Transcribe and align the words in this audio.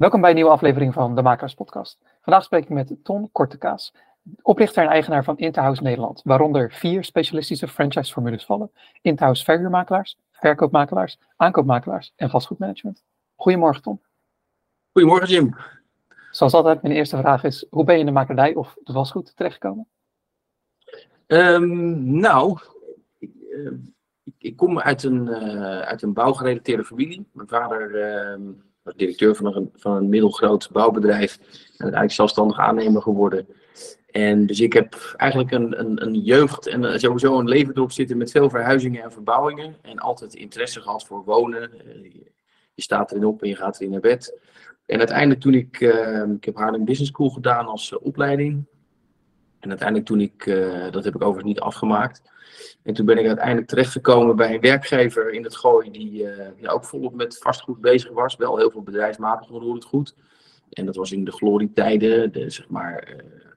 Welkom 0.00 0.20
bij 0.20 0.30
een 0.30 0.36
nieuwe 0.36 0.50
aflevering 0.50 0.92
van 0.92 1.14
de 1.14 1.22
Makelaars 1.22 1.54
Podcast. 1.54 1.98
Vandaag 2.20 2.44
spreek 2.44 2.62
ik 2.62 2.68
met 2.68 2.96
Ton 3.02 3.28
Kortekaas, 3.32 3.94
oprichter 4.42 4.82
en 4.82 4.88
eigenaar 4.88 5.24
van 5.24 5.38
Interhouse 5.38 5.82
Nederland, 5.82 6.20
waaronder 6.24 6.72
vier 6.72 7.04
specialistische 7.04 7.68
franchise-formules 7.68 8.44
vallen: 8.44 8.70
Interhouse 9.02 9.44
verhuurmakelaars, 9.44 10.18
verkoopmakelaars, 10.30 11.18
aankoopmakelaars 11.36 12.12
en 12.16 12.30
vastgoedmanagement. 12.30 13.02
Goedemorgen, 13.34 13.82
Ton. 13.82 14.00
Goedemorgen, 14.92 15.28
Jim. 15.28 15.56
Zoals 16.30 16.52
altijd, 16.52 16.82
mijn 16.82 16.94
eerste 16.94 17.16
vraag 17.16 17.44
is: 17.44 17.66
hoe 17.70 17.84
ben 17.84 17.94
je 17.94 18.00
in 18.00 18.06
de 18.06 18.12
makelaardij 18.12 18.54
of 18.54 18.76
de 18.82 18.92
vastgoed 18.92 19.36
terechtgekomen? 19.36 19.88
Um, 21.26 22.18
nou, 22.20 22.58
ik, 23.18 23.30
uh, 23.50 23.72
ik, 24.38 24.56
kom 24.56 24.80
uit 24.80 25.02
een, 25.02 25.26
uh, 25.26 25.80
uit 25.80 26.02
een 26.02 26.12
bouwgerelateerde 26.12 26.84
familie. 26.84 27.28
Mijn 27.32 27.48
vader 27.48 27.90
uh, 28.38 28.48
directeur 28.96 29.34
van 29.34 29.56
een, 29.56 29.70
van 29.74 29.96
een 29.96 30.08
middelgroot 30.08 30.68
bouwbedrijf 30.72 31.36
en 31.36 31.46
uiteindelijk 31.70 32.12
zelfstandig 32.12 32.58
aannemer 32.58 33.02
geworden. 33.02 33.46
En 34.10 34.46
dus 34.46 34.60
ik 34.60 34.72
heb 34.72 35.14
eigenlijk 35.16 35.50
een, 35.50 35.80
een, 35.80 36.02
een 36.02 36.14
jeugd 36.14 36.66
en 36.66 36.82
uh, 36.82 36.96
sowieso 36.96 37.38
een 37.38 37.48
leven 37.48 37.74
erop 37.74 37.92
zitten 37.92 38.16
met 38.16 38.30
veel 38.30 38.50
verhuizingen 38.50 39.02
en 39.02 39.12
verbouwingen. 39.12 39.76
En 39.82 39.98
altijd 39.98 40.34
interesse 40.34 40.80
gehad 40.80 41.06
voor 41.06 41.24
wonen. 41.24 41.70
je 42.74 42.82
staat 42.82 43.10
erin 43.10 43.24
op 43.24 43.42
en 43.42 43.48
je 43.48 43.56
gaat 43.56 43.76
erin 43.76 43.90
naar 43.90 44.00
bed. 44.00 44.38
En 44.86 44.98
uiteindelijk 44.98 45.40
toen 45.40 45.54
ik, 45.54 45.80
ik 46.34 46.44
heb 46.44 46.56
Haarlem 46.56 46.84
Business 46.84 47.10
School 47.10 47.28
gedaan 47.28 47.66
als 47.66 47.98
opleiding. 47.98 48.64
En 49.60 49.68
uiteindelijk 49.68 50.08
toen 50.08 50.20
ik, 50.20 50.46
uh, 50.46 50.90
dat 50.90 51.04
heb 51.04 51.14
ik 51.14 51.22
overigens 51.22 51.54
niet 51.54 51.60
afgemaakt. 51.60 52.22
En 52.82 52.94
toen 52.94 53.06
ben 53.06 53.18
ik 53.18 53.26
uiteindelijk 53.26 53.66
terechtgekomen 53.66 54.36
bij 54.36 54.54
een 54.54 54.60
werkgever 54.60 55.30
in 55.30 55.44
het 55.44 55.56
Gooi 55.56 55.90
die 55.90 56.26
ja, 56.56 56.70
ook 56.70 56.84
volop 56.84 57.14
met 57.14 57.38
vastgoed 57.38 57.80
bezig 57.80 58.10
was. 58.10 58.36
Wel 58.36 58.56
heel 58.56 58.70
veel 58.70 58.82
bedrijfsmatig 58.82 59.48
het 59.48 59.84
goed. 59.84 60.14
En 60.70 60.86
dat 60.86 60.96
was 60.96 61.12
in 61.12 61.24
de 61.24 61.32
glorietijden, 61.32 62.32
de, 62.32 62.50
zeg 62.50 62.68
maar, 62.68 63.12
uh, 63.12 63.50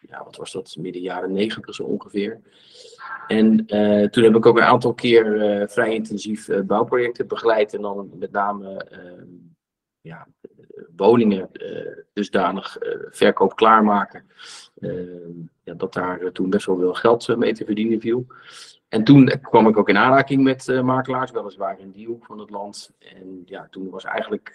ja, 0.00 0.24
wat 0.24 0.36
was 0.36 0.52
dat, 0.52 0.76
midden 0.78 1.02
jaren 1.02 1.32
negentig 1.32 1.74
zo 1.74 1.82
ongeveer. 1.82 2.40
En 3.26 3.66
toen 4.10 4.24
heb 4.24 4.36
ik 4.36 4.46
ook 4.46 4.56
een 4.56 4.62
aantal 4.62 4.94
keer 4.94 5.24
vrij 5.70 5.94
intensief 5.94 6.48
bouwprojecten 6.66 7.26
begeleid. 7.26 7.74
En 7.74 7.82
dan 7.82 8.10
met 8.18 8.30
name 8.30 8.86
ja, 10.00 10.28
woningen 10.96 11.50
dusdanig 12.12 12.76
verkoop 13.10 13.56
klaarmaken 13.56 14.24
Ehm, 14.80 15.30
ja, 15.62 15.74
dat 15.74 15.92
daar 15.92 16.32
toen 16.32 16.50
best 16.50 16.66
wel 16.66 16.78
veel 16.78 16.94
geld 16.94 17.36
mee 17.36 17.52
te 17.52 17.64
verdienen 17.64 18.00
viel. 18.00 18.26
En 18.88 19.04
toen 19.04 19.32
kwam 19.40 19.68
ik 19.68 19.76
ook 19.76 19.88
in 19.88 19.96
aanraking 19.96 20.42
met 20.42 20.82
makelaars, 20.82 21.30
weliswaar 21.30 21.80
in 21.80 21.90
die 21.90 22.06
hoek 22.06 22.26
van 22.26 22.38
het 22.38 22.50
land. 22.50 22.92
En 22.98 23.42
ja, 23.44 23.68
toen 23.70 23.90
was 23.90 24.04
eigenlijk 24.04 24.54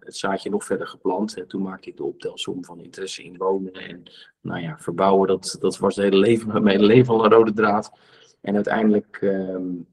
het 0.00 0.16
zaadje 0.16 0.50
nog 0.50 0.64
verder 0.64 0.86
geplant. 0.86 1.36
En 1.36 1.46
toen 1.46 1.62
maakte 1.62 1.88
ik 1.88 1.96
de 1.96 2.04
optelsom 2.04 2.64
van 2.64 2.80
interesse 2.80 3.22
in 3.22 3.36
wonen 3.36 3.72
en 3.72 4.02
nou 4.40 4.60
ja, 4.60 4.78
verbouwen. 4.78 5.28
Dat, 5.28 5.56
dat 5.60 5.78
was 5.78 5.96
het 5.96 6.04
hele 6.04 6.16
leven, 6.16 6.48
mijn 6.62 6.76
hele 6.76 6.86
leven 6.86 7.14
al 7.14 7.24
een 7.24 7.30
rode 7.30 7.52
draad. 7.52 7.92
En 8.40 8.54
uiteindelijk 8.54 9.18
um, 9.22 9.86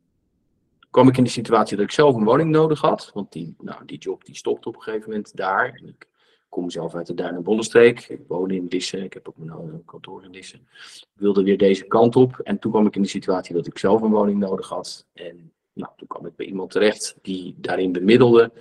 kwam 0.96 1.08
ik 1.08 1.18
in 1.18 1.24
de 1.24 1.30
situatie 1.30 1.78
dat 1.78 1.86
ik 1.86 1.92
zelf 1.92 2.16
een 2.16 2.24
woning 2.24 2.50
nodig 2.50 2.82
had. 2.82 3.12
Want 3.14 3.32
die, 3.32 3.56
nou, 3.60 3.86
die 3.86 3.98
job 3.98 4.26
die 4.26 4.36
stopte 4.36 4.68
op 4.68 4.76
een 4.76 4.82
gegeven 4.82 5.10
moment 5.10 5.36
daar. 5.36 5.74
En 5.74 5.88
ik 5.88 6.08
kom 6.50 6.70
zelf 6.70 6.96
uit 6.96 7.08
de 7.08 7.14
Duin- 7.14 7.44
en. 7.44 8.10
Ik 8.10 8.22
woon 8.28 8.52
in 8.52 8.68
Dissen. 8.68 9.04
Ik 9.04 9.14
heb 9.14 9.28
ook 9.28 9.38
mijn 9.38 9.86
kantoor 9.86 10.24
in 10.24 10.32
Dissen. 10.32 10.60
Ik 10.92 11.08
wilde 11.14 11.44
weer 11.44 11.58
deze 11.58 11.86
kant 11.86 12.16
op. 12.16 12.40
En 12.44 12.60
toen 12.60 12.72
kwam 12.72 12.86
ik 12.86 12.96
in 12.96 13.02
de 13.02 13.08
situatie 13.08 13.56
dat 13.56 13.68
ik 13.68 13.78
zelf 13.78 14.02
een 14.02 14.12
woning 14.12 14.40
nodig 14.40 14.70
had. 14.70 15.06
En 15.14 15.52
nou, 15.74 15.92
toen 15.98 16.08
kwam 16.08 16.26
ik 16.26 16.36
bij 16.36 16.46
iemand 16.46 16.72
terecht 16.72 17.18
die 17.22 17.56
daarin 17.58 17.92
bemiddelde. 17.92 18.52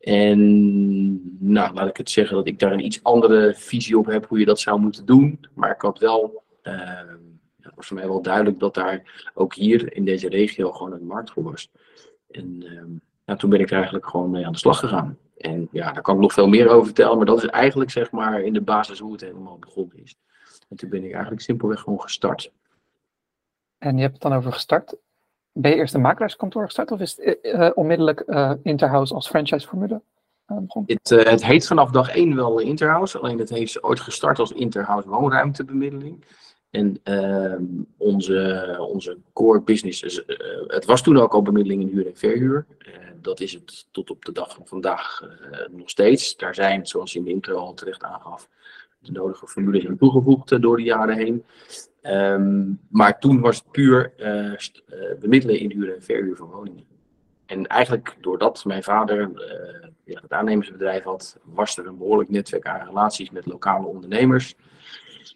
En 0.00 1.48
nou, 1.52 1.74
laat 1.74 1.88
ik 1.88 1.96
het 1.96 2.10
zeggen 2.10 2.36
dat 2.36 2.46
ik 2.46 2.58
daar 2.58 2.72
een 2.72 2.84
iets 2.84 3.02
andere 3.02 3.54
visie 3.56 3.98
op 3.98 4.06
heb 4.06 4.26
hoe 4.26 4.38
je 4.38 4.44
dat 4.44 4.60
zou 4.60 4.80
moeten 4.80 5.06
doen. 5.06 5.40
Maar 5.54 5.70
ik 5.70 5.80
had 5.80 5.98
wel, 5.98 6.42
het 6.62 7.18
was 7.76 7.86
voor 7.86 7.96
mij 7.96 8.06
wel 8.08 8.22
duidelijk 8.22 8.58
dat 8.58 8.74
daar 8.74 9.30
ook 9.34 9.54
hier 9.54 9.96
in 9.96 10.04
deze 10.04 10.28
regio 10.28 10.72
gewoon 10.72 10.92
een 10.92 11.06
markt 11.06 11.30
voor 11.30 11.42
was. 11.42 11.70
En 12.30 12.64
uh, 12.64 12.82
nou, 13.24 13.38
toen 13.38 13.50
ben 13.50 13.60
ik 13.60 13.70
er 13.70 13.76
eigenlijk 13.76 14.06
gewoon 14.06 14.30
mee 14.30 14.46
aan 14.46 14.52
de 14.52 14.58
slag 14.58 14.78
gegaan. 14.78 15.18
En 15.36 15.68
ja, 15.72 15.92
daar 15.92 16.02
kan 16.02 16.14
ik 16.14 16.20
nog 16.20 16.32
veel 16.32 16.48
meer 16.48 16.68
over 16.68 16.84
vertellen, 16.84 17.16
maar 17.16 17.26
dat 17.26 17.42
is 17.42 17.48
eigenlijk 17.48 17.90
zeg 17.90 18.10
maar 18.10 18.40
in 18.40 18.52
de 18.52 18.60
basis 18.60 18.98
hoe 18.98 19.12
het 19.12 19.20
helemaal 19.20 19.58
begonnen 19.58 20.02
is. 20.02 20.16
En 20.68 20.76
toen 20.76 20.88
ben 20.88 21.04
ik 21.04 21.12
eigenlijk 21.12 21.42
simpelweg 21.42 21.80
gewoon 21.80 22.00
gestart. 22.00 22.52
En 23.78 23.96
je 23.96 24.00
hebt 24.02 24.12
het 24.12 24.22
dan 24.22 24.32
over 24.32 24.52
gestart. 24.52 24.96
Ben 25.52 25.70
je 25.70 25.76
eerst 25.76 25.94
een 25.94 26.00
makelaarskantoor 26.00 26.64
gestart 26.64 26.90
of 26.90 27.00
is 27.00 27.16
het 27.20 27.38
uh, 27.42 27.70
onmiddellijk 27.74 28.22
uh, 28.26 28.52
Interhouse 28.62 29.14
als 29.14 29.28
franchise-formule 29.28 30.02
uh, 30.48 30.58
begonnen? 30.58 30.98
Het, 31.02 31.28
het, 31.28 31.44
heet 31.44 31.66
vanaf 31.66 31.90
dag 31.90 32.08
één 32.08 32.36
wel 32.36 32.58
Interhouse, 32.58 33.18
alleen 33.18 33.38
het 33.38 33.48
heeft 33.48 33.82
ooit 33.82 34.00
gestart 34.00 34.38
als 34.38 34.52
Interhouse 34.52 35.08
woonruimtebemiddeling. 35.08 36.24
En 36.74 37.00
uh, 37.04 37.54
onze, 37.96 38.76
onze 38.80 39.18
core 39.32 39.60
business, 39.60 40.02
uh, 40.02 40.36
het 40.66 40.84
was 40.84 41.02
toen 41.02 41.18
ook 41.18 41.34
al 41.34 41.42
bemiddeling 41.42 41.82
in 41.82 41.88
huur 41.88 42.06
en 42.06 42.16
verhuur. 42.16 42.66
Uh, 42.78 42.94
dat 43.20 43.40
is 43.40 43.52
het 43.52 43.86
tot 43.90 44.10
op 44.10 44.24
de 44.24 44.32
dag 44.32 44.54
van 44.54 44.66
vandaag 44.66 45.22
nog 45.70 45.90
steeds. 45.90 46.36
Daar 46.36 46.54
zijn, 46.54 46.86
zoals 46.86 47.12
je 47.12 47.18
in 47.18 47.24
de 47.24 47.30
intro 47.30 47.56
al 47.56 47.74
terecht 47.74 48.02
aangaf, 48.02 48.48
de 48.98 49.12
nodige 49.12 49.46
formules 49.46 49.86
aan 49.86 49.96
toegevoegd 49.96 50.62
door 50.62 50.76
de 50.76 50.82
jaren 50.82 51.16
heen. 51.16 51.44
Um, 52.02 52.80
maar 52.88 53.18
toen 53.18 53.40
was 53.40 53.56
het 53.56 53.70
puur 53.70 54.12
bemiddelen 55.20 55.58
in 55.58 55.70
huur 55.70 55.94
en 55.94 56.02
verhuur 56.02 56.36
van 56.36 56.50
woningen. 56.50 56.84
En 57.46 57.66
eigenlijk 57.66 58.16
doordat 58.20 58.64
mijn 58.64 58.82
vader 58.82 59.30
het 60.04 60.32
aannemersbedrijf 60.32 61.02
had, 61.02 61.38
was 61.42 61.76
er 61.78 61.86
een 61.86 61.98
behoorlijk 61.98 62.30
netwerk 62.30 62.66
aan 62.66 62.86
relaties 62.86 63.30
met 63.30 63.46
lokale 63.46 63.86
ondernemers. 63.86 64.54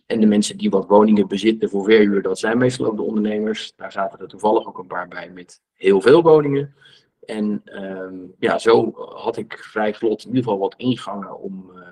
En 0.06 0.20
de 0.20 0.26
mensen 0.26 0.56
die 0.56 0.70
wat 0.70 0.86
woningen 0.86 1.28
bezitten 1.28 1.70
voor 1.70 1.84
verhuur, 1.84 2.22
dat 2.22 2.38
zijn 2.38 2.58
meestal 2.58 2.86
ook 2.86 2.96
de 2.96 3.02
ondernemers. 3.02 3.72
Daar 3.76 3.92
zaten 3.92 4.18
er 4.18 4.28
toevallig 4.28 4.66
ook 4.66 4.78
een 4.78 4.86
paar 4.86 5.08
bij 5.08 5.30
met 5.30 5.62
heel 5.72 6.00
veel 6.00 6.22
woningen. 6.22 6.74
En 7.20 7.62
um, 7.64 8.34
ja, 8.38 8.58
zo 8.58 8.92
had 8.94 9.36
ik 9.36 9.58
vrij 9.58 9.94
vlot 9.94 10.22
in 10.22 10.28
ieder 10.28 10.42
geval 10.42 10.58
wat 10.58 10.74
ingangen 10.76 11.38
om, 11.38 11.70
uh, 11.74 11.82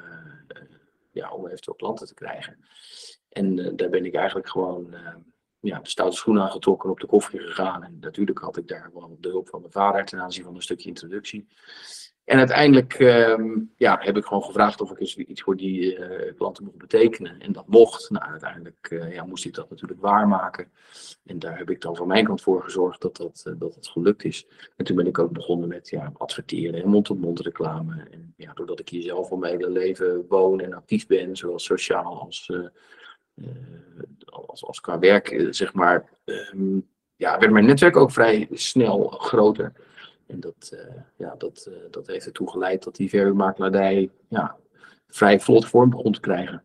ja, 1.12 1.30
om 1.30 1.46
eventueel 1.46 1.76
klanten 1.76 2.06
te 2.06 2.14
krijgen. 2.14 2.58
En 3.28 3.58
uh, 3.58 3.70
daar 3.76 3.88
ben 3.88 4.04
ik 4.04 4.14
eigenlijk 4.14 4.48
gewoon 4.48 4.86
uh, 4.90 5.14
ja, 5.60 5.78
de 5.78 5.88
stoute 5.88 6.16
schoenen 6.16 6.42
aangetrokken 6.42 6.90
op 6.90 7.00
de 7.00 7.06
koffie 7.06 7.40
gegaan. 7.40 7.84
En 7.84 7.96
natuurlijk 8.00 8.38
had 8.38 8.56
ik 8.56 8.68
daar 8.68 8.90
wel 8.94 9.16
de 9.20 9.28
hulp 9.28 9.48
van 9.48 9.60
mijn 9.60 9.72
vader 9.72 10.04
ten 10.04 10.20
aanzien 10.20 10.44
van 10.44 10.54
een 10.54 10.62
stukje 10.62 10.88
introductie. 10.88 11.46
En 12.26 12.38
uiteindelijk 12.38 12.98
um, 12.98 13.72
ja, 13.76 13.98
heb 14.00 14.16
ik 14.16 14.25
gewoon 14.25 14.42
gevraagd 14.42 14.81
of 14.81 14.91
ik 14.91 15.00
eens 15.00 15.16
iets 15.16 15.42
voor 15.42 15.56
die 15.56 15.98
uh, 15.98 16.32
klanten 16.37 16.64
mocht 16.64 16.78
betekenen. 16.78 17.41
En 17.41 17.53
dat 17.53 17.66
mocht. 17.66 18.10
Nou, 18.10 18.31
uiteindelijk 18.31 18.91
uh, 18.91 19.14
ja, 19.14 19.25
moest 19.25 19.44
ik 19.44 19.54
dat 19.54 19.70
natuurlijk 19.70 20.00
waarmaken. 20.00 20.70
En 21.25 21.38
daar 21.38 21.59
heb 21.59 21.70
ik 21.70 21.81
dan 21.81 21.97
van 21.97 22.06
mijn 22.06 22.25
kant 22.25 22.42
voor 22.42 22.62
gezorgd 22.62 23.00
dat 23.00 23.16
dat, 23.16 23.44
uh, 23.47 23.54
dat, 23.59 23.75
dat 23.75 23.88
gelukt 23.88 24.25
is. 24.25 24.47
En 24.76 24.84
toen 24.84 24.97
ben 24.97 25.06
ik 25.06 25.19
ook 25.19 25.32
begonnen 25.32 25.69
met 25.69 25.88
ja, 25.88 26.12
adverteren 26.16 26.82
en 26.82 26.88
mond-op-mond 26.88 27.41
reclame. 27.41 28.06
En 28.10 28.34
ja, 28.36 28.53
doordat 28.53 28.81
ik 28.81 28.88
hier 28.88 29.03
zelf 29.03 29.31
al 29.31 29.36
mijn 29.36 29.53
hele 29.53 29.70
leven 29.70 30.25
woon 30.28 30.60
en 30.60 30.75
actief 30.75 31.06
ben, 31.06 31.36
zowel 31.36 31.59
sociaal 31.59 32.20
als, 32.20 32.53
als, 34.25 34.65
als 34.65 34.81
qua 34.81 34.98
werk, 34.98 35.47
zeg 35.50 35.75
maar, 35.75 36.19
um, 36.25 36.88
ja, 37.16 37.38
werd 37.38 37.53
mijn 37.53 37.66
netwerk 37.66 37.97
ook 37.97 38.10
vrij 38.10 38.48
snel 38.53 39.09
groter. 39.09 39.72
En 40.26 40.41
dat, 40.41 40.70
uh, 40.75 41.03
ja, 41.16 41.34
dat, 41.38 41.66
uh, 41.69 41.75
dat 41.91 42.06
heeft 42.06 42.26
ertoe 42.26 42.50
geleid 42.50 42.84
dat 42.84 42.97
die 42.97 43.09
verhuurmakelaardij 43.09 44.10
ja, 44.28 44.56
vrij 45.09 45.41
vlot 45.41 45.66
vorm 45.66 45.91
begon 45.91 46.12
te 46.12 46.20
krijgen. 46.20 46.62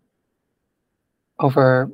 Over 1.36 1.92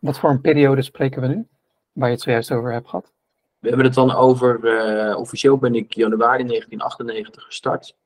wat 0.00 0.18
voor 0.18 0.30
een 0.30 0.40
periode 0.40 0.82
spreken 0.82 1.22
we 1.22 1.28
nu, 1.28 1.46
waar 1.92 2.08
je 2.08 2.14
het 2.14 2.22
zojuist 2.22 2.52
over 2.52 2.72
hebt 2.72 2.88
gehad? 2.88 3.12
We 3.58 3.68
hebben 3.68 3.86
het 3.86 3.94
dan 3.94 4.14
over, 4.14 4.60
uh, 5.08 5.18
officieel 5.18 5.58
ben 5.58 5.74
ik 5.74 5.92
januari 5.92 6.44
1998 6.44 7.44
gestart. 7.44 7.96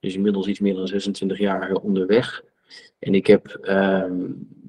Dus 0.00 0.14
inmiddels 0.14 0.46
iets 0.46 0.60
meer 0.60 0.74
dan 0.74 0.86
26 0.86 1.38
jaar 1.38 1.72
onderweg. 1.72 2.44
En 2.98 3.14
ik 3.14 3.26
heb 3.26 3.58
um, 3.62 4.65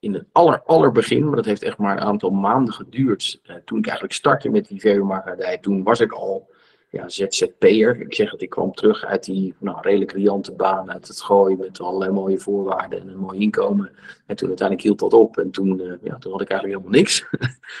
in 0.00 0.14
het 0.14 0.24
aller, 0.32 0.62
allerbegin, 0.62 1.26
maar 1.26 1.36
dat 1.36 1.44
heeft 1.44 1.62
echt 1.62 1.78
maar 1.78 1.96
een 1.96 2.02
aantal 2.02 2.30
maanden 2.30 2.74
geduurd. 2.74 3.40
Uh, 3.44 3.56
toen 3.64 3.78
ik 3.78 3.84
eigenlijk 3.84 4.14
startte 4.14 4.48
met 4.48 4.68
die 4.68 4.80
verhuurmakelaardij, 4.80 5.58
toen 5.58 5.82
was 5.82 6.00
ik 6.00 6.12
al 6.12 6.48
ja, 6.90 7.08
ZZP'er. 7.08 8.00
Ik 8.00 8.14
zeg 8.14 8.30
het, 8.30 8.42
ik 8.42 8.50
kwam 8.50 8.72
terug 8.72 9.04
uit 9.04 9.24
die 9.24 9.54
nou, 9.58 9.78
redelijk 9.80 10.12
riante 10.12 10.52
baan 10.52 10.92
uit 10.92 11.08
het 11.08 11.20
gooien 11.20 11.58
met 11.58 11.80
allerlei 11.80 12.10
mooie 12.10 12.38
voorwaarden 12.38 13.00
en 13.00 13.08
een 13.08 13.18
mooi 13.18 13.40
inkomen. 13.40 13.90
En 14.26 14.36
toen 14.36 14.48
uiteindelijk 14.48 14.86
hield 14.86 14.98
dat 14.98 15.12
op 15.12 15.38
en 15.38 15.50
toen, 15.50 15.80
uh, 15.80 15.94
ja, 16.02 16.18
toen 16.18 16.32
had 16.32 16.40
ik 16.40 16.50
eigenlijk 16.50 16.80
helemaal 16.80 17.00
niks. 17.00 17.26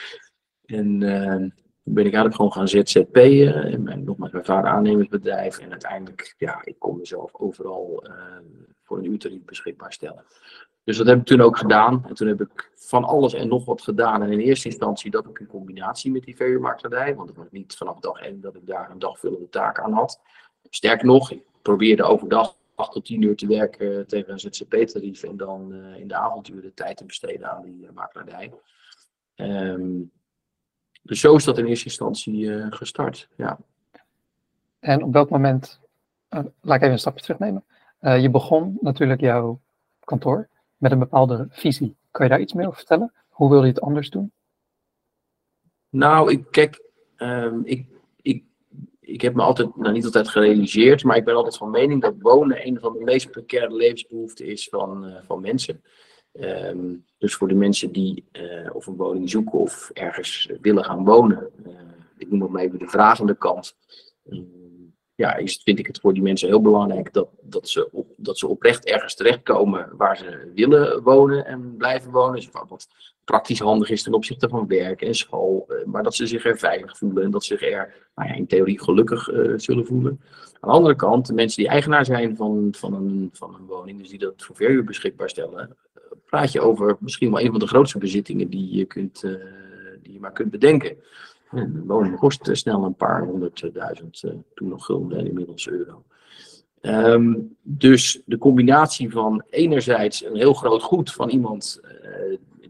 en 0.80 1.00
uh, 1.00 1.34
toen 1.84 1.94
ben 1.94 2.06
ik 2.06 2.14
eigenlijk 2.14 2.34
gewoon 2.34 2.52
gaan 2.52 2.68
ZZP'en. 2.68 3.54
En 3.54 3.82
mijn, 3.82 4.04
nogmaals, 4.04 4.32
mijn 4.32 4.44
vader 4.44 4.70
aannemersbedrijf. 4.70 5.58
En 5.58 5.70
uiteindelijk, 5.70 6.34
ja, 6.38 6.60
ik 6.64 6.78
kon 6.78 6.98
mezelf 6.98 7.34
overal 7.34 8.04
voor 8.82 8.98
een 8.98 9.10
uurtarief 9.10 9.44
beschikbaar 9.44 9.92
stellen. 9.92 10.24
Dus 10.84 10.96
dat 10.96 11.06
heb 11.06 11.18
ik 11.18 11.24
toen 11.24 11.40
ook 11.40 11.58
gedaan. 11.58 12.04
En 12.08 12.14
toen 12.14 12.28
heb 12.28 12.40
ik 12.40 12.70
van 12.74 13.04
alles 13.04 13.34
en 13.34 13.48
nog 13.48 13.64
wat 13.64 13.82
gedaan. 13.82 14.22
En 14.22 14.32
in 14.32 14.38
eerste 14.38 14.68
instantie 14.68 15.10
dat 15.10 15.28
ook 15.28 15.38
in 15.38 15.46
combinatie 15.46 16.10
met 16.10 16.24
die 16.24 16.36
verhuurmakelaardij. 16.36 17.14
Want 17.14 17.28
het 17.28 17.38
was 17.38 17.46
niet 17.50 17.76
vanaf 17.76 18.00
dag 18.00 18.20
één 18.20 18.40
dat 18.40 18.54
ik 18.54 18.66
daar 18.66 18.90
een 18.90 18.98
dagvullende 18.98 19.48
taak 19.48 19.80
aan 19.80 19.92
had. 19.92 20.20
sterker 20.70 21.06
nog, 21.06 21.30
ik 21.30 21.42
probeerde 21.62 22.02
overdag 22.02 22.56
8 22.74 22.92
tot 22.92 23.04
10 23.04 23.22
uur 23.22 23.36
te 23.36 23.46
werken 23.46 24.06
tegen 24.06 24.32
een 24.32 24.40
ZZP-tarief 24.40 25.22
en 25.22 25.36
dan 25.36 25.74
in 25.74 26.08
de 26.08 26.14
avonduren 26.14 26.74
tijd 26.74 26.96
te 26.96 27.04
besteden 27.04 27.50
aan 27.50 27.62
die 27.62 27.88
makelaardij. 27.94 28.52
Um, 29.36 30.10
dus 31.02 31.20
zo 31.20 31.36
is 31.36 31.44
dat 31.44 31.58
in 31.58 31.66
eerste 31.66 31.84
instantie 31.84 32.70
gestart. 32.72 33.28
Ja. 33.36 33.58
En 34.78 35.02
op 35.02 35.12
welk 35.12 35.30
moment, 35.30 35.80
laat 36.28 36.76
ik 36.76 36.80
even 36.80 36.90
een 36.90 36.98
stapje 36.98 37.22
terugnemen. 37.22 37.64
je 38.00 38.30
begon 38.30 38.78
natuurlijk 38.80 39.20
jouw 39.20 39.60
kantoor 40.04 40.48
met 40.80 40.92
een 40.92 40.98
bepaalde 40.98 41.46
visie. 41.50 41.96
Kan 42.10 42.24
je 42.24 42.30
daar 42.30 42.40
iets 42.40 42.52
meer 42.52 42.66
over 42.66 42.78
vertellen? 42.78 43.12
Hoe 43.28 43.50
wil 43.50 43.62
je 43.62 43.68
het 43.68 43.80
anders 43.80 44.10
doen? 44.10 44.32
Nou, 45.88 46.30
ik, 46.30 46.44
kijk, 46.50 46.82
um, 47.16 47.62
ik, 47.64 47.86
ik, 48.16 48.44
ik 49.00 49.20
heb 49.20 49.34
me 49.34 49.42
altijd, 49.42 49.76
nou 49.76 49.92
niet 49.92 50.04
altijd 50.04 50.28
gerealiseerd, 50.28 51.04
maar 51.04 51.16
ik 51.16 51.24
ben 51.24 51.34
altijd 51.34 51.56
van 51.56 51.70
mening 51.70 52.02
dat 52.02 52.14
wonen 52.18 52.66
een 52.66 52.80
van 52.80 52.92
de 52.92 53.04
meest 53.04 53.30
precaire 53.30 53.74
levensbehoeften 53.74 54.46
is 54.46 54.68
van, 54.68 55.04
uh, 55.04 55.16
van 55.26 55.40
mensen. 55.40 55.82
Um, 56.32 57.04
dus 57.18 57.34
voor 57.34 57.48
de 57.48 57.54
mensen 57.54 57.92
die 57.92 58.24
uh, 58.32 58.74
of 58.74 58.86
een 58.86 58.96
woning 58.96 59.30
zoeken 59.30 59.58
of 59.58 59.90
ergens 59.90 60.50
willen 60.60 60.84
gaan 60.84 61.04
wonen, 61.04 61.50
uh, 61.66 61.72
ik 62.16 62.30
noem 62.30 62.42
het 62.42 62.50
maar 62.50 62.62
even 62.62 62.78
de 62.78 62.88
vragende 62.88 63.34
kant. 63.34 63.76
Um, 64.30 64.59
ja, 65.20 65.36
is, 65.36 65.60
vind 65.64 65.78
ik 65.78 65.86
het 65.86 66.00
voor 66.00 66.14
die 66.14 66.22
mensen 66.22 66.48
heel 66.48 66.60
belangrijk 66.60 67.12
dat, 67.12 67.28
dat, 67.40 67.68
ze, 67.68 67.88
op, 67.92 68.06
dat 68.16 68.38
ze 68.38 68.46
oprecht 68.46 68.84
ergens 68.84 69.14
terechtkomen 69.14 69.88
waar 69.92 70.16
ze 70.16 70.50
willen 70.54 71.02
wonen 71.02 71.46
en 71.46 71.76
blijven 71.76 72.10
wonen. 72.10 72.34
Dus 72.34 72.50
wat 72.50 72.88
praktisch 73.24 73.58
handig 73.58 73.90
is 73.90 74.02
ten 74.02 74.14
opzichte 74.14 74.48
van 74.48 74.66
werk 74.66 75.02
en 75.02 75.14
school. 75.14 75.66
Eh, 75.68 75.86
maar 75.86 76.02
dat 76.02 76.14
ze 76.14 76.26
zich 76.26 76.44
er 76.44 76.58
veilig 76.58 76.98
voelen 76.98 77.24
en 77.24 77.30
dat 77.30 77.44
ze 77.44 77.56
zich 77.56 77.70
er 77.70 77.94
nou 78.14 78.28
ja, 78.28 78.34
in 78.34 78.46
theorie 78.46 78.82
gelukkig 78.82 79.28
uh, 79.28 79.52
zullen 79.56 79.86
voelen. 79.86 80.20
Aan 80.60 80.70
de 80.70 80.76
andere 80.76 80.96
kant, 80.96 81.26
de 81.26 81.34
mensen 81.34 81.62
die 81.62 81.70
eigenaar 81.70 82.04
zijn 82.04 82.36
van, 82.36 82.68
van, 82.76 82.94
een, 82.94 83.30
van 83.32 83.54
een 83.54 83.66
woning, 83.66 83.98
dus 83.98 84.08
die 84.08 84.18
dat 84.18 84.34
voor 84.36 84.56
verhuur 84.56 84.84
beschikbaar 84.84 85.30
stellen, 85.30 85.76
uh, 85.96 86.02
praat 86.24 86.52
je 86.52 86.60
over 86.60 86.96
misschien 87.00 87.30
wel 87.30 87.40
een 87.40 87.50
van 87.50 87.58
de 87.58 87.66
grootste 87.66 87.98
bezittingen 87.98 88.48
die 88.48 88.76
je, 88.76 88.84
kunt, 88.84 89.20
die 90.02 90.12
je 90.12 90.20
maar 90.20 90.32
kunt 90.32 90.50
bedenken. 90.50 90.96
De 91.50 91.82
woning 91.86 92.18
kost 92.18 92.48
snel 92.52 92.84
een 92.84 92.94
paar 92.94 93.24
honderdduizend, 93.24 94.22
uh, 94.22 94.32
toen 94.54 94.68
nog 94.68 94.84
gulden 94.84 95.18
en 95.18 95.26
inmiddels 95.26 95.68
euro. 95.68 96.04
Um, 96.82 97.56
dus 97.62 98.22
de 98.24 98.38
combinatie 98.38 99.10
van 99.10 99.44
enerzijds 99.50 100.24
een 100.24 100.36
heel 100.36 100.54
groot 100.54 100.82
goed 100.82 101.12
van 101.12 101.28
iemand 101.28 101.80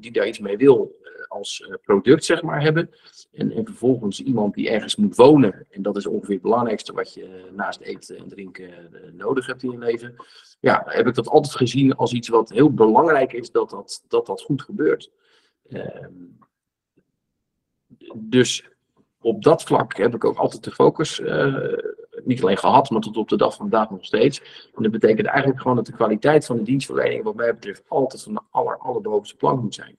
die 0.01 0.13
daar 0.13 0.27
iets 0.27 0.39
mee 0.39 0.57
wil 0.57 0.99
als 1.29 1.69
product, 1.85 2.25
zeg 2.25 2.43
maar, 2.43 2.63
hebben. 2.63 2.91
En, 3.33 3.53
en, 3.53 3.65
vervolgens 3.65 4.23
iemand 4.23 4.55
die 4.55 4.71
ergens 4.71 4.97
moet 4.97 5.17
wonen. 5.17 5.67
En 5.71 5.83
dat 5.83 5.97
is 5.97 6.07
ongeveer 6.07 6.35
het 6.35 6.43
belangrijkste 6.43 6.93
wat 6.93 7.15
je 7.15 7.51
naast 7.53 7.81
eten 7.81 8.17
en 8.17 8.29
drinken 8.29 8.71
nodig 9.13 9.47
hebt 9.47 9.63
in 9.63 9.71
je 9.71 9.79
leven. 9.79 10.15
Ja, 10.61 10.83
heb 10.87 11.07
ik 11.07 11.15
dat 11.15 11.29
altijd 11.29 11.55
gezien 11.55 11.97
als 11.97 12.13
iets 12.13 12.29
wat 12.29 12.51
heel 12.51 12.75
belangrijk 12.75 13.33
is 13.33 13.51
dat 13.51 13.71
dat, 13.71 14.05
dat, 14.09 14.27
dat 14.27 14.43
goed 14.43 14.63
gebeurt. 14.63 15.11
Um, 15.69 16.39
dus 18.15 18.69
op 19.21 19.43
dat 19.43 19.63
vlak 19.63 19.97
heb 19.97 20.15
ik 20.15 20.25
ook 20.25 20.37
altijd 20.37 20.65
de 20.65 20.71
focus 20.71 21.19
uh, 21.19 21.57
niet 22.25 22.43
alleen 22.43 22.59
gehad, 22.59 22.91
maar 22.91 23.01
tot 23.01 23.17
op 23.17 23.29
de 23.29 23.37
dag 23.37 23.55
van 23.55 23.69
vandaag 23.69 23.91
nog 23.91 24.05
steeds. 24.05 24.41
En 24.75 24.83
dat 24.83 24.93
betekent 24.93 25.27
eigenlijk 25.27 25.61
gewoon 25.61 25.77
dat 25.77 25.87
de 25.87 25.93
kwaliteit 25.93 26.47
van 26.47 26.57
de 26.57 26.63
dienstverlening, 26.63 27.23
wat 27.23 27.35
mij 27.35 27.55
betreft, 27.55 27.83
altijd 27.89 28.23
van 28.23 28.35
de 28.35 28.41
aller, 28.51 28.79
allerbovenste 28.79 29.37
plank 29.37 29.63
moet 29.63 29.75
zijn. 29.75 29.99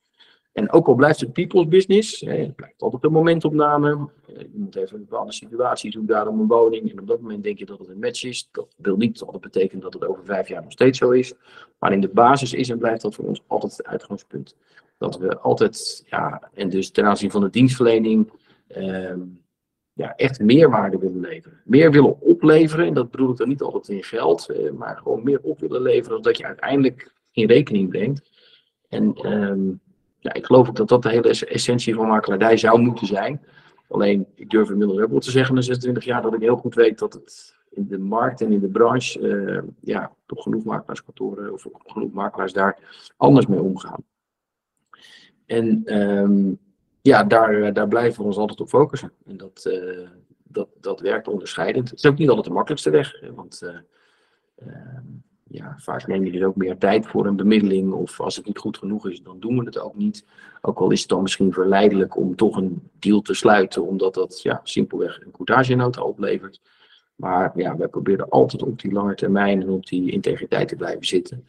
En 0.52 0.72
ook 0.72 0.88
al 0.88 0.96
blijft 0.96 1.19
het 1.19 1.34
people's 1.34 1.68
business, 1.68 2.19
hè, 2.19 2.36
het 2.36 2.56
blijft 2.56 2.81
altijd 2.81 3.04
een 3.04 3.12
momentopname. 3.12 4.10
Eh, 4.28 4.38
je 4.38 4.50
moet 4.54 4.75
even 4.75 4.96
een 4.96 5.06
bepaalde 5.10 5.31
situatie 5.31 5.92
doen, 5.92 6.06
daarom 6.06 6.40
een 6.40 6.48
woning. 6.48 6.92
En 6.92 7.00
op 7.00 7.07
dat 7.07 7.22
moment 7.22 7.44
denk 7.44 7.57
je 7.57 7.66
dat 7.66 7.80
het 7.80 7.90
een 7.90 8.00
match 8.00 8.24
is. 8.24 8.50
Dat 8.52 8.75
wil 8.78 8.98
niet 8.98 9.22
altijd 9.22 9.42
betekenen 9.42 9.84
dat 9.84 9.94
het 9.94 10.06
over 10.06 10.25
vijf 10.25 10.48
jaar 10.48 10.64
nog 10.64 10.72
steeds 10.72 10.98
zo 10.98 11.10
is. 11.10 11.34
Maar 11.80 11.94
in 11.94 12.02
de 12.02 12.10
basis 12.10 12.54
is 12.54 12.69
en 12.69 12.78
blijft 12.78 13.02
dat 13.02 13.16
voor 13.16 13.25
ons 13.25 13.44
altijd 13.48 13.78
het 13.78 13.86
uitgangspunt. 13.86 14.56
Dat 15.01 15.18
we 15.18 15.38
altijd, 15.38 16.03
ja, 16.09 16.50
en 16.53 16.69
dus 16.69 16.92
ten 16.92 17.06
aanzien 17.06 17.31
van 17.31 17.42
de 17.42 17.50
dienstverlening, 17.50 18.31
uh, 18.77 19.13
ja, 19.94 20.15
echt 20.15 20.39
meerwaarde 20.39 20.98
willen 20.98 21.19
leveren. 21.19 21.62
Meer 21.63 21.92
willen 21.92 22.21
opleveren, 22.21 22.86
en 22.86 22.94
dat 22.94 23.12
bedoel 23.12 23.31
ik 23.31 23.38
dan 23.38 23.48
niet 23.48 23.62
altijd 23.62 23.88
in 23.88 24.03
geld, 24.03 24.50
uh, 24.50 24.71
maar 24.71 24.98
gewoon 24.98 25.24
meer 25.24 25.39
op 25.42 25.59
willen 25.59 25.81
leveren 25.81 26.09
dan 26.09 26.21
dat 26.21 26.38
je 26.38 26.45
uiteindelijk 26.45 27.13
in 27.31 27.48
rekening 27.48 27.89
brengt. 27.89 28.30
En 28.89 29.31
um, 29.31 29.80
ja, 30.19 30.33
ik 30.33 30.45
geloof 30.45 30.69
ook 30.69 30.75
dat 30.75 30.89
dat 30.89 31.04
de 31.04 31.09
hele 31.09 31.30
essentie 31.30 31.95
van 31.95 32.07
makelaardij 32.07 32.57
zou 32.57 32.80
moeten 32.80 33.07
zijn. 33.07 33.42
Alleen, 33.89 34.27
ik 34.36 34.50
durf 34.50 34.69
inmiddels 34.69 35.00
ook 35.00 35.09
wel 35.09 35.19
te 35.19 35.31
zeggen 35.31 35.56
na 35.56 35.62
26 35.62 36.04
jaar 36.04 36.21
dat 36.21 36.33
ik 36.33 36.42
heel 36.42 36.57
goed 36.57 36.75
weet 36.75 37.00
dat 37.00 37.13
het 37.13 37.56
in 37.69 37.88
de 37.88 38.00
markt 38.00 38.42
en 38.42 38.51
in 38.51 38.59
de 38.59 38.69
branche, 38.69 39.19
uh, 39.19 39.62
ja, 39.80 40.12
toch 40.25 40.44
genoeg 40.44 40.63
makelaarskantoren 40.63 41.54
of 41.54 41.65
genoeg 41.86 42.12
makelaars 42.12 42.54
daar 42.54 42.77
anders 43.18 43.45
mee 43.47 43.62
omgaan. 43.62 44.04
En 45.51 46.00
um, 46.00 46.59
ja, 47.01 47.24
daar, 47.24 47.62
eh, 47.62 47.74
daar 47.74 47.88
blijven 47.88 48.21
we 48.21 48.27
ons 48.27 48.38
altijd 48.38 48.62
op 48.62 48.69
focussen. 48.69 49.12
En 49.25 49.38
dat, 49.38 49.65
uh, 49.68 50.07
dat, 50.44 50.68
dat 50.81 51.00
werkt 51.00 51.27
onderscheidend. 51.27 51.89
Het 51.89 52.00
is 52.00 52.06
ook 52.06 52.18
niet 52.18 52.27
altijd 52.27 52.48
de 52.48 52.53
makkelijkste 52.53 52.89
weg. 52.89 53.21
Want 53.36 53.62
uh, 53.63 53.69
uh, 54.68 55.00
ja, 55.44 55.75
vaak 55.77 56.07
neem 56.07 56.25
je 56.25 56.31
dus 56.31 56.44
ook 56.44 56.56
meer 56.56 56.77
tijd 56.77 57.07
voor 57.07 57.25
een 57.25 57.36
bemiddeling. 57.36 57.94
Of 57.94 58.19
als 58.19 58.36
het 58.36 58.45
niet 58.45 58.57
goed 58.57 58.77
genoeg 58.77 59.09
is, 59.09 59.21
dan 59.21 59.39
doen 59.39 59.57
we 59.57 59.65
het 59.65 59.80
ook 59.80 59.95
niet. 59.95 60.25
Ook 60.62 60.80
al 60.80 60.92
is 60.92 61.00
het 61.00 61.09
dan 61.09 61.21
misschien 61.21 61.54
verleidelijk 61.54 62.18
om 62.18 62.36
toch 62.36 62.57
een 62.57 62.89
deal 63.00 63.21
te 63.21 63.33
sluiten. 63.33 63.88
Omdat 63.88 64.13
dat 64.13 64.42
ja, 64.42 64.62
simpelweg 64.63 65.21
een 65.21 65.31
courtagenota 65.31 66.01
oplevert. 66.01 66.62
Maar 67.15 67.51
ja, 67.56 67.77
wij 67.77 67.88
proberen 67.88 68.30
altijd 68.30 68.63
op 68.63 68.81
die 68.81 68.92
lange 68.92 69.15
termijn 69.15 69.62
en 69.62 69.69
op 69.69 69.86
die 69.86 70.12
integriteit 70.12 70.68
te 70.68 70.75
blijven 70.75 71.06
zitten. 71.06 71.45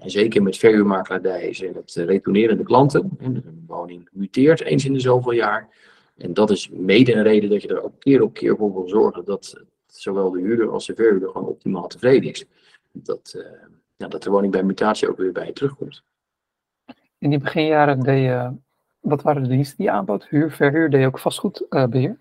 En 0.00 0.10
zeker 0.10 0.42
met 0.42 0.56
verhuurmakelaardij 0.56 1.52
zijn 1.52 1.74
het 1.74 1.96
eh, 1.96 2.04
retournerende 2.04 2.62
klanten. 2.62 3.10
Een 3.18 3.64
woning 3.66 4.08
muteert 4.12 4.60
eens 4.60 4.84
in 4.84 4.92
de 4.92 5.00
zoveel 5.00 5.32
jaar. 5.32 5.68
En 6.16 6.34
dat 6.34 6.50
is 6.50 6.68
mede 6.70 7.14
een 7.14 7.22
reden 7.22 7.50
dat 7.50 7.62
je 7.62 7.68
er 7.68 7.82
ook 7.82 8.00
keer 8.00 8.22
op 8.22 8.34
keer 8.34 8.56
voor 8.56 8.72
wil 8.72 8.88
zorgen 8.88 9.24
dat 9.24 9.62
zowel 9.86 10.30
de 10.30 10.40
huurder 10.40 10.70
als 10.70 10.86
de 10.86 10.94
verhuurder 10.94 11.28
gewoon 11.28 11.48
optimaal 11.48 11.86
tevreden 11.86 12.30
is. 12.30 12.44
Dat, 12.92 13.34
uh, 13.36 13.42
ja, 13.96 14.08
dat 14.08 14.22
de 14.22 14.30
woning 14.30 14.52
bij 14.52 14.62
mutatie 14.62 15.08
ook 15.08 15.16
weer 15.16 15.32
bij 15.32 15.46
je 15.46 15.52
terugkomt. 15.52 16.02
In 17.18 17.30
die 17.30 17.38
beginjaren 17.38 18.00
deed 18.00 18.22
je, 18.22 18.52
wat 19.00 19.22
waren 19.22 19.42
de 19.42 19.48
diensten 19.48 19.76
die 19.76 19.86
je 19.86 19.92
aanbood? 19.92 20.28
Huur, 20.28 20.50
verhuur, 20.50 20.90
deed 20.90 21.00
je 21.00 21.06
ook 21.06 21.18
vastgoedbeheer? 21.18 22.19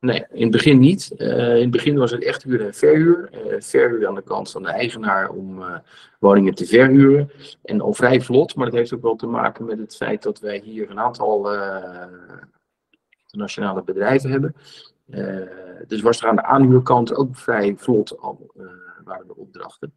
Nee, 0.00 0.24
in 0.30 0.42
het 0.42 0.50
begin 0.50 0.78
niet. 0.78 1.12
Uh, 1.16 1.54
in 1.54 1.60
het 1.60 1.70
begin 1.70 1.98
was 1.98 2.10
het 2.10 2.24
echt 2.24 2.42
huur 2.42 2.66
en 2.66 2.74
verhuur. 2.74 3.30
Uh, 3.32 3.60
verhuur 3.60 4.06
aan 4.06 4.14
de 4.14 4.22
kant 4.22 4.50
van 4.50 4.62
de 4.62 4.68
eigenaar 4.68 5.30
om 5.30 5.58
uh, 5.58 5.78
woningen 6.18 6.54
te 6.54 6.66
verhuren. 6.66 7.30
En 7.62 7.80
al 7.80 7.94
vrij 7.94 8.20
vlot, 8.20 8.54
maar 8.54 8.66
dat 8.66 8.74
heeft 8.74 8.94
ook 8.94 9.02
wel 9.02 9.16
te 9.16 9.26
maken 9.26 9.64
met 9.64 9.78
het 9.78 9.96
feit 9.96 10.22
dat 10.22 10.40
wij 10.40 10.58
hier 10.64 10.90
een 10.90 11.00
aantal 11.00 11.50
internationale 13.22 13.82
bedrijven 13.82 14.30
hebben. 14.30 14.54
dus 15.86 16.00
was 16.00 16.20
er 16.20 16.28
aan 16.28 16.36
de 16.36 16.44
aanhuurkant 16.44 17.14
ook 17.14 17.36
vrij 17.36 17.74
vlot 17.76 18.18
al 18.20 18.52
waren 19.04 19.26
de 19.26 19.36
opdrachten. 19.36 19.94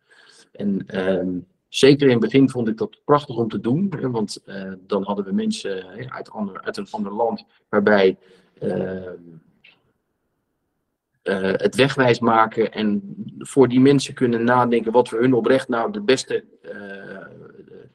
En 0.51 0.83
ehm, 0.87 1.39
zeker 1.67 2.05
in 2.05 2.11
het 2.11 2.21
begin 2.21 2.49
vond 2.49 2.67
ik 2.67 2.77
dat 2.77 3.01
prachtig 3.05 3.37
om 3.37 3.49
te 3.49 3.59
doen. 3.59 3.93
Want 4.11 4.43
dan 4.87 5.03
hadden 5.03 5.25
we 5.25 5.31
mensen 5.31 5.85
uit, 6.09 6.31
ander, 6.31 6.61
uit 6.61 6.77
een 6.77 6.87
ander 6.91 7.13
land 7.13 7.45
waarbij 7.69 8.17
ehm, 8.59 9.19
uh, 11.23 11.37
het 11.41 11.75
wegwijs 11.75 12.19
maken 12.19 12.71
en 12.71 13.15
voor 13.37 13.67
die 13.67 13.79
mensen 13.79 14.13
kunnen 14.13 14.43
nadenken 14.43 14.91
wat 14.91 15.09
voor 15.09 15.19
hun 15.19 15.33
oprecht 15.33 15.67
nou 15.67 15.91
de 15.91 16.01
beste 16.01 16.43
uh, 16.63 16.71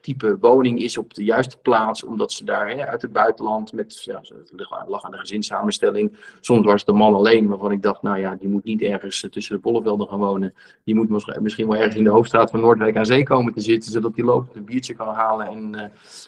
type 0.07 0.37
woning 0.41 0.83
is 0.83 0.99
op 0.99 1.15
de 1.15 1.25
juiste 1.25 1.59
plaats, 1.59 2.05
omdat 2.05 2.33
ze 2.33 2.45
daar 2.45 2.71
hè, 2.71 2.87
uit 2.87 3.03
het 3.03 3.13
buitenland 3.13 3.73
met, 3.73 4.05
ja, 4.05 4.21
het 4.21 4.67
lag 4.89 5.05
aan 5.05 5.11
de 5.11 5.19
gezinssamenstelling. 5.19 6.17
Soms 6.41 6.67
was 6.67 6.85
de 6.85 6.93
man 6.93 7.15
alleen, 7.15 7.49
waarvan 7.49 7.73
ik 7.73 7.83
dacht, 7.83 8.03
nou 8.03 8.19
ja, 8.19 8.37
die 8.41 8.49
moet 8.49 8.65
niet 8.65 8.83
ergens 8.83 9.27
tussen 9.31 9.55
de 9.55 9.61
bollevelden 9.61 10.09
gaan 10.09 10.19
wonen. 10.19 10.55
Die 10.85 10.95
moet 10.95 11.41
misschien 11.41 11.69
wel 11.69 11.77
ergens 11.77 11.97
in 11.97 12.05
de 12.05 12.11
hoofdstraat 12.11 12.51
van 12.51 12.61
Noordwijk 12.61 12.97
aan 12.97 13.07
zee 13.07 13.23
komen 13.23 13.53
te 13.53 13.61
zitten, 13.61 13.93
zodat 13.93 14.15
die 14.15 14.25
lopend 14.25 14.57
een 14.57 14.65
biertje 14.65 14.95
kan 14.95 15.15
halen 15.15 15.47
en, 15.47 15.73
uh, 15.75 15.83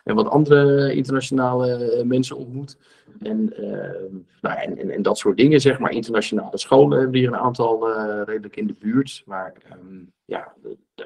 en 0.04 0.14
wat 0.14 0.28
andere 0.28 0.94
internationale 0.94 2.02
mensen 2.06 2.36
ontmoet. 2.36 2.76
En, 3.18 3.52
uh, 3.64 4.20
nou, 4.40 4.58
en, 4.58 4.90
en, 4.90 5.02
dat 5.02 5.18
soort 5.18 5.36
dingen, 5.36 5.60
zeg 5.60 5.78
maar. 5.78 5.90
Internationale 5.90 6.58
scholen 6.58 6.98
hebben 6.98 7.18
hier 7.18 7.28
een 7.28 7.36
aantal 7.36 7.90
uh, 7.90 8.22
redelijk 8.24 8.56
in 8.56 8.66
de 8.66 8.74
buurt. 8.78 9.22
Maar 9.26 9.54
um, 9.72 10.12
ja, 10.24 10.54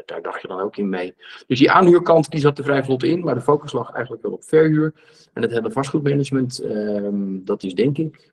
daar, 0.06 0.22
dacht 0.22 0.42
je 0.42 0.48
dan 0.48 0.60
ook 0.60 0.76
in 0.76 0.88
mee. 0.88 1.14
Dus 1.46 1.58
die 1.58 1.70
aanhuurkant 1.70 2.30
die 2.30 2.40
zat 2.40 2.58
er 2.58 2.64
vrij 2.64 2.84
vlot 2.84 3.02
in, 3.02 3.20
maar 3.20 3.34
de 3.34 3.40
focus 3.40 3.72
lag 3.72 3.92
eigenlijk 3.92 4.22
wel 4.22 4.32
op 4.32 4.44
verhuur. 4.44 4.94
En 5.32 5.42
het 5.42 5.50
hele 5.50 5.70
vastgoedmanagement, 5.70 6.64
um, 6.64 7.44
dat 7.44 7.62
is 7.62 7.74
denk 7.74 7.98
ik 7.98 8.32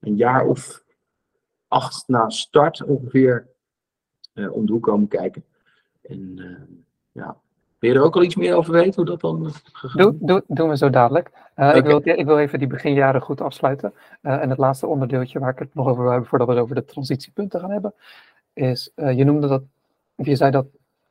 een 0.00 0.16
jaar 0.16 0.46
of 0.46 0.84
acht 1.68 2.08
na 2.08 2.28
start 2.28 2.84
ongeveer 2.84 3.48
uh, 4.34 4.52
om 4.52 4.66
de 4.66 4.72
hoek 4.72 4.82
komen 4.82 5.08
kijken. 5.08 5.44
En 6.02 6.38
ja, 7.12 7.40
wil 7.78 7.90
je 7.90 7.96
er 7.96 8.04
ook 8.04 8.16
al 8.16 8.22
iets 8.22 8.36
meer 8.36 8.56
over 8.56 8.72
weten, 8.72 8.94
hoe 8.94 9.04
dat 9.04 9.20
dan 9.20 9.52
doe, 9.92 10.16
doe, 10.20 10.44
Doen 10.46 10.68
we 10.68 10.76
zo 10.76 10.90
dadelijk. 10.90 11.30
Uh, 11.34 11.66
okay. 11.66 11.76
ik, 11.78 11.84
wil, 11.84 12.00
ik 12.04 12.26
wil 12.26 12.38
even 12.38 12.58
die 12.58 12.68
beginjaren 12.68 13.20
goed 13.20 13.40
afsluiten. 13.40 13.94
Uh, 14.22 14.42
en 14.42 14.50
het 14.50 14.58
laatste 14.58 14.86
onderdeeltje 14.86 15.38
waar 15.38 15.52
ik 15.52 15.58
het 15.58 15.74
nog 15.74 15.86
over 15.86 16.02
wil 16.02 16.10
hebben, 16.10 16.28
voordat 16.28 16.48
we 16.48 16.54
het 16.54 16.62
over 16.62 16.74
de 16.74 16.84
transitiepunten 16.84 17.60
gaan 17.60 17.70
hebben. 17.70 17.94
is, 18.52 18.90
je 18.94 19.24
noemde 19.24 19.48
dat, 19.48 19.62
of 20.14 20.26
je 20.26 20.36
zei 20.36 20.50
dat 20.50 20.66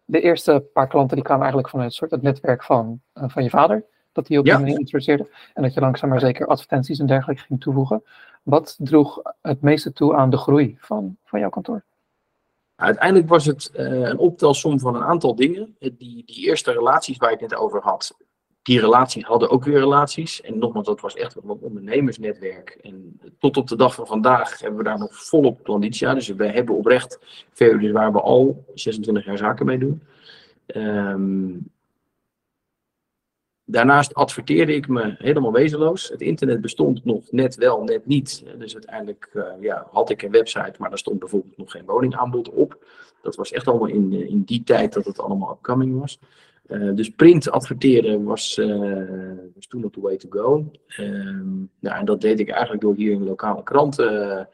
de 0.06 0.22
eerste 0.22 0.66
paar 0.74 0.88
klanten 0.88 1.16
die 1.16 1.26
kwamen 1.26 1.44
eigenlijk 1.44 1.72
vanuit 1.72 1.90
het 1.90 1.98
soort 1.98 2.12
het 2.12 2.22
netwerk 2.22 2.64
van, 2.64 3.02
van 3.14 3.44
je 3.44 3.50
vader 3.50 3.86
dat 4.16 4.28
die 4.28 4.38
op 4.38 4.44
die 4.44 4.54
ja. 4.54 4.60
manier 4.60 4.80
introduceerde. 4.80 5.28
En 5.54 5.64
dat 5.64 5.74
je 5.74 5.80
langzaam 5.80 6.10
maar 6.10 6.20
zeker 6.20 6.48
advertenties 6.48 7.00
en 7.00 7.06
dergelijke 7.06 7.42
ging 7.42 7.62
toevoegen. 7.62 8.04
Wat 8.44 8.76
droeg 8.80 9.22
het 9.42 9.62
meeste 9.62 9.94
toe 9.94 10.16
aan 10.16 10.30
de 10.30 10.38
groei 10.38 10.78
van, 10.80 11.18
van 11.24 11.40
jouw 11.40 11.50
kantoor? 11.50 11.84
Uiteindelijk 12.76 13.30
was 13.30 13.46
het 13.46 13.72
uh, 13.76 13.82
een 13.86 14.18
optelsom 14.18 14.80
van 14.80 14.96
een 14.96 15.04
aantal 15.04 15.36
dingen. 15.36 15.76
Die, 15.80 16.24
die 16.26 16.46
eerste 16.46 16.72
relaties 16.72 17.18
waar 17.18 17.32
ik 17.32 17.40
het 17.40 17.50
net 17.50 17.60
over 17.60 17.82
had, 17.82 18.18
die 18.62 18.80
relaties 18.80 19.24
hadden 19.24 19.50
ook 19.50 19.64
weer 19.64 19.80
relaties. 19.80 20.42
En 20.42 20.58
nogmaals, 20.58 20.86
dat 20.86 21.02
was 21.02 21.16
echt 21.16 21.36
een 21.36 21.50
ondernemersnetwerk. 21.50 22.70
En 22.82 23.20
tot 23.40 23.58
op 23.58 23.68
de 23.68 23.76
dag 23.76 23.96
van 23.96 24.08
vandaag 24.08 24.60
hebben 24.60 24.78
we 24.78 24.84
daar 24.84 25.00
nog 25.00 25.16
volop 25.16 25.64
klanditie 25.64 26.08
aan. 26.08 26.16
Dus 26.16 26.28
we 26.28 26.48
hebben 26.48 26.76
oprecht 26.76 27.20
VU's 27.52 27.92
waar 27.92 28.12
we 28.12 28.22
al 28.22 28.66
26 28.74 29.26
jaar 29.26 29.38
zaken 29.38 29.66
mee 29.66 29.78
doen. 29.78 30.04
Um, 30.76 31.74
Daarnaast 33.66 34.14
adverteerde 34.14 34.76
ik 34.76 34.88
me 34.88 35.16
helemaal 35.18 35.52
wezenloos. 35.52 36.10
Het 36.10 36.22
internet 36.22 36.62
bestond 36.62 37.06
nog 37.06 37.32
net 37.32 37.56
wel, 37.56 37.84
net 37.84 38.06
niet. 38.06 38.44
Dus 38.58 38.74
uiteindelijk 38.74 39.30
uh, 39.34 39.44
ja, 39.60 39.88
had 39.92 40.10
ik 40.10 40.22
een 40.22 40.32
website, 40.32 40.74
maar 40.78 40.90
daar 40.90 40.98
stond 40.98 41.20
bijvoorbeeld 41.20 41.58
nog 41.58 41.72
geen 41.72 41.86
woningaanbod 41.86 42.50
op. 42.50 42.86
Dat 43.22 43.36
was 43.36 43.52
echt 43.52 43.68
allemaal 43.68 43.88
in, 43.88 44.14
in 44.14 44.42
die 44.42 44.64
tijd 44.64 44.94
dat 44.94 45.06
het 45.06 45.20
allemaal 45.20 45.52
upcoming 45.52 46.00
was. 46.00 46.20
Uh, 46.68 46.96
dus 46.96 47.10
print 47.10 47.50
adverteren 47.50 48.24
was, 48.24 48.56
was 49.56 49.68
toen 49.68 49.82
nog 49.82 49.92
the 49.92 50.02
way 50.02 50.18
to 50.18 50.30
go. 50.30 50.72
Ehm, 50.88 51.58
nou, 51.80 51.98
en 51.98 52.06
dat 52.06 52.22
deed 52.22 52.40
ik 52.40 52.50
eigenlijk 52.50 52.82
door 52.82 52.96
hier 52.96 53.12
in 53.12 53.24
lokale 53.24 53.64
kranten 53.64 54.50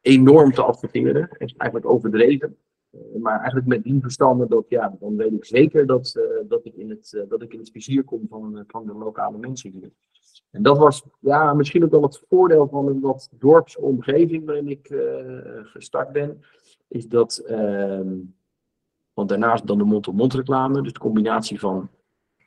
enorm 0.00 0.52
te 0.52 0.62
adverteren. 0.62 1.28
Eigenlijk 1.38 1.86
overdreven. 1.86 2.56
Eh, 2.96 3.20
maar 3.20 3.36
eigenlijk 3.36 3.66
met 3.66 3.82
die 3.82 4.00
verstanden 4.00 4.48
dat, 4.48 4.64
ja, 4.68 4.96
dan 5.00 5.16
weet 5.16 5.32
ik 5.32 5.44
zeker 5.44 5.86
dat, 5.86 6.14
uh, 6.18 6.48
dat, 6.48 6.66
ik, 6.66 6.74
in 6.74 6.90
het, 6.90 7.12
uh, 7.16 7.22
dat 7.28 7.42
ik 7.42 7.52
in 7.52 7.58
het 7.58 7.70
vizier 7.70 8.04
kom 8.04 8.26
van, 8.28 8.64
van 8.66 8.86
de 8.86 8.94
lokale 8.94 9.38
mensen 9.38 9.70
hier. 9.70 9.90
En 10.50 10.62
dat 10.62 10.78
was 10.78 11.04
ja, 11.20 11.54
misschien 11.54 11.84
ook 11.84 11.90
wel 11.90 12.02
het 12.02 12.24
voordeel 12.28 12.68
van 12.68 12.86
een 12.88 13.00
wat 13.00 13.28
dorpse 13.38 13.80
omgeving 13.80 14.44
waarin 14.44 14.68
ik 14.68 14.94
gestart 15.64 16.12
ben. 16.12 16.40
Is 16.88 17.08
dat, 17.08 17.36
ehm, 17.38 18.14
want 19.12 19.28
daarnaast 19.28 19.66
dan 19.66 19.78
de 19.78 19.84
mond-op-mond 19.84 20.34
reclame, 20.34 20.82
dus 20.82 20.92
de 20.92 20.98
combinatie 20.98 21.60
van 21.60 21.88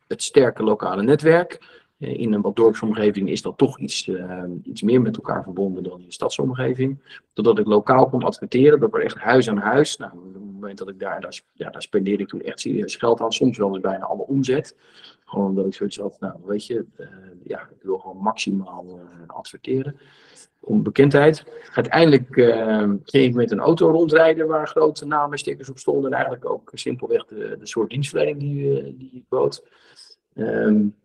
het 0.07 0.23
sterke 0.23 0.63
lokale 0.63 1.03
netwerk 1.03 1.53
eh, 1.53 1.78
in 1.99 2.33
een 2.33 2.41
wat 2.41 2.55
dorpsomgeving 2.55 3.29
is 3.29 3.41
dat 3.41 3.57
toch 3.57 3.79
iets, 3.79 4.07
uh, 4.07 4.43
iets 4.63 4.81
meer 4.81 5.01
met 5.01 5.15
elkaar 5.15 5.43
verbonden 5.43 5.83
dan 5.83 5.99
in 5.99 6.05
een 6.05 6.11
stadsomgeving. 6.11 7.19
Totdat 7.33 7.59
ik 7.59 7.65
lokaal 7.65 8.09
kon 8.09 8.23
adverteren, 8.23 8.79
dat 8.79 8.91
was 8.91 9.01
echt 9.01 9.17
huis 9.17 9.49
aan 9.49 9.57
huis. 9.57 9.97
Nou, 9.97 10.11
op 10.11 10.33
het 10.33 10.43
moment 10.43 10.77
dat 10.77 10.89
ik 10.89 10.99
daar, 10.99 11.21
daar, 11.21 11.41
ja, 11.53 11.69
daar 11.69 11.81
spendeerde 11.81 12.23
ik 12.23 12.29
toen 12.29 12.41
echt 12.41 12.59
serieus 12.59 12.95
geld 12.95 13.21
aan, 13.21 13.31
soms 13.31 13.57
wel 13.57 13.69
eens 13.69 13.79
bijna 13.79 14.05
alle 14.05 14.27
omzet. 14.27 14.75
Gewoon 15.25 15.45
omdat 15.45 15.65
ik 15.65 15.73
zoiets 15.73 15.97
had, 15.97 16.19
nou 16.19 16.33
weet 16.45 16.65
je, 16.65 16.85
uh, 16.97 17.07
ja, 17.43 17.61
ik 17.61 17.81
wil 17.81 17.97
gewoon 17.97 18.17
maximaal 18.17 18.99
adverteren. 19.27 19.99
Om 20.59 20.83
bekendheid. 20.83 21.43
Uiteindelijk 21.73 22.33
ging 23.03 23.25
ik 23.25 23.33
met 23.33 23.51
een 23.51 23.59
auto 23.59 23.89
rondrijden 23.89 24.47
waar 24.47 24.67
grote 24.67 25.05
namen 25.05 25.37
stickers 25.37 25.69
op 25.69 25.79
stonden. 25.79 26.05
En 26.05 26.17
eigenlijk 26.17 26.49
ook 26.49 26.71
simpelweg 26.73 27.25
de, 27.25 27.55
de 27.59 27.67
soort 27.67 27.89
dienstverlening 27.89 28.39
die, 28.39 28.97
die 28.97 29.11
ik 29.13 29.23
bood. 29.29 29.63
Um, 30.35 30.95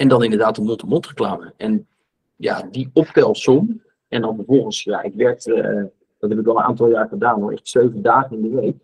en 0.00 0.08
dan 0.08 0.24
inderdaad 0.24 0.54
de 0.54 0.62
mond-to-mond 0.62 1.06
reclame. 1.06 1.52
En 1.56 1.88
ja, 2.36 2.62
die 2.62 2.90
optelsom. 2.92 3.82
En 4.08 4.20
dan 4.20 4.36
vervolgens, 4.36 4.82
ja, 4.82 5.02
ik 5.02 5.14
werkte, 5.14 5.54
uh, 5.54 5.84
dat 6.18 6.30
heb 6.30 6.38
ik 6.38 6.46
al 6.46 6.56
een 6.56 6.62
aantal 6.62 6.90
jaar 6.90 7.08
gedaan, 7.08 7.40
hoor, 7.40 7.52
echt 7.52 7.68
zeven 7.68 8.02
dagen 8.02 8.36
in 8.36 8.42
de 8.42 8.60
week. 8.60 8.76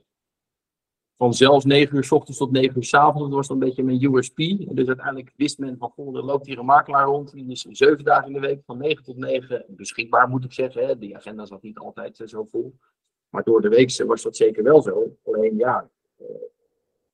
Van 1.16 1.34
zelfs 1.34 1.64
negen 1.64 1.96
uur 1.96 2.04
s 2.04 2.12
ochtends 2.12 2.38
tot 2.38 2.50
negen 2.50 2.76
uur 2.76 2.84
s 2.84 2.94
avonds. 2.94 3.20
Dat 3.20 3.30
was 3.30 3.46
dan 3.46 3.56
een 3.56 3.66
beetje 3.66 3.82
mijn 3.82 4.14
USP. 4.14 4.36
Dus 4.76 4.86
uiteindelijk 4.86 5.32
wist 5.36 5.58
men 5.58 5.76
van, 5.78 5.90
goh, 5.90 6.16
er 6.16 6.24
loopt 6.24 6.46
hier 6.46 6.58
een 6.58 6.64
makelaar 6.64 7.06
rond. 7.06 7.32
Die 7.32 7.50
is 7.50 7.62
zeven 7.62 8.04
dagen 8.04 8.26
in 8.26 8.32
de 8.32 8.46
week, 8.46 8.62
van 8.66 8.78
negen 8.78 9.04
tot 9.04 9.16
negen 9.16 9.64
beschikbaar, 9.68 10.28
moet 10.28 10.44
ik 10.44 10.52
zeggen. 10.52 10.86
Hè. 10.86 10.98
Die 10.98 11.16
agenda 11.16 11.44
zat 11.44 11.62
niet 11.62 11.78
altijd 11.78 12.18
uh, 12.18 12.26
zo 12.26 12.44
vol. 12.44 12.74
Maar 13.28 13.42
door 13.42 13.60
de 13.60 13.68
week 13.68 14.02
was 14.06 14.22
dat 14.22 14.36
zeker 14.36 14.62
wel 14.62 14.82
zo. 14.82 15.16
Alleen 15.24 15.56
ja, 15.56 15.88
uh, 16.20 16.26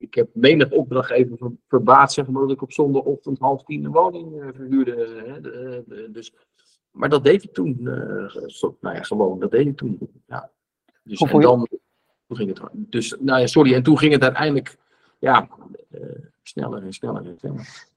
ik 0.02 0.14
heb 0.14 0.28
menig 0.32 0.70
opdrachtgever 0.70 1.36
ver, 1.36 1.50
verbaasd, 1.68 2.14
zeg 2.14 2.26
maar, 2.26 2.42
dat 2.42 2.50
ik 2.50 2.62
op 2.62 2.72
zondagochtend 2.72 3.38
half 3.38 3.64
tien 3.64 3.84
een 3.84 3.92
woning 3.92 4.32
uh, 4.34 4.48
verhuurde. 4.54 5.22
Hè, 5.26 5.40
de, 5.40 5.82
de, 5.86 6.10
dus, 6.10 6.34
maar 6.90 7.08
dat 7.08 7.24
deed 7.24 7.44
ik 7.44 7.52
toen. 7.52 7.78
Uh, 7.80 8.34
nou 8.80 8.96
ja, 8.96 9.02
gewoon, 9.02 9.40
dat 9.40 9.50
deed 9.50 9.66
ik 9.66 9.76
toen. 9.76 9.98
Ja. 10.26 10.50
Dus, 11.02 11.20
en 11.20 11.40
dan, 11.40 11.68
toen 12.26 12.36
ging 12.36 12.48
het. 12.48 12.68
Dus, 12.72 13.16
nou 13.20 13.40
ja, 13.40 13.46
sorry, 13.46 13.74
en 13.74 13.82
toen 13.82 13.98
ging 13.98 14.12
het 14.12 14.22
uiteindelijk, 14.22 14.76
ja, 15.18 15.48
sneller 16.42 16.82
en 16.82 16.92
sneller 16.92 17.26
en 17.26 17.38
sneller. 17.38 17.90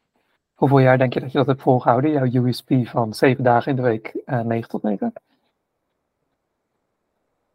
Hoeveel 0.53 0.79
jaar 0.79 0.97
denk 0.97 1.13
je 1.13 1.19
dat 1.19 1.31
je 1.31 1.37
dat 1.37 1.47
hebt 1.47 1.61
volgehouden, 1.61 2.29
jouw 2.29 2.45
USP 2.45 2.71
van 2.83 3.13
zeven 3.13 3.43
dagen 3.43 3.69
in 3.69 3.75
de 3.75 3.81
week, 3.81 4.21
uh, 4.25 4.41
9 4.41 4.69
tot 4.69 4.83
9? 4.83 5.13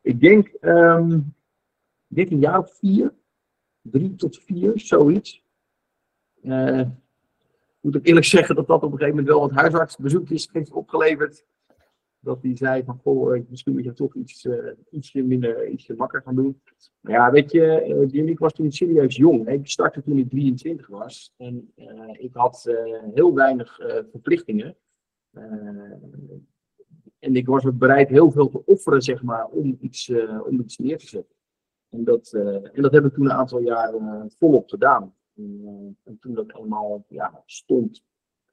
Ik 0.00 0.20
denk, 0.20 0.52
um, 0.60 1.34
dit 2.06 2.30
een 2.30 2.38
jaar 2.38 2.58
of 2.58 2.72
vier 2.78 3.12
drie 3.82 4.14
tot 4.14 4.38
vier, 4.38 4.72
zoiets. 4.74 5.44
Uh, 6.42 6.88
moet 7.80 7.94
ik 7.94 8.06
eerlijk 8.06 8.26
zeggen 8.26 8.54
dat 8.54 8.66
dat 8.66 8.82
op 8.82 8.92
een 8.92 8.98
gegeven 8.98 9.16
moment 9.16 9.28
wel 9.28 9.40
wat 9.40 9.50
huisartsbezoekjes 9.50 10.48
heeft 10.52 10.72
opgeleverd. 10.72 11.44
Dat 12.18 12.42
hij 12.42 12.56
zei 12.56 12.84
van, 12.84 12.98
goh, 13.02 13.38
misschien 13.48 13.72
moet 13.72 13.84
je 13.84 13.92
toch 13.92 14.14
iets, 14.14 14.44
uh, 14.44 14.72
ietsje 14.90 15.22
minder, 15.22 15.68
ietsje 15.68 15.96
wakker 15.96 16.22
gaan 16.22 16.34
doen. 16.34 16.62
Ja, 17.00 17.30
weet 17.30 17.50
je, 17.52 18.08
uh, 18.12 18.26
ik 18.26 18.38
was 18.38 18.52
toen 18.52 18.72
serieus 18.72 19.16
jong. 19.16 19.48
Ik 19.48 19.68
startte 19.68 20.02
toen 20.02 20.18
ik 20.18 20.30
23 20.30 20.86
was. 20.86 21.34
En 21.36 21.72
ik 22.12 22.34
had 22.34 22.74
heel 23.14 23.34
weinig 23.34 23.78
verplichtingen. 24.10 24.76
en 27.18 27.36
ik 27.36 27.46
was 27.46 27.66
ook 27.66 27.78
bereid 27.78 28.08
heel 28.08 28.30
veel 28.30 28.48
te 28.48 28.64
offeren, 28.64 29.02
zeg 29.02 29.22
maar, 29.22 29.46
om 29.46 29.78
iets, 29.80 30.12
om 30.44 30.60
iets 30.60 30.78
neer 30.78 30.98
te 30.98 31.06
zetten. 31.06 31.39
En 31.90 32.04
dat, 32.04 32.32
uh, 32.32 32.76
en 32.76 32.82
dat 32.82 32.92
heb 32.92 33.04
ik 33.04 33.14
toen 33.14 33.24
een 33.24 33.32
aantal 33.32 33.58
jaren 33.58 34.02
uh, 34.02 34.22
volop 34.28 34.68
gedaan. 34.68 35.14
En, 35.36 35.60
uh, 35.62 35.70
en, 36.04 36.18
toen 36.20 36.34
dat 36.34 36.56
eenmaal 36.56 37.04
ja, 37.08 37.42
stond, 37.46 38.04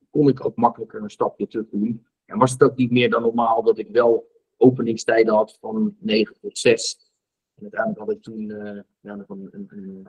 kon 0.09 0.27
ik 0.27 0.45
ook 0.45 0.55
makkelijker 0.55 1.01
een 1.01 1.09
stapje 1.09 1.47
terug 1.47 1.69
doen. 1.69 2.05
En 2.25 2.37
was 2.37 2.51
het 2.51 2.63
ook 2.63 2.75
niet 2.75 2.91
meer 2.91 3.09
dan 3.09 3.21
normaal 3.21 3.63
dat 3.63 3.77
ik 3.77 3.89
wel 3.89 4.27
openingstijden 4.57 5.33
had 5.33 5.57
van 5.59 5.95
9 5.99 6.35
tot 6.39 6.57
6. 6.57 7.11
En 7.55 7.61
uiteindelijk 7.61 7.99
had 7.99 8.11
ik 8.11 8.21
toen 8.21 8.47
ja, 8.99 9.13
een, 9.13 9.25
een, 9.27 9.67
een, 9.67 10.07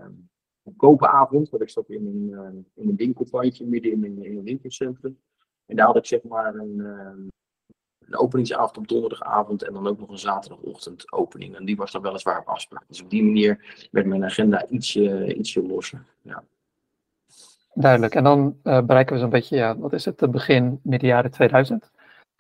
een 0.63 0.77
koopavond, 0.77 1.51
want 1.51 1.63
ik 1.63 1.71
zat 1.71 1.91
in 1.91 2.07
een, 2.07 2.67
in 2.75 2.89
een 2.89 2.97
winkelpandje 2.97 3.67
midden 3.67 3.93
in 3.93 4.05
een, 4.05 4.25
in 4.25 4.37
een 4.37 4.45
winkelcentrum. 4.45 5.19
En 5.67 5.77
daar 5.77 5.87
had 5.87 5.97
ik 5.97 6.07
zeg 6.07 6.23
maar 6.23 6.55
een, 6.55 7.31
een 8.09 8.19
openingsavond 8.19 8.77
op 8.77 8.89
donderdagavond 8.89 9.63
en 9.63 9.73
dan 9.73 9.87
ook 9.87 9.99
nog 9.99 10.09
een 10.09 10.19
zaterdagochtend 10.19 11.13
opening. 11.13 11.57
En 11.57 11.65
die 11.65 11.77
was 11.77 11.93
dan 11.93 12.03
weliswaar 12.03 12.39
op 12.39 12.49
afspraak. 12.49 12.85
Dus 12.89 13.03
op 13.03 13.11
die 13.11 13.25
manier 13.25 13.89
werd 13.91 14.07
mijn 14.07 14.25
agenda 14.25 14.67
ietsje, 14.69 15.35
ietsje 15.35 15.63
losser. 15.63 16.05
Ja. 16.23 16.45
Duidelijk. 17.75 18.15
En 18.15 18.25
dan 18.25 18.57
uh, 18.65 18.81
bereiken 18.81 19.15
we 19.15 19.21
zo'n 19.21 19.31
beetje, 19.31 19.57
ja, 19.57 19.79
wat 19.79 19.93
is 19.93 20.05
het, 20.05 20.21
het 20.21 20.31
begin 20.31 20.81
midden 20.83 21.09
jaren 21.09 21.31
2000. 21.31 21.91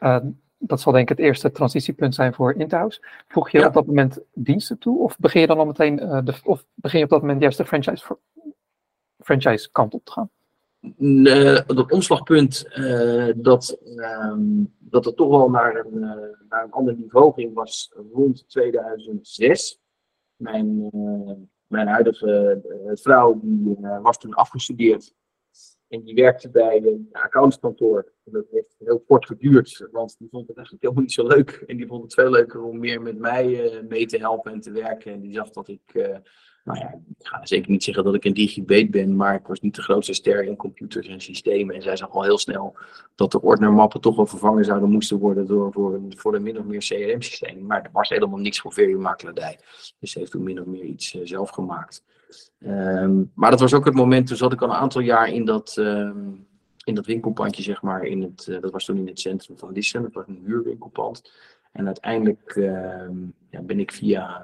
Uh, 0.00 0.18
dat 0.58 0.80
zal 0.80 0.92
denk 0.92 1.10
ik 1.10 1.16
het 1.16 1.26
eerste 1.26 1.50
transitiepunt 1.50 2.14
zijn 2.14 2.34
voor 2.34 2.54
Interhouse. 2.54 3.02
Voeg 3.28 3.50
je 3.50 3.58
ja. 3.58 3.66
op 3.66 3.74
dat 3.74 3.86
moment 3.86 4.18
diensten 4.34 4.78
toe 4.78 4.98
of 4.98 5.18
begin 5.18 5.40
je 5.40 5.46
dan 5.46 5.58
al 5.58 5.66
meteen, 5.66 6.02
uh, 6.02 6.18
de, 6.24 6.34
of 6.44 6.64
begin 6.74 6.98
je 6.98 7.04
op 7.04 7.10
dat 7.10 7.20
moment 7.20 7.40
juist 7.40 7.58
de 7.58 7.64
franchise, 7.64 8.18
franchise 9.18 9.70
kant 9.72 9.94
op 9.94 10.04
te 10.04 10.12
gaan? 10.12 10.30
Uh, 10.98 11.60
dat 11.66 11.92
omslagpunt 11.92 12.66
uh, 12.76 13.28
dat, 13.36 13.78
dat 14.78 15.04
het 15.04 15.16
toch 15.16 15.28
wel 15.28 15.50
naar 15.50 15.76
een, 15.76 15.98
naar 16.48 16.64
een 16.64 16.70
ander 16.70 16.94
niveau 16.94 17.32
ging, 17.32 17.54
was 17.54 17.92
rond 18.12 18.48
2006. 18.48 19.80
Mijn, 20.36 20.90
mijn 21.66 21.86
huidige 21.86 22.60
vrouw 22.94 23.40
die, 23.42 23.76
was 24.02 24.18
toen 24.18 24.34
afgestudeerd 24.34 25.14
en 25.88 26.02
die 26.02 26.14
werkte 26.14 26.50
bij 26.50 26.82
een 26.84 27.08
accountskantoor. 27.12 28.12
Dat 28.24 28.46
heeft 28.50 28.76
heel 28.78 29.00
kort 29.00 29.26
geduurd, 29.26 29.88
want 29.90 30.16
die 30.18 30.28
vond 30.30 30.48
het 30.48 30.56
eigenlijk 30.56 30.84
helemaal 30.84 31.04
niet 31.04 31.12
zo 31.12 31.26
leuk. 31.26 31.64
En 31.66 31.76
die 31.76 31.86
vond 31.86 32.02
het 32.02 32.14
veel 32.14 32.30
leuker 32.30 32.62
om 32.62 32.78
meer 32.78 33.02
met 33.02 33.18
mij 33.18 33.72
mee 33.88 34.06
te 34.06 34.18
helpen 34.18 34.52
en 34.52 34.60
te 34.60 34.70
werken. 34.70 35.12
En 35.12 35.20
die 35.20 35.34
zag 35.34 35.50
dat 35.50 35.68
ik 35.68 36.18
nou 36.68 36.80
ja, 36.80 36.94
ik 37.18 37.26
ga 37.26 37.46
zeker 37.46 37.70
niet 37.70 37.84
zeggen 37.84 38.04
dat 38.04 38.14
ik 38.14 38.24
een 38.24 38.34
digibate 38.34 38.88
ben, 38.88 39.16
maar 39.16 39.34
ik 39.34 39.46
was 39.46 39.60
niet 39.60 39.74
de 39.74 39.82
grootste 39.82 40.12
ster 40.12 40.44
in 40.44 40.56
computers 40.56 41.08
en 41.08 41.20
systemen. 41.20 41.74
En 41.74 41.82
zij 41.82 41.96
zag 41.96 42.10
al 42.10 42.22
heel 42.22 42.38
snel 42.38 42.76
dat 43.14 43.32
de 43.32 43.40
ordnermappen 43.42 44.00
toch 44.00 44.16
wel 44.16 44.26
vervangen 44.26 44.64
zouden 44.64 44.90
moesten 44.90 45.18
worden 45.18 45.46
door, 45.46 45.72
voor, 45.72 45.94
een, 45.94 46.12
voor 46.16 46.34
een 46.34 46.42
min 46.42 46.58
of 46.58 46.64
meer 46.64 46.80
CRM-systeem. 46.80 47.66
Maar 47.66 47.82
er 47.82 47.90
was 47.92 48.08
helemaal 48.08 48.38
niks 48.38 48.60
voor 48.60 48.72
verhuurmakelaardij. 48.72 49.58
Dus 50.00 50.10
ze 50.10 50.18
heeft 50.18 50.30
toen 50.30 50.42
min 50.42 50.60
of 50.60 50.66
meer 50.66 50.84
iets 50.84 51.14
uh, 51.14 51.20
zelf 51.24 51.50
gemaakt. 51.50 52.04
Um, 52.58 53.30
maar 53.34 53.50
dat 53.50 53.60
was 53.60 53.74
ook 53.74 53.84
het 53.84 53.94
moment, 53.94 54.26
toen 54.26 54.36
zat 54.36 54.52
ik 54.52 54.62
al 54.62 54.68
een 54.68 54.74
aantal 54.74 55.00
jaar 55.00 55.28
in 55.28 55.44
dat, 55.44 55.76
um, 55.78 56.46
in 56.84 56.94
dat 56.94 57.06
winkelpandje, 57.06 57.62
zeg 57.62 57.82
maar. 57.82 58.04
In 58.04 58.22
het, 58.22 58.46
uh, 58.50 58.60
dat 58.60 58.72
was 58.72 58.84
toen 58.84 58.96
in 58.96 59.06
het 59.06 59.20
centrum 59.20 59.58
van 59.58 59.72
Lissen, 59.72 60.02
dat 60.02 60.12
was 60.12 60.24
een 60.26 60.42
huurwinkelpand. 60.44 61.32
En 61.72 61.86
uiteindelijk 61.86 62.54
uh, 62.56 63.08
ja, 63.50 63.62
ben 63.62 63.80
ik 63.80 63.92
via 63.92 64.42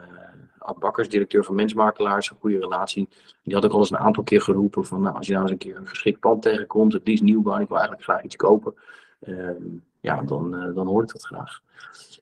Ad 0.64 1.08
directeur 1.08 1.44
van 1.44 1.54
Mensmakelaars, 1.54 2.30
een 2.30 2.36
goede 2.40 2.58
relatie. 2.58 3.08
Die 3.42 3.54
had 3.54 3.64
ook 3.64 3.72
al 3.72 3.78
eens 3.78 3.90
een 3.90 3.98
aantal 3.98 4.22
keer 4.22 4.40
geroepen 4.40 4.84
van, 4.84 5.00
nou, 5.00 5.16
als 5.16 5.26
je 5.26 5.32
nou 5.32 5.44
eens 5.44 5.52
een 5.52 5.58
keer 5.58 5.76
een 5.76 5.88
geschikt 5.88 6.20
pand 6.20 6.42
tegenkomt, 6.42 6.92
het 6.92 7.06
liefst 7.06 7.22
nieuwbouw, 7.22 7.60
ik 7.60 7.68
wil 7.68 7.76
eigenlijk 7.76 8.06
graag 8.06 8.22
iets 8.22 8.36
kopen. 8.36 8.74
Ehm, 9.20 9.62
ja, 10.00 10.22
dan, 10.22 10.72
dan 10.74 10.86
hoor 10.86 11.02
ik 11.02 11.12
dat 11.12 11.26
graag. 11.26 11.60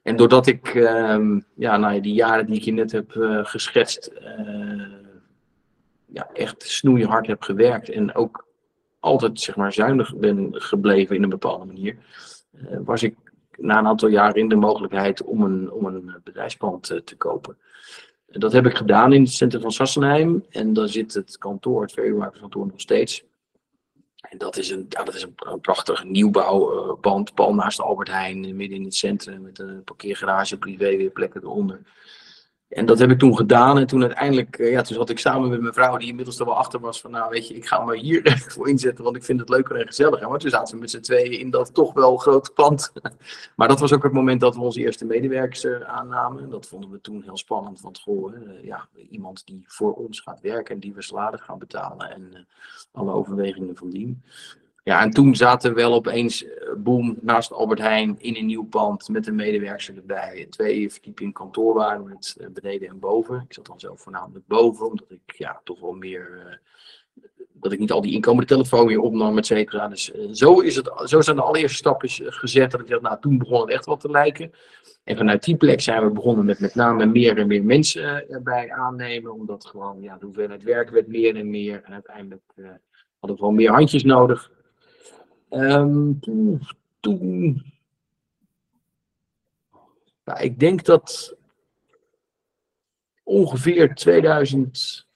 En 0.03 0.17
doordat 0.17 0.47
ik 0.47 0.75
ehm, 0.75 1.41
ja, 1.55 1.77
nou, 1.77 2.01
die 2.01 2.15
jaren 2.15 2.47
die 2.47 2.57
ik 2.57 2.63
je 2.63 2.73
net 2.73 2.93
heb 2.93 3.11
geschetst, 3.43 4.13
ja, 6.13 6.29
echt 6.33 6.63
snoeihard 6.63 7.27
heb 7.27 7.43
gewerkt 7.43 7.89
en 7.89 8.15
ook 8.15 8.47
altijd 9.03 9.41
zeg 9.41 9.57
maar, 9.57 9.73
zuinig 9.73 10.17
ben 10.17 10.49
gebleven 10.53 11.17
in 11.17 11.23
een 11.23 11.29
bepaalde 11.29 11.65
manier, 11.65 11.97
uh, 12.53 12.79
was 12.85 13.03
ik 13.03 13.17
na 13.57 13.79
een 13.79 13.87
aantal 13.87 14.09
jaren 14.09 14.35
in 14.35 14.49
de 14.49 14.57
mogelijkheid 14.57 15.23
om 15.23 15.43
een, 15.43 15.71
om 15.71 15.85
een 15.87 16.15
bedrijfspand 16.25 16.91
uh, 16.91 16.99
te 16.99 17.17
kopen. 17.17 17.57
Dat 18.33 18.53
heb 18.53 18.67
ik 18.67 18.77
gedaan 18.77 19.13
in 19.13 19.23
het 19.23 19.33
centrum 19.33 19.63
van 19.63 19.73
Sassenheim 19.73 20.45
en 20.51 20.73
daar 20.73 20.89
zit 20.89 21.15
het 21.15 21.39
kantoor, 21.39 21.83
het 21.83 21.93
verhuurmakerskantoor 21.93 22.67
nog 22.67 22.81
steeds. 22.81 23.25
En 24.31 24.39
dat 24.39 24.57
is 24.57 24.71
een, 24.71 24.87
ja, 24.89 25.05
dat 25.05 25.15
is 25.15 25.23
een, 25.23 25.33
een 25.37 25.61
prachtig 25.61 26.05
nieuwbouwpand, 26.05 27.35
pal 27.35 27.55
naast 27.55 27.81
Albert 27.81 28.09
Heijn, 28.09 28.57
midden 28.57 28.79
in 28.79 28.85
het 28.85 28.95
centrum, 28.95 29.43
met 29.43 29.59
een 29.59 29.85
parkeergarage, 29.85 30.59
privé 30.59 30.97
weer 30.97 31.11
plekken 31.11 31.43
eronder. 31.43 31.81
En 32.73 32.87
dat 32.87 32.99
heb 32.99 33.11
ik 33.11 33.19
toen 33.19 33.37
gedaan. 33.37 33.79
En 33.79 33.87
toen 33.87 34.03
uiteindelijk, 34.03 34.59
eh, 34.59 34.71
ja, 34.71 34.83
toen 34.83 34.97
zat 34.97 35.11
ik 35.11 35.19
samen 35.19 35.49
met 35.49 35.61
mijn 35.61 35.75
vrouw, 35.75 35.97
die 35.97 36.09
inmiddels 36.09 36.39
er 36.39 36.45
wel 36.45 36.57
achter 36.57 36.81
was, 36.81 37.01
van 37.01 37.11
nou 37.11 37.31
weet 37.31 37.49
je, 37.49 37.55
ik 37.55 37.67
ga 37.67 37.85
me 37.85 37.99
hier 37.99 38.39
voor 38.53 38.69
inzetten, 38.69 39.05
want 39.05 39.17
ik 39.17 39.25
vind 39.25 39.41
het 39.41 39.49
leuker 39.49 39.77
en 39.77 39.87
gezelliger. 39.87 40.29
Maar 40.29 40.39
toen 40.39 40.51
zaten 40.51 40.75
we 40.75 40.81
met 40.81 40.91
z'n 40.91 41.01
tweeën 41.01 41.39
in 41.39 41.51
dat 41.51 41.75
toch 41.75 41.93
wel 41.93 42.17
grote 42.17 42.53
pand. 42.53 42.93
Maar 43.57 43.69
dat 43.69 43.81
was 43.81 43.93
ook 43.93 44.03
het 44.03 44.13
moment 44.13 44.41
dat 44.41 44.55
we 44.55 44.61
onze 44.61 44.81
eerste 44.81 45.05
medewerkers 45.05 45.65
uh, 45.65 45.81
aannamen. 45.81 46.51
Dat 46.51 46.67
vonden 46.67 46.91
we 46.91 47.01
toen 47.01 47.23
heel 47.23 47.37
spannend, 47.37 47.81
want 47.81 47.99
goh, 47.99 48.35
uh, 48.35 48.65
ja, 48.65 48.89
iemand 49.11 49.47
die 49.47 49.65
voor 49.67 49.93
ons 49.93 50.21
gaat 50.21 50.41
werken 50.41 50.75
en 50.75 50.81
die 50.81 50.95
we 50.95 51.03
salaris 51.03 51.41
gaan 51.41 51.59
betalen 51.59 52.11
en 52.11 52.47
alle 52.93 53.13
overwegingen 53.13 53.77
van 53.77 53.91
dien. 53.91 54.23
Ja, 54.85 55.03
en 55.03 55.11
toen 55.11 55.37
zaten 55.37 55.71
we 55.71 55.77
wel 55.77 55.95
opeens, 55.95 56.45
eh, 56.45 56.73
boom, 56.77 57.19
naast 57.21 57.53
Albert 57.53 57.79
Heijn 57.79 58.17
in 58.19 58.37
een 58.37 58.47
nieuw 58.47 58.65
pand 58.65 59.09
met 59.09 59.27
een 59.27 59.35
medewerker 59.35 59.97
erbij. 59.97 60.47
Twee 60.51 60.93
verdiepingen 60.93 61.33
kantoor 61.33 61.75
waren 61.75 62.05
met 62.05 62.37
eh, 62.41 62.47
beneden 62.53 62.89
en 62.89 62.99
boven. 62.99 63.45
Ik 63.49 63.53
zat 63.53 63.67
dan 63.67 63.81
zelf 63.81 64.01
voornamelijk 64.01 64.47
boven, 64.47 64.87
omdat 64.87 65.11
ik 65.11 65.37
ja, 65.37 65.61
toch 65.65 65.81
wel 65.81 65.93
meer, 65.93 66.45
uh, 66.47 67.25
dat 67.53 67.73
ik 67.73 67.79
niet 67.79 67.93
al 67.93 68.01
die 68.01 68.13
inkomende 68.13 68.47
telefoon 68.47 68.87
weer 68.87 69.01
opnam, 69.01 69.39
et 69.39 69.47
cetera. 69.47 69.89
Dus 69.89 70.13
zo, 70.33 70.61
is 70.61 70.77
het, 70.77 70.93
zo 71.05 71.21
zijn 71.21 71.37
de 71.37 71.43
allereerste 71.43 71.77
stapjes 71.77 72.21
gezet 72.25 72.71
dat 72.71 72.81
ik 72.81 72.89
dacht, 72.89 73.03
nou 73.03 73.21
toen 73.21 73.39
begon 73.39 73.61
het 73.61 73.71
echt 73.71 73.87
wat 73.87 74.01
te 74.01 74.11
lijken. 74.11 74.53
En 75.05 75.17
vanuit 75.17 75.45
die 75.45 75.57
plek 75.57 75.81
zijn 75.81 76.05
we 76.05 76.11
begonnen 76.11 76.45
met 76.45 76.61
met 76.61 76.75
name 76.75 77.07
meer 77.07 77.39
en 77.39 77.47
meer 77.47 77.65
mensen 77.65 78.31
erbij 78.31 78.71
aannemen, 78.71 79.33
omdat 79.33 79.67
gewoon 79.67 80.03
ja, 80.03 80.17
de 80.17 80.25
hoeveelheid 80.25 80.63
werk 80.63 80.91
werd 80.91 81.07
meer 81.07 81.37
en 81.37 81.51
meer. 81.51 81.83
En 81.85 81.93
uiteindelijk 81.93 82.43
hadden 83.19 83.37
we 83.37 83.37
gewoon 83.37 83.55
meer 83.55 83.73
handjes 83.73 84.05
nodig. 84.05 84.51
Um, 85.55 86.19
toen, 87.01 87.63
nou, 90.25 90.41
ik 90.41 90.59
denk 90.59 90.85
dat 90.85 91.37
ongeveer 93.23 93.95
2008 93.95 95.07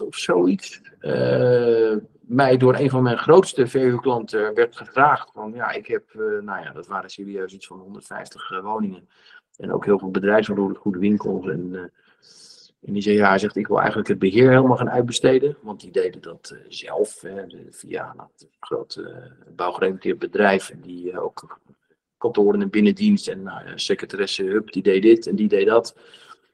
of 0.00 0.16
zoiets 0.16 0.80
uh, 1.00 1.96
mij 2.20 2.56
door 2.56 2.74
een 2.74 2.90
van 2.90 3.02
mijn 3.02 3.18
grootste 3.18 3.66
verhuurklanten 3.66 4.54
werd 4.54 4.76
gevraagd 4.76 5.30
van 5.32 5.52
ja, 5.52 5.70
ik 5.70 5.86
heb, 5.86 6.12
uh, 6.12 6.42
nou 6.42 6.64
ja, 6.64 6.72
dat 6.72 6.86
waren 6.86 7.10
serieus 7.10 7.52
iets 7.52 7.66
van 7.66 7.78
150 7.78 8.50
uh, 8.50 8.60
woningen. 8.62 9.08
En 9.56 9.72
ook 9.72 9.84
heel 9.84 9.98
veel 9.98 10.10
bedrijfsomroepen, 10.10 10.80
goede 10.80 10.98
winkels 10.98 11.46
en 11.46 11.92
en 12.86 12.92
die 12.92 13.02
zei, 13.02 13.16
ja, 13.16 13.28
hij 13.28 13.38
zegt, 13.38 13.56
ik 13.56 13.66
wil 13.66 13.78
eigenlijk 13.78 14.08
het 14.08 14.18
beheer 14.18 14.48
helemaal 14.48 14.76
gaan 14.76 14.90
uitbesteden. 14.90 15.56
Want 15.62 15.80
die 15.80 15.90
deden 15.90 16.20
dat 16.20 16.50
uh, 16.54 16.60
zelf, 16.68 17.20
hè, 17.20 17.44
via 17.70 18.14
een 18.16 18.48
groot 18.60 19.00
uh, 19.96 20.14
bedrijf. 20.18 20.70
En 20.70 20.80
die 20.80 21.10
uh, 21.10 21.22
ook 21.22 21.58
kantoren 22.18 22.62
en 22.62 22.70
binnendienst 22.70 23.28
en 23.28 23.42
nou, 23.42 23.72
secretaresse 23.74 24.42
Hup, 24.42 24.72
die 24.72 24.82
deed 24.82 25.02
dit 25.02 25.26
en 25.26 25.36
die 25.36 25.48
deed 25.48 25.66
dat. 25.66 25.96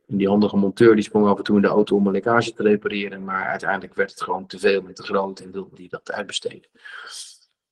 En 0.08 0.16
die 0.16 0.28
handige 0.28 0.56
monteur 0.56 0.94
die 0.94 1.04
sprong 1.04 1.26
af 1.26 1.38
en 1.38 1.44
toe 1.44 1.56
in 1.56 1.62
de 1.62 1.68
auto 1.68 1.96
om 1.96 2.06
een 2.06 2.12
lekkage 2.12 2.52
te 2.52 2.62
repareren. 2.62 3.24
Maar 3.24 3.46
uiteindelijk 3.46 3.94
werd 3.94 4.10
het 4.10 4.22
gewoon 4.22 4.46
te 4.46 4.58
veel 4.58 4.82
met 4.82 4.96
te 4.96 5.02
groot 5.02 5.40
en 5.40 5.52
wilde 5.52 5.76
die 5.76 5.88
dat 5.88 6.12
uitbesteden. 6.12 6.68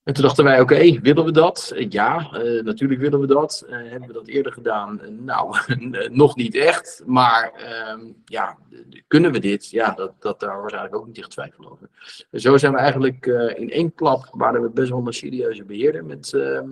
En 0.04 0.14
toen 0.14 0.22
dachten 0.22 0.44
wij, 0.44 0.60
oké, 0.60 1.00
willen 1.00 1.24
we 1.24 1.32
dat? 1.32 1.72
Ja, 1.88 2.30
uh, 2.32 2.62
natuurlijk 2.62 3.00
willen 3.00 3.20
we 3.20 3.26
dat. 3.26 3.64
Uh, 3.66 3.70
hebben 3.70 4.08
we 4.08 4.14
dat 4.14 4.26
eerder 4.26 4.52
gedaan? 4.52 5.00
Nou, 5.24 5.56
nog 6.10 6.36
niet 6.36 6.54
echt. 6.54 7.02
Maar 7.06 7.52
ehm, 7.52 8.00
ja, 8.24 8.58
kunnen 9.06 9.32
we 9.32 9.38
dit? 9.38 9.70
Ja, 9.70 9.90
dat, 9.90 10.12
dat, 10.18 10.40
daar 10.40 10.62
was 10.62 10.72
eigenlijk 10.72 10.94
ook 10.94 11.06
niet 11.06 11.18
echt 11.18 11.30
twijfel 11.30 11.70
over. 11.70 11.88
Zo 12.32 12.56
zijn 12.56 12.72
we 12.72 12.78
eigenlijk 12.78 13.26
in 13.56 13.70
één 13.70 13.94
klap, 13.94 14.28
waren 14.30 14.62
we 14.62 14.70
best 14.70 14.90
wel 14.90 15.06
een 15.06 15.12
serieuze 15.12 15.64
beheerder. 15.64 16.04
Met, 16.04 16.32
ehm, 16.32 16.68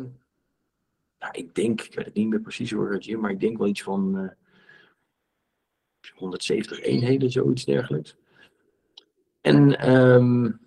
nou, 1.19 1.33
ik 1.33 1.55
denk, 1.55 1.81
ik 1.81 1.95
weet 1.95 2.05
het 2.05 2.15
niet 2.15 2.29
meer 2.29 2.41
precies 2.41 2.71
hoor, 2.71 3.01
maar 3.19 3.31
ik 3.31 3.41
denk 3.41 3.59
wel 3.59 3.67
iets 3.67 3.83
van 3.83 4.33
170 6.15 6.81
eenheden, 6.81 7.31
zoiets 7.31 7.65
dergelijks. 7.65 8.17
En... 9.41 9.93
Um, 9.93 10.62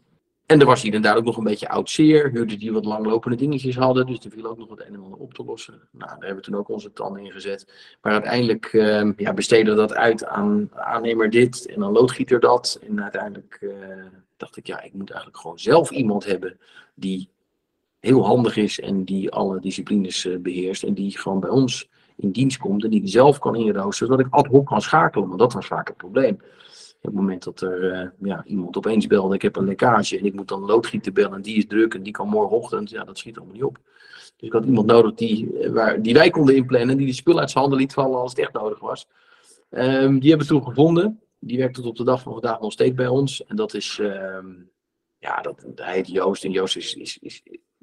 en 0.45 0.59
er 0.59 0.65
was 0.65 0.83
en 0.83 1.01
daar 1.01 1.17
ook 1.17 1.23
nog 1.23 1.37
een 1.37 1.43
beetje 1.43 1.69
oud 1.69 1.89
zeer. 1.89 2.31
Huurden 2.31 2.59
die 2.59 2.73
wat 2.73 2.85
langlopende 2.85 3.37
dingetjes 3.37 3.75
hadden. 3.75 4.05
Dus 4.05 4.25
er 4.25 4.31
viel 4.31 4.45
ook 4.45 4.57
nog 4.57 4.69
wat 4.69 4.79
een 4.79 4.93
en 4.93 5.03
ander 5.03 5.19
op 5.19 5.33
te 5.33 5.43
lossen. 5.43 5.81
Nou, 5.91 6.09
daar 6.09 6.19
hebben 6.19 6.35
we 6.35 6.41
toen 6.41 6.55
ook 6.55 6.69
onze 6.69 6.93
tanden 6.93 7.23
in 7.23 7.31
gezet. 7.31 7.67
Maar 8.01 8.11
uiteindelijk 8.11 8.73
uh, 8.73 9.11
ja, 9.17 9.33
besteden 9.33 9.73
we 9.73 9.79
dat 9.79 9.93
uit 9.93 10.25
aan 10.25 10.69
aannemer 10.73 11.29
dit 11.29 11.65
en 11.65 11.79
dan 11.79 11.91
loodgieter 11.91 12.39
dat. 12.39 12.79
En 12.87 13.01
uiteindelijk 13.03 13.57
uh, 13.61 13.73
dacht 14.37 14.57
ik, 14.57 14.67
ja, 14.67 14.81
ik 14.81 14.93
moet 14.93 15.09
eigenlijk 15.09 15.41
gewoon 15.41 15.59
zelf 15.59 15.91
iemand 15.91 16.25
hebben 16.25 16.59
die 16.95 17.29
heel 17.99 18.25
handig 18.25 18.57
is 18.57 18.79
en 18.79 19.03
die 19.03 19.31
alle 19.31 19.59
disciplines 19.59 20.25
uh, 20.25 20.37
beheerst. 20.37 20.83
En 20.83 20.93
die 20.93 21.17
gewoon 21.17 21.39
bij 21.39 21.49
ons 21.49 21.89
in 22.15 22.31
dienst 22.31 22.57
komt 22.57 22.83
en 22.83 22.89
die 22.89 23.07
zelf 23.07 23.39
kan 23.39 23.55
inroosteren, 23.55 24.07
zodat 24.07 24.25
ik 24.25 24.33
ad 24.33 24.47
hoc 24.47 24.67
kan 24.67 24.81
schakelen. 24.81 25.27
Want 25.27 25.39
dat 25.39 25.53
was 25.53 25.67
vaak 25.67 25.87
het 25.87 25.97
probleem. 25.97 26.39
Op 27.05 27.11
het 27.11 27.21
moment 27.21 27.43
dat 27.43 27.61
er 27.61 27.83
uh, 27.83 28.09
ja, 28.29 28.43
iemand 28.45 28.77
opeens 28.77 29.07
belde, 29.07 29.35
ik 29.35 29.41
heb 29.41 29.55
een 29.55 29.65
lekkage 29.65 30.17
en 30.17 30.25
ik 30.25 30.33
moet 30.33 30.47
dan 30.47 30.65
loodgieter 30.65 31.11
bellen 31.11 31.33
en 31.33 31.41
die 31.41 31.57
is 31.57 31.67
druk 31.67 31.93
en 31.93 32.03
die 32.03 32.13
kan 32.13 32.27
morgenochtend, 32.27 32.89
ja, 32.89 33.03
dat 33.03 33.17
schiet 33.17 33.37
allemaal 33.37 33.53
niet 33.55 33.63
op. 33.63 33.79
Dus 34.37 34.47
ik 34.47 34.53
had 34.53 34.65
iemand 34.65 34.87
nodig 34.87 35.13
die, 35.13 35.59
eh, 35.59 35.71
waar, 35.71 36.01
die 36.01 36.13
wij 36.13 36.29
konden 36.29 36.55
inplannen, 36.55 36.97
die 36.97 37.07
de 37.07 37.13
spullen 37.13 37.39
uit 37.39 37.49
zijn 37.49 37.63
handen 37.63 37.81
liet 37.81 37.93
vallen 37.93 38.19
als 38.19 38.31
het 38.31 38.39
echt 38.39 38.53
nodig 38.53 38.79
was. 38.79 39.07
Um, 39.69 40.19
die 40.19 40.29
hebben 40.29 40.47
we 40.47 40.53
toen 40.53 40.63
gevonden. 40.63 41.19
Die 41.39 41.57
werkt 41.57 41.75
tot 41.75 41.85
op 41.85 41.95
de 41.95 42.03
dag 42.03 42.21
van 42.21 42.31
vandaag 42.31 42.59
nog 42.59 42.71
steeds 42.71 42.93
bij 42.93 43.07
ons. 43.07 43.45
En 43.45 43.55
dat 43.55 43.73
is, 43.73 43.97
um, 44.01 44.69
ja, 45.17 45.41
dat, 45.41 45.65
hij 45.75 45.93
heet 45.93 46.07
Joost. 46.07 46.43
En 46.43 46.51
Joost 46.51 46.75
is, 46.75 46.95
is, 46.95 47.17
is 47.21 47.41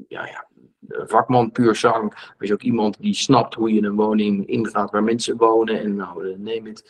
ja, 0.09 0.27
ja, 0.27 0.47
vakman 0.89 1.53
puur 1.53 1.75
zang. 1.75 2.03
Maar 2.03 2.35
is 2.39 2.53
ook 2.53 2.63
iemand 2.63 2.97
die 3.01 3.15
snapt 3.15 3.55
hoe 3.55 3.73
je 3.73 3.83
een 3.83 3.95
woning 3.95 4.47
ingaat 4.47 4.91
waar 4.91 5.03
mensen 5.03 5.37
wonen. 5.37 5.81
En 5.81 5.97
nou, 5.97 6.29
eh, 6.29 6.39
neem 6.39 6.67
het. 6.67 6.83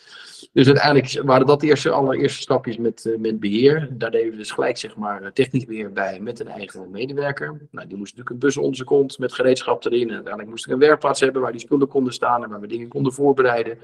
Dus 0.53 0.67
uiteindelijk 0.67 1.21
waren 1.25 1.47
dat 1.47 1.59
de 1.59 1.67
eerste, 1.67 1.89
allereerste 1.89 2.41
stapjes 2.41 2.77
met, 2.77 3.05
uh, 3.05 3.17
met 3.17 3.39
beheer. 3.39 3.89
Daar 3.91 4.11
deden 4.11 4.31
we 4.31 4.37
dus 4.37 4.51
gelijk 4.51 4.77
zeg 4.77 4.95
maar 4.95 5.33
technisch 5.33 5.65
beheer 5.65 5.91
bij 5.91 6.19
met 6.19 6.39
een 6.39 6.47
eigen 6.47 6.91
medewerker. 6.91 7.67
Nou, 7.71 7.87
die 7.87 7.97
moest 7.97 8.15
natuurlijk 8.15 8.29
een 8.29 8.47
bus 8.47 8.57
onder 8.57 8.85
kont 8.85 9.19
met 9.19 9.33
gereedschap 9.33 9.85
erin. 9.85 10.07
En 10.07 10.13
uiteindelijk 10.13 10.49
moest 10.49 10.65
ik 10.65 10.71
een 10.71 10.79
werkplaats 10.79 11.19
hebben 11.19 11.41
waar 11.41 11.51
die 11.51 11.61
spullen 11.61 11.87
konden 11.87 12.13
staan 12.13 12.43
en 12.43 12.49
waar 12.49 12.59
we 12.59 12.67
dingen 12.67 12.87
konden 12.87 13.13
voorbereiden. 13.13 13.77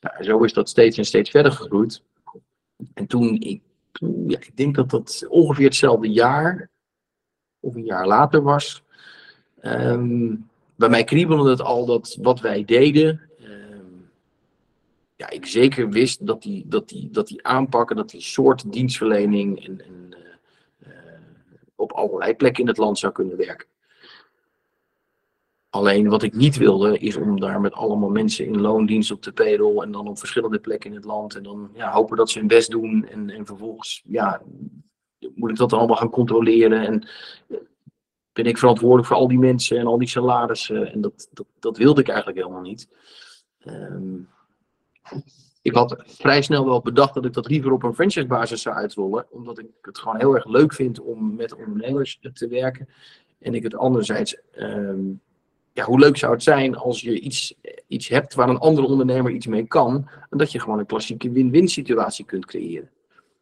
Nou, 0.00 0.24
zo 0.24 0.42
is 0.44 0.52
dat 0.52 0.68
steeds 0.68 0.98
en 0.98 1.04
steeds 1.04 1.30
verder 1.30 1.52
gegroeid. 1.52 2.02
En 2.94 3.06
toen, 3.06 3.36
ja, 4.26 4.38
ik 4.38 4.56
denk 4.56 4.74
dat 4.74 4.90
dat 4.90 5.26
ongeveer 5.28 5.64
hetzelfde 5.64 6.10
jaar, 6.10 6.70
of 7.60 7.74
een 7.74 7.84
jaar 7.84 8.06
later 8.06 8.42
was, 8.42 8.82
Um, 9.62 10.48
bij 10.76 10.88
mij 10.88 11.04
kriebelde 11.04 11.50
het 11.50 11.60
al 11.60 11.86
dat 11.86 12.18
wat 12.22 12.40
wij 12.40 12.64
deden. 12.64 13.20
Um, 13.40 14.10
ja, 15.16 15.30
ik 15.30 15.46
zeker 15.46 15.90
wist 15.90 16.26
dat 16.26 16.42
die, 16.42 16.64
dat, 16.66 16.88
die, 16.88 17.10
dat 17.10 17.26
die 17.26 17.46
aanpakken, 17.46 17.96
dat 17.96 18.10
die 18.10 18.20
soort 18.20 18.72
dienstverlening 18.72 19.66
en, 19.66 19.80
uh, 19.80 20.18
uh, 20.86 20.92
op 21.74 21.92
allerlei 21.92 22.34
plekken 22.34 22.62
in 22.62 22.68
het 22.68 22.76
land 22.76 22.98
zou 22.98 23.12
kunnen 23.12 23.36
werken. 23.36 23.66
Alleen 25.70 26.08
wat 26.08 26.22
ik 26.22 26.34
niet 26.34 26.56
wilde, 26.56 26.98
is 26.98 27.16
om 27.16 27.40
daar 27.40 27.60
met 27.60 27.72
allemaal 27.72 28.10
mensen 28.10 28.46
in 28.46 28.60
loondienst 28.60 29.10
op 29.10 29.22
de 29.22 29.32
pedel 29.32 29.82
en 29.82 29.92
dan 29.92 30.08
op 30.08 30.18
verschillende 30.18 30.58
plekken 30.58 30.90
in 30.90 30.96
het 30.96 31.04
land 31.04 31.34
en 31.34 31.42
dan 31.42 31.70
ja, 31.74 31.90
hopen 31.90 32.16
dat 32.16 32.30
ze 32.30 32.38
hun 32.38 32.48
best 32.48 32.70
doen 32.70 33.06
en, 33.06 33.30
en 33.30 33.46
vervolgens 33.46 34.02
ja, 34.04 34.42
moet 35.34 35.50
ik 35.50 35.56
dat 35.56 35.72
allemaal 35.72 35.96
gaan 35.96 36.10
controleren. 36.10 36.86
En 36.86 37.08
ben 38.32 38.46
ik 38.46 38.58
verantwoordelijk 38.58 39.08
voor 39.08 39.16
al 39.16 39.28
die 39.28 39.38
mensen 39.38 39.78
en 39.78 39.86
al 39.86 39.98
die 39.98 40.08
salarissen. 40.08 40.92
En 40.92 41.00
dat, 41.00 41.28
dat, 41.32 41.46
dat 41.58 41.76
wilde 41.76 42.00
ik 42.00 42.08
eigenlijk 42.08 42.38
helemaal 42.38 42.62
niet. 42.62 42.88
Um, 43.66 44.28
ik 45.62 45.74
had 45.74 46.02
vrij 46.06 46.42
snel 46.42 46.64
wel 46.64 46.80
bedacht 46.80 47.14
dat 47.14 47.24
ik 47.24 47.32
dat 47.32 47.48
liever 47.48 47.72
op 47.72 47.82
een 47.82 47.94
franchisebasis 47.94 48.62
zou 48.62 48.76
uitrollen. 48.76 49.26
Omdat 49.30 49.58
ik 49.58 49.66
het 49.82 49.98
gewoon 49.98 50.18
heel 50.18 50.34
erg 50.34 50.46
leuk 50.46 50.74
vind 50.74 51.00
om 51.00 51.34
met 51.34 51.54
ondernemers 51.54 52.20
te 52.32 52.48
werken. 52.48 52.88
En 53.38 53.54
ik 53.54 53.62
het 53.62 53.74
anderzijds 53.74 54.36
um, 54.58 55.20
ja, 55.72 55.84
hoe 55.84 55.98
leuk 55.98 56.16
zou 56.16 56.32
het 56.32 56.42
zijn 56.42 56.76
als 56.76 57.00
je 57.00 57.20
iets, 57.20 57.54
iets 57.86 58.08
hebt 58.08 58.34
waar 58.34 58.48
een 58.48 58.58
andere 58.58 58.86
ondernemer 58.86 59.32
iets 59.32 59.46
mee 59.46 59.66
kan, 59.66 60.08
en 60.30 60.38
dat 60.38 60.52
je 60.52 60.60
gewoon 60.60 60.78
een 60.78 60.86
klassieke 60.86 61.30
win-win 61.30 61.68
situatie 61.68 62.24
kunt 62.24 62.46
creëren. 62.46 62.90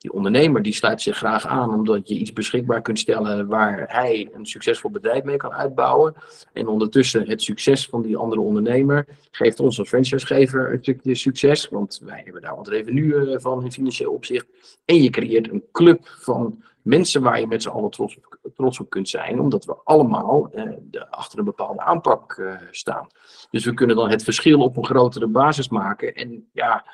Die 0.07 0.15
ondernemer 0.15 0.63
die 0.63 0.73
sluit 0.73 1.03
zich 1.03 1.17
graag 1.17 1.47
aan 1.47 1.75
omdat 1.75 2.09
je 2.09 2.15
iets 2.15 2.33
beschikbaar 2.33 2.83
kunt 2.83 2.99
stellen 2.99 3.47
waar 3.47 3.85
hij 3.89 4.29
een 4.33 4.47
succesvol 4.47 4.91
bedrijf 4.91 5.25
mee 5.25 5.37
kan 5.37 5.53
uitbouwen. 5.53 6.15
En 6.53 6.67
ondertussen 6.67 7.29
het 7.29 7.43
succes 7.43 7.87
van 7.87 8.03
die 8.03 8.17
andere 8.17 8.41
ondernemer 8.41 9.07
geeft 9.31 9.61
ons 9.61 9.79
als 9.79 9.89
franchisegever 9.89 10.73
een 10.73 10.79
stukje 10.83 11.15
succes, 11.15 11.69
want 11.69 12.01
wij 12.05 12.21
hebben 12.25 12.43
daar 12.43 12.57
wat 12.57 12.69
revenue 12.69 13.33
eh, 13.33 13.41
van 13.41 13.65
in 13.65 13.73
financieel 13.73 14.13
opzicht. 14.13 14.47
En 14.85 15.03
je 15.03 15.11
creëert 15.11 15.51
een 15.51 15.65
club 15.73 16.09
van 16.09 16.63
mensen 16.83 17.23
waar 17.23 17.41
je 17.41 17.47
met 17.47 17.63
z'n 17.63 17.69
allen 17.69 17.91
trots 17.91 18.17
op, 18.17 18.39
trots 18.55 18.81
op 18.81 18.91
kunt 18.91 19.09
zijn, 19.09 19.41
omdat 19.41 19.65
we 19.65 19.77
allemaal 19.85 20.51
eh, 20.53 20.71
de, 20.83 21.11
achter 21.11 21.39
een 21.39 21.45
bepaalde 21.45 21.81
aanpak 21.81 22.33
eh, 22.33 22.55
staan. 22.71 23.07
Dus 23.51 23.65
we 23.65 23.75
kunnen 23.75 23.97
dan 23.97 24.11
het 24.11 24.23
verschil 24.23 24.61
op 24.61 24.77
een 24.77 24.85
grotere 24.85 25.27
basis 25.27 25.69
maken. 25.69 26.15
En 26.15 26.49
ja, 26.53 26.85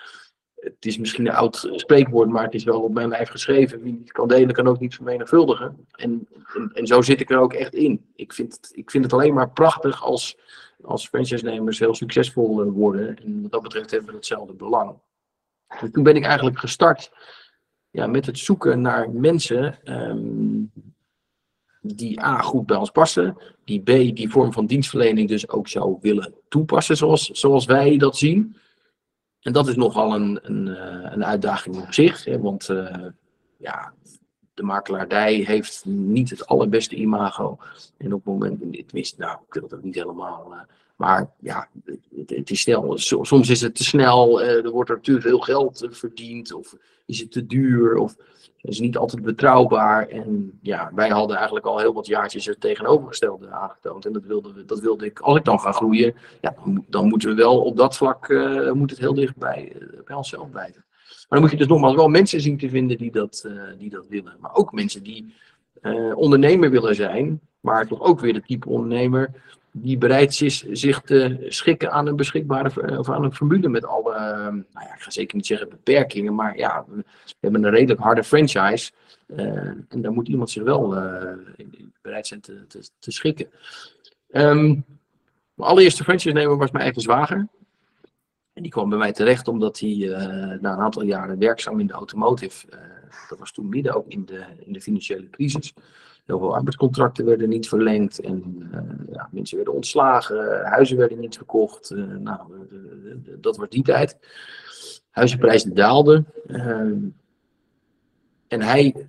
het 0.62 0.86
is 0.86 0.98
misschien 0.98 1.26
een 1.26 1.34
oud 1.34 1.70
spreekwoord, 1.74 2.28
maar 2.28 2.44
het 2.44 2.54
is 2.54 2.64
wel 2.64 2.80
op 2.80 2.92
mijn 2.92 3.08
lijf 3.08 3.28
geschreven. 3.28 3.82
Wie 3.82 3.92
niet 3.92 4.12
kan 4.12 4.28
delen, 4.28 4.54
kan 4.54 4.68
ook 4.68 4.80
niet 4.80 4.94
vermenigvuldigen. 4.94 5.86
En, 5.92 6.28
en, 6.54 6.70
en 6.72 6.86
zo 6.86 7.02
zit 7.02 7.20
ik 7.20 7.30
er 7.30 7.38
ook 7.38 7.52
echt 7.52 7.74
in. 7.74 8.04
Ik 8.14 8.32
vind 8.32 8.70
ik 8.72 8.90
vind 8.90 9.04
het 9.04 9.12
alleen 9.12 9.34
maar 9.34 9.50
prachtig 9.50 10.04
als, 10.04 10.36
als 10.82 11.08
franchise-nemers 11.08 11.78
heel 11.78 11.94
succesvol 11.94 12.64
worden. 12.64 13.18
En 13.18 13.42
wat 13.42 13.50
dat 13.50 13.62
betreft 13.62 13.90
hebben 13.90 14.10
we 14.10 14.16
hetzelfde 14.16 14.52
belang. 14.52 14.94
Dus 15.80 15.90
toen 15.90 16.02
ben 16.02 16.16
ik 16.16 16.24
eigenlijk 16.24 16.58
gestart 16.58 17.10
ja, 17.90 18.06
met 18.06 18.26
het 18.26 18.38
zoeken 18.38 18.80
naar 18.80 19.10
mensen 19.10 19.78
um, 19.84 20.72
die 21.80 22.22
A 22.24 22.40
goed 22.40 22.66
bij 22.66 22.76
ons 22.76 22.90
passen, 22.90 23.36
die 23.64 23.80
B 23.80 23.86
die 24.16 24.30
vorm 24.30 24.52
van 24.52 24.66
dienstverlening 24.66 25.28
dus 25.28 25.48
ook 25.48 25.68
zou 25.68 25.96
willen 26.00 26.34
toepassen 26.48 26.96
zoals, 26.96 27.26
zoals 27.26 27.64
wij 27.64 27.96
dat 27.96 28.16
zien. 28.16 28.56
En 29.42 29.52
dat 29.52 29.68
is 29.68 29.76
nogal 29.76 30.14
een, 30.14 30.38
een, 30.42 30.68
eh, 30.68 31.12
een 31.12 31.24
uitdaging 31.24 31.76
op 31.76 31.92
zich, 31.92 32.24
hè, 32.24 32.40
want 32.40 32.68
uh, 32.68 33.06
ja, 33.56 33.92
de 34.54 34.62
makelaardij 34.62 35.34
heeft 35.34 35.84
niet 35.86 36.30
het 36.30 36.46
allerbeste 36.46 36.96
imago. 36.96 37.58
En 37.96 38.12
op 38.12 38.24
het 38.24 38.34
moment, 38.34 38.60
tenminste, 38.86 39.20
nou, 39.20 39.38
ik 39.46 39.54
wil 39.54 39.68
dat 39.68 39.82
niet 39.82 39.94
helemaal. 39.94 40.66
Maar 41.02 41.30
ja, 41.40 41.68
het, 42.14 42.30
het 42.30 42.50
is 42.50 42.60
snel. 42.60 42.92
Soms 42.98 43.50
is 43.50 43.60
het 43.60 43.74
te 43.74 43.84
snel, 43.84 44.42
er 44.42 44.70
wordt 44.70 44.90
er 44.90 45.00
te 45.00 45.20
veel 45.20 45.38
geld 45.38 45.88
verdiend, 45.90 46.52
of 46.52 46.76
is 47.06 47.20
het 47.20 47.32
te 47.32 47.46
duur, 47.46 47.96
of 47.96 48.16
is 48.60 48.80
niet 48.80 48.96
altijd 48.96 49.22
betrouwbaar. 49.22 50.08
En 50.08 50.58
ja, 50.60 50.90
wij 50.94 51.08
hadden 51.08 51.36
eigenlijk 51.36 51.66
al 51.66 51.78
heel 51.78 51.92
wat 51.92 52.06
jaartjes 52.06 52.46
het 52.46 52.60
tegenovergestelde 52.60 53.50
aangetoond. 53.50 54.06
En 54.06 54.12
dat 54.12 54.24
wilde, 54.24 54.52
we, 54.52 54.64
dat 54.64 54.80
wilde 54.80 55.04
ik, 55.04 55.20
als 55.20 55.36
ik 55.36 55.44
dan 55.44 55.60
ga 55.60 55.72
groeien, 55.72 56.14
ja, 56.40 56.54
dan, 56.86 57.08
moeten 57.08 57.28
we 57.28 57.34
wel 57.34 57.60
op 57.60 57.76
dat 57.76 57.96
vlak, 57.96 58.28
uh, 58.28 58.72
moet 58.72 58.90
het 58.90 58.98
heel 58.98 59.14
dicht 59.14 59.36
bij, 59.36 59.72
onszelf 60.08 60.50
blijven. 60.50 60.84
Maar 61.08 61.24
dan 61.28 61.40
moet 61.40 61.50
je 61.50 61.56
dus 61.56 61.66
nogmaals 61.66 61.94
wel 61.94 62.08
mensen 62.08 62.40
zien 62.40 62.58
te 62.58 62.68
vinden 62.68 62.98
die 62.98 63.12
dat, 63.12 63.48
die 63.78 63.90
dat 63.90 64.06
willen. 64.08 64.36
Maar 64.40 64.54
ook 64.54 64.72
mensen 64.72 65.02
die 65.02 65.34
ondernemer 66.14 66.70
willen 66.70 66.94
zijn, 66.94 67.40
maar 67.60 67.86
toch 67.86 68.00
ook 68.00 68.20
weer 68.20 68.32
de 68.32 68.42
type 68.42 68.68
ondernemer 68.68 69.30
die 69.72 69.98
bereid 69.98 70.40
is 70.40 70.62
zich 70.62 71.00
te 71.00 71.46
schikken 71.48 71.92
aan 71.92 72.06
een 72.06 72.16
beschikbare 72.16 72.98
of 72.98 73.10
aan 73.10 73.24
een 73.24 73.34
formule 73.34 73.68
met 73.68 73.84
alle, 73.84 74.14
nou 74.50 74.86
ja, 74.86 74.94
ik 74.94 75.00
ga 75.00 75.10
zeker 75.10 75.36
niet 75.36 75.46
zeggen 75.46 75.68
beperkingen, 75.68 76.34
maar 76.34 76.56
ja, 76.56 76.84
we 76.88 77.04
hebben 77.40 77.64
een 77.64 77.70
redelijk 77.70 78.00
harde 78.00 78.24
franchise. 78.24 78.92
Uh, 79.26 79.46
en 79.88 80.02
daar 80.02 80.12
moet 80.12 80.28
iemand 80.28 80.50
zich 80.50 80.62
wel 80.62 80.96
uh, 80.96 81.32
bereid 82.00 82.26
zijn 82.26 82.40
te, 82.40 82.66
te, 82.98 83.10
schikken. 83.12 83.46
Um, 84.28 84.84
mijn 85.54 85.70
allereerste 85.70 86.04
franchise-nemer 86.04 86.56
was 86.56 86.70
mijn 86.70 86.84
eigen 86.84 87.02
zwager. 87.02 87.48
En 88.52 88.62
die 88.62 88.70
kwam 88.70 88.88
bij 88.88 88.98
mij 88.98 89.12
terecht 89.12 89.48
omdat 89.48 89.78
hij 89.78 89.96
na 90.60 90.72
een 90.72 90.80
aantal 90.80 91.02
jaren 91.02 91.38
werkzaam 91.38 91.80
in 91.80 91.86
de 91.86 91.92
automotive, 91.92 92.66
dat 93.28 93.38
was 93.38 93.52
toen 93.52 93.68
midden 93.68 93.94
ook 93.94 94.08
in 94.08 94.24
de, 94.24 94.44
in 94.58 94.72
de 94.72 94.80
financiële 94.80 95.30
crisis, 95.30 95.74
Heel 96.32 96.40
veel 96.40 96.54
arbeidscontracten 96.54 97.24
werden 97.24 97.48
niet 97.48 97.68
verlengd 97.68 98.20
en 98.20 98.70
uh, 98.74 99.14
ja, 99.14 99.28
mensen 99.30 99.56
werden 99.56 99.74
ontslagen, 99.74 100.64
huizen 100.64 100.96
werden 100.96 101.20
niet 101.20 101.36
verkocht. 101.36 101.90
Uh, 101.90 102.16
nou, 102.16 102.40
dat 103.40 103.56
was 103.56 103.68
die 103.68 103.82
tijd. 103.82 104.16
Huizenprijzen 105.10 105.74
daalden. 105.74 106.26
En 108.48 108.62
hij, 108.62 109.06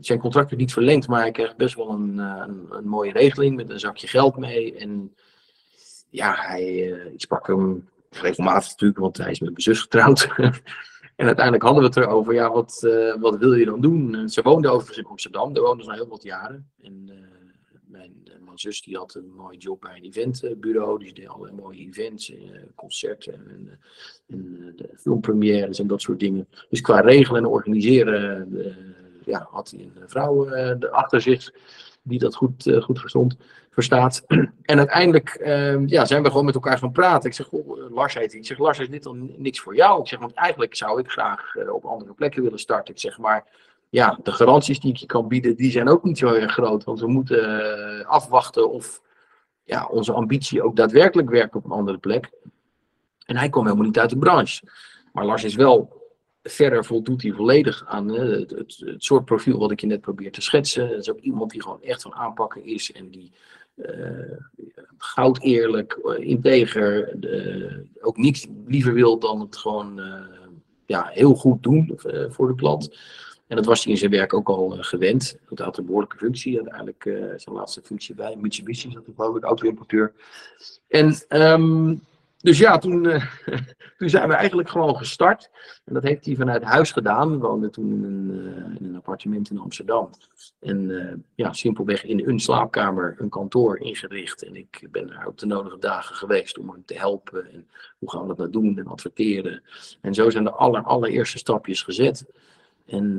zijn 0.00 0.18
contract 0.18 0.50
werd 0.50 0.60
niet 0.60 0.72
verlengd, 0.72 1.08
maar 1.08 1.20
hij 1.20 1.30
kreeg 1.30 1.56
best 1.56 1.74
wel 1.74 1.90
een, 1.90 2.18
een, 2.18 2.66
een, 2.70 2.88
mooie 2.88 3.12
regeling 3.12 3.56
met 3.56 3.70
een 3.70 3.80
zakje 3.80 4.06
geld 4.06 4.36
mee. 4.36 4.76
En 4.76 5.14
ja, 6.08 6.34
hij, 6.36 6.64
ik 7.12 7.20
sprak 7.20 7.46
hem 7.46 7.88
regelmatig 8.10 8.70
natuurlijk, 8.70 9.00
want 9.00 9.16
hij 9.16 9.30
is 9.30 9.40
met 9.40 9.50
mijn 9.50 9.62
zus 9.62 9.80
getrouwd. 9.80 10.28
En 11.20 11.26
uiteindelijk 11.26 11.64
hadden 11.64 11.82
we 11.82 11.88
het 11.88 11.96
erover, 11.96 12.34
ja, 12.34 12.52
wat, 12.52 12.82
uh, 12.84 13.14
wat 13.20 13.38
wil 13.38 13.52
je 13.52 13.64
dan 13.64 13.80
doen? 13.80 14.28
Ze 14.28 14.42
woonde 14.42 14.68
overigens 14.68 14.98
in 14.98 15.04
Amsterdam, 15.04 15.52
daar 15.52 15.62
woonde 15.62 15.82
ze 15.82 15.90
al 15.90 15.96
heel 15.96 16.08
wat 16.08 16.22
jaren. 16.22 16.70
En 16.82 17.06
uh, 17.08 17.14
mijn, 17.86 18.12
mijn, 18.44 18.58
zus 18.58 18.82
die 18.82 18.96
had 18.96 19.14
een 19.14 19.32
mooie 19.36 19.58
job 19.58 19.80
bij 19.80 19.96
een 19.96 20.04
eventbureau, 20.04 20.98
die 20.98 21.14
deed 21.14 21.28
allerlei 21.28 21.56
mooie 21.56 21.78
events, 21.78 22.32
concerten 22.74 23.32
en, 23.32 23.78
en 24.26 24.74
filmpremières 24.96 25.78
en 25.78 25.86
dat 25.86 26.02
soort 26.02 26.20
dingen. 26.20 26.48
Dus 26.68 26.80
qua 26.80 27.00
regelen 27.00 27.42
en 27.42 27.48
organiseren 27.48 28.48
ja, 29.24 29.46
had 29.50 29.70
hij 29.70 29.80
een 29.80 30.08
vrouw 30.08 30.50
achter 30.90 31.20
zich 31.20 31.52
die 32.02 32.18
dat 32.18 32.34
goed, 32.34 32.72
goed 32.80 33.00
verstond 33.00 33.36
verstaat. 33.70 34.24
En 34.62 34.78
uiteindelijk 34.78 35.38
uh, 35.40 35.86
ja, 35.86 36.04
zijn 36.04 36.22
we 36.22 36.28
gewoon 36.28 36.44
met 36.44 36.54
elkaar 36.54 36.78
gaan 36.78 36.92
praten. 36.92 37.28
Ik 37.28 37.34
zeg, 37.34 37.46
goh, 37.46 37.90
Lars 37.92 38.14
heet 38.14 38.34
Ik 38.34 38.46
zeg, 38.46 38.58
Lars 38.58 38.78
is 38.78 38.88
dit 38.88 39.02
dan 39.02 39.34
niks 39.36 39.60
voor 39.60 39.76
jou? 39.76 40.00
Ik 40.00 40.08
zeg, 40.08 40.18
want 40.18 40.34
eigenlijk 40.34 40.74
zou 40.74 41.00
ik 41.00 41.10
graag 41.10 41.54
uh, 41.54 41.74
op 41.74 41.84
andere 41.84 42.12
plekken 42.12 42.42
willen 42.42 42.58
starten. 42.58 42.94
Ik 42.94 43.00
zeg, 43.00 43.18
maar 43.18 43.44
ja, 43.88 44.18
de 44.22 44.32
garanties 44.32 44.80
die 44.80 44.90
ik 44.90 44.96
je 44.96 45.06
kan 45.06 45.28
bieden, 45.28 45.56
die 45.56 45.70
zijn 45.70 45.88
ook 45.88 46.04
niet 46.04 46.18
zo 46.18 46.32
erg 46.32 46.52
groot. 46.52 46.84
Want 46.84 47.00
we 47.00 47.06
moeten 47.06 48.06
afwachten 48.06 48.70
of 48.70 49.02
ja, 49.64 49.86
onze 49.86 50.12
ambitie 50.12 50.62
ook 50.62 50.76
daadwerkelijk 50.76 51.30
werkt 51.30 51.54
op 51.54 51.64
een 51.64 51.70
andere 51.70 51.98
plek. 51.98 52.30
En 53.26 53.36
hij 53.36 53.48
kwam 53.48 53.64
helemaal 53.64 53.86
niet 53.86 53.98
uit 53.98 54.10
de 54.10 54.18
branche. 54.18 54.62
Maar 55.12 55.24
Lars 55.24 55.44
is 55.44 55.54
wel 55.54 55.99
verder 56.42 56.84
voldoet 56.84 57.22
hij 57.22 57.32
volledig 57.32 57.84
aan 57.86 58.08
het, 58.08 58.50
het, 58.50 58.82
het, 58.84 59.04
soort 59.04 59.24
profiel 59.24 59.58
wat 59.58 59.70
ik 59.70 59.80
je 59.80 59.86
net 59.86 60.00
probeer 60.00 60.32
te 60.32 60.40
schetsen. 60.40 60.88
Het 60.88 60.98
is 60.98 61.10
ook 61.10 61.20
iemand 61.20 61.50
die 61.50 61.62
gewoon 61.62 61.82
echt 61.82 62.02
van 62.02 62.14
aanpakken 62.14 62.64
is 62.64 62.92
en 62.92 63.10
die 63.10 63.32
uh, 63.76 63.86
goud 64.98 65.40
eerlijk, 65.40 65.98
uh, 66.04 66.18
integer, 66.18 67.16
ook 68.00 68.16
niks 68.16 68.46
liever 68.66 68.92
wil 68.92 69.18
dan 69.18 69.40
het 69.40 69.56
gewoon 69.56 70.00
ja, 70.86 71.10
heel 71.12 71.34
goed 71.34 71.62
doen 71.62 71.92
voor 72.28 72.48
de 72.48 72.54
klant. 72.54 72.98
En 73.46 73.56
dat 73.56 73.64
was 73.64 73.84
hij 73.84 73.92
in 73.92 73.98
zijn 73.98 74.10
werk 74.10 74.34
ook 74.34 74.48
al 74.48 74.76
gewend. 74.80 75.38
Dat 75.48 75.58
had 75.58 75.78
een 75.78 75.84
behoorlijke 75.86 76.16
functie. 76.16 76.56
Uiteindelijk 76.56 77.02
zijn 77.36 77.56
laatste 77.56 77.82
functie 77.82 78.14
bij 78.14 78.36
Mitsubishi, 78.36 78.92
dat 78.92 79.04
geloof 79.16 79.36
ik 79.36 79.44
auto-importeur. 79.44 80.12
En 80.88 81.14
um, 81.28 82.00
dus 82.42 82.58
ja, 82.58 82.78
toen, 82.78 83.04
uh, 83.04 83.24
toen 83.98 84.08
zijn 84.08 84.28
we 84.28 84.34
eigenlijk 84.34 84.68
gewoon 84.68 84.96
gestart. 84.96 85.50
En 85.84 85.94
dat 85.94 86.02
heeft 86.02 86.26
hij 86.26 86.34
vanuit 86.34 86.62
huis 86.62 86.92
gedaan. 86.92 87.30
We 87.30 87.38
woonden 87.38 87.70
toen 87.70 87.92
in 87.92 88.04
een, 88.04 88.30
uh, 88.30 88.76
in 88.78 88.84
een 88.84 88.96
appartement 88.96 89.50
in 89.50 89.58
Amsterdam. 89.58 90.10
En 90.60 90.88
uh, 90.88 91.12
ja, 91.34 91.52
simpelweg 91.52 92.04
in 92.04 92.28
een 92.28 92.40
slaapkamer 92.40 93.14
een 93.18 93.28
kantoor 93.28 93.78
ingericht. 93.78 94.42
En 94.42 94.56
ik 94.56 94.88
ben 94.90 95.06
daar 95.06 95.26
op 95.26 95.38
de 95.38 95.46
nodige 95.46 95.78
dagen 95.78 96.16
geweest 96.16 96.58
om 96.58 96.70
hem 96.70 96.82
te 96.84 96.98
helpen. 96.98 97.52
En 97.52 97.68
hoe 97.98 98.10
gaan 98.10 98.20
we 98.20 98.26
dat 98.26 98.36
nou 98.36 98.50
doen 98.50 98.78
en 98.78 98.86
adverteren. 98.86 99.62
En 100.00 100.14
zo 100.14 100.30
zijn 100.30 100.44
de 100.44 100.52
aller, 100.52 100.82
allereerste 100.82 101.38
stapjes 101.38 101.82
gezet. 101.82 102.26
En 102.86 103.16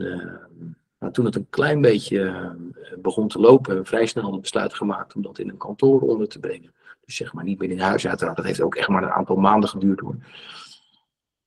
nou, 1.00 1.14
toen 1.14 1.26
het 1.26 1.36
een 1.36 1.50
klein 1.50 1.82
beetje 1.82 2.52
begon 2.98 3.28
te 3.28 3.40
lopen, 3.40 3.86
vrij 3.86 4.06
snel 4.06 4.32
het 4.32 4.42
besluit 4.42 4.74
gemaakt 4.74 5.16
om 5.16 5.22
dat 5.22 5.40
in 5.40 5.50
een 5.50 5.58
kantoor 5.58 6.02
onder 6.02 6.28
te 6.28 6.40
brengen. 6.40 6.74
Dus 7.06 7.16
zeg 7.16 7.34
maar 7.34 7.44
niet 7.44 7.60
meer 7.60 7.70
in 7.70 7.80
huis 7.80 8.08
uiteraard. 8.08 8.38
Dat 8.38 8.46
heeft 8.46 8.62
ook 8.62 8.76
echt 8.76 8.88
maar 8.88 9.04
een 9.04 9.12
aantal 9.12 9.36
maanden 9.36 9.70
geduurd 9.70 10.00
hoor. 10.00 10.16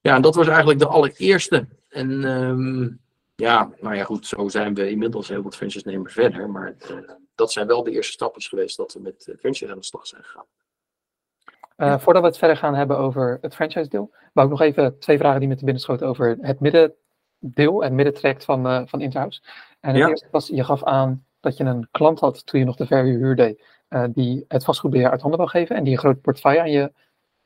Ja, 0.01 0.15
en 0.15 0.23
dat 0.23 0.35
was 0.35 0.49
eigenlijk 0.49 0.79
de 0.79 0.87
allereerste. 0.87 1.67
En 1.89 2.11
um, 2.25 3.01
ja, 3.35 3.71
nou 3.81 3.95
ja 3.95 4.05
goed, 4.05 4.27
zo 4.27 4.49
zijn 4.49 4.75
we 4.75 4.91
inmiddels 4.91 5.29
heel 5.29 5.43
wat 5.43 5.57
franchise-nemers 5.57 6.13
verder. 6.13 6.51
Maar 6.51 6.75
uh, 6.91 7.11
dat 7.35 7.53
zijn 7.53 7.67
wel 7.67 7.83
de 7.83 7.91
eerste 7.91 8.13
stappen 8.13 8.43
geweest 8.43 8.77
dat 8.77 8.93
we 8.93 9.01
met 9.01 9.27
uh, 9.27 9.37
franchise 9.37 9.71
aan 9.71 9.79
de 9.79 9.85
slag 9.85 10.07
zijn 10.07 10.25
gegaan. 10.25 10.47
Uh, 11.77 11.99
voordat 11.99 12.23
we 12.23 12.29
het 12.29 12.39
verder 12.39 12.57
gaan 12.57 12.75
hebben 12.75 12.99
over 12.99 13.39
het 13.41 13.55
franchise 13.55 13.89
deel, 13.89 14.15
wou 14.33 14.47
ik 14.47 14.53
nog 14.53 14.63
even 14.63 14.99
twee 14.99 15.19
vragen 15.19 15.41
die 15.41 15.49
me 15.49 15.57
te 15.57 15.65
binnen 15.65 15.83
schoten 15.83 16.07
over 16.07 16.37
het 16.41 16.61
middendeel, 16.61 17.83
het 17.83 17.93
middentraject 17.93 18.45
van, 18.45 18.89
van 18.89 19.01
Interhouse. 19.01 19.43
En 19.81 19.91
het 19.91 19.99
ja. 19.99 20.09
eerste 20.09 20.29
was, 20.31 20.49
je 20.49 20.65
gaf 20.65 20.85
aan 20.85 21.25
dat 21.45 21.57
je 21.57 21.65
een 21.65 21.89
klant 21.91 22.21
had 22.21 22.47
toen 22.47 22.61
je 22.61 22.67
nog 22.67 22.77
de 22.77 22.87
verhuur 22.87 23.37
deed 23.37 23.63
uh, 23.95 24.05
die 24.09 24.45
het 24.49 24.65
vastgoedbeheer 24.65 25.11
uit 25.11 25.21
handen 25.21 25.41
wil 25.41 25.49
geven 25.49 25.77
en 25.77 25.85
die 25.85 25.93
een 25.93 25.99
groot 25.99 26.21
portefeuille 26.21 26.61
aan 26.61 26.71
je 26.71 26.93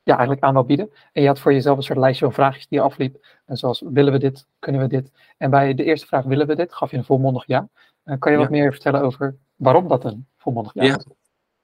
ja, 0.03 0.15
eigenlijk 0.15 0.41
aan 0.41 0.53
wil 0.53 0.63
bieden. 0.63 0.91
En 1.13 1.21
je 1.21 1.27
had 1.27 1.39
voor 1.39 1.53
jezelf 1.53 1.77
een 1.77 1.83
soort 1.83 1.99
lijstje 1.99 2.25
van 2.25 2.33
vraagjes 2.33 2.67
die 2.67 2.79
je 2.79 2.85
afliep. 2.85 3.25
En 3.45 3.57
zoals, 3.57 3.83
willen 3.85 4.13
we 4.13 4.19
dit? 4.19 4.47
Kunnen 4.59 4.81
we 4.81 4.87
dit? 4.87 5.11
En 5.37 5.49
bij 5.49 5.73
de 5.73 5.83
eerste 5.83 6.07
vraag, 6.07 6.23
willen 6.23 6.47
we 6.47 6.55
dit? 6.55 6.73
Gaf 6.73 6.91
je 6.91 6.97
een 6.97 7.03
volmondig 7.03 7.43
ja. 7.47 7.69
Uh, 8.05 8.15
kan 8.19 8.31
je 8.31 8.37
ja. 8.37 8.43
wat 8.43 8.53
meer 8.53 8.71
vertellen 8.71 9.01
over 9.01 9.35
waarom 9.55 9.87
dat 9.87 10.03
een 10.03 10.27
volmondig 10.37 10.73
ja, 10.73 10.83
ja. 10.83 10.99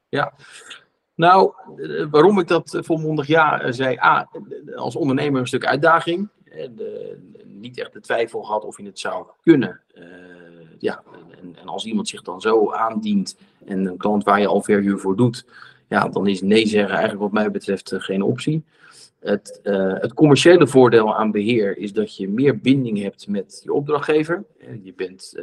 Ja, 0.10 0.34
Nou, 1.16 1.54
waarom 2.10 2.40
ik 2.40 2.48
dat 2.48 2.78
volmondig 2.82 3.28
ja 3.28 3.72
zei. 3.72 3.98
A, 3.98 4.30
als 4.76 4.96
ondernemer 4.96 5.40
een 5.40 5.48
stuk 5.48 5.66
uitdaging. 5.66 6.30
De, 6.44 7.18
niet 7.44 7.80
echt 7.80 7.94
de 7.94 8.00
twijfel 8.00 8.44
gehad 8.44 8.64
of 8.64 8.78
je 8.78 8.86
het 8.86 9.00
zou 9.00 9.26
kunnen. 9.42 9.82
Ja, 10.80 11.04
en, 11.42 11.56
en, 11.56 11.68
als 11.68 11.86
iemand 11.86 12.08
zich 12.08 12.22
dan 12.22 12.42
zo 12.42 12.72
aandient 12.72 13.38
en 13.66 13.86
een 13.86 13.98
klant 13.98 14.24
waar 14.24 14.40
je 14.40 14.48
al 14.48 14.62
verhuur 14.62 15.00
voor 15.00 15.16
doet, 15.16 15.46
ja, 15.88 16.10
dan 16.10 16.28
is 16.28 16.42
nee 16.42 16.68
zeggen 16.68 16.94
eigenlijk 16.94 17.22
wat 17.22 17.32
mij 17.32 17.52
betreft 17.52 17.94
geen 17.98 18.22
optie. 18.22 18.64
Het, 19.20 19.60
uh, 19.64 19.94
het, 20.00 20.14
commerciële 20.14 20.68
voordeel 20.68 21.16
aan 21.16 21.32
beheer 21.32 21.78
is 21.78 21.94
dat 21.94 22.18
je 22.18 22.30
meer 22.30 22.60
binding 22.60 23.02
hebt 23.02 23.28
met 23.28 23.62
je 23.64 23.74
opdrachtgever. 23.74 24.44
Je 24.84 24.94
bent 24.94 25.34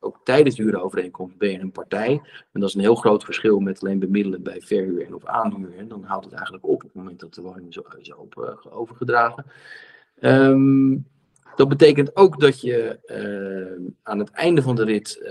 ook 0.00 0.20
tijdens 0.24 0.56
de 0.56 0.62
huurovereenkomst 0.62 1.36
ben 1.36 1.50
je 1.50 1.58
een 1.58 1.72
partij. 1.72 2.20
En 2.52 2.60
dat 2.60 2.68
is 2.68 2.74
een 2.74 2.80
heel 2.80 2.94
groot 2.94 3.24
verschil 3.24 3.60
met 3.60 3.82
alleen 3.82 3.98
bemiddelen 3.98 4.42
bij 4.42 4.60
verhuur 4.60 5.06
en 5.06 5.14
of 5.14 5.24
aanhuur. 5.24 5.76
En 5.78 5.88
dan 5.88 6.02
houdt 6.04 6.24
het 6.24 6.34
eigenlijk 6.34 6.64
op 6.64 6.72
op 6.72 6.82
het 6.82 6.94
moment 6.94 7.20
dat 7.20 7.34
de 7.34 7.42
woning 7.42 7.72
zo 7.72 7.82
is 7.98 8.12
overgedragen. 8.70 9.44
Um, 10.20 11.06
dat 11.56 11.68
betekent 11.68 12.16
ook 12.16 12.40
dat 12.40 12.60
je 12.60 12.98
aan 14.02 14.18
het 14.18 14.30
einde 14.30 14.62
van 14.62 14.76
de 14.76 14.84
rit 14.84 15.22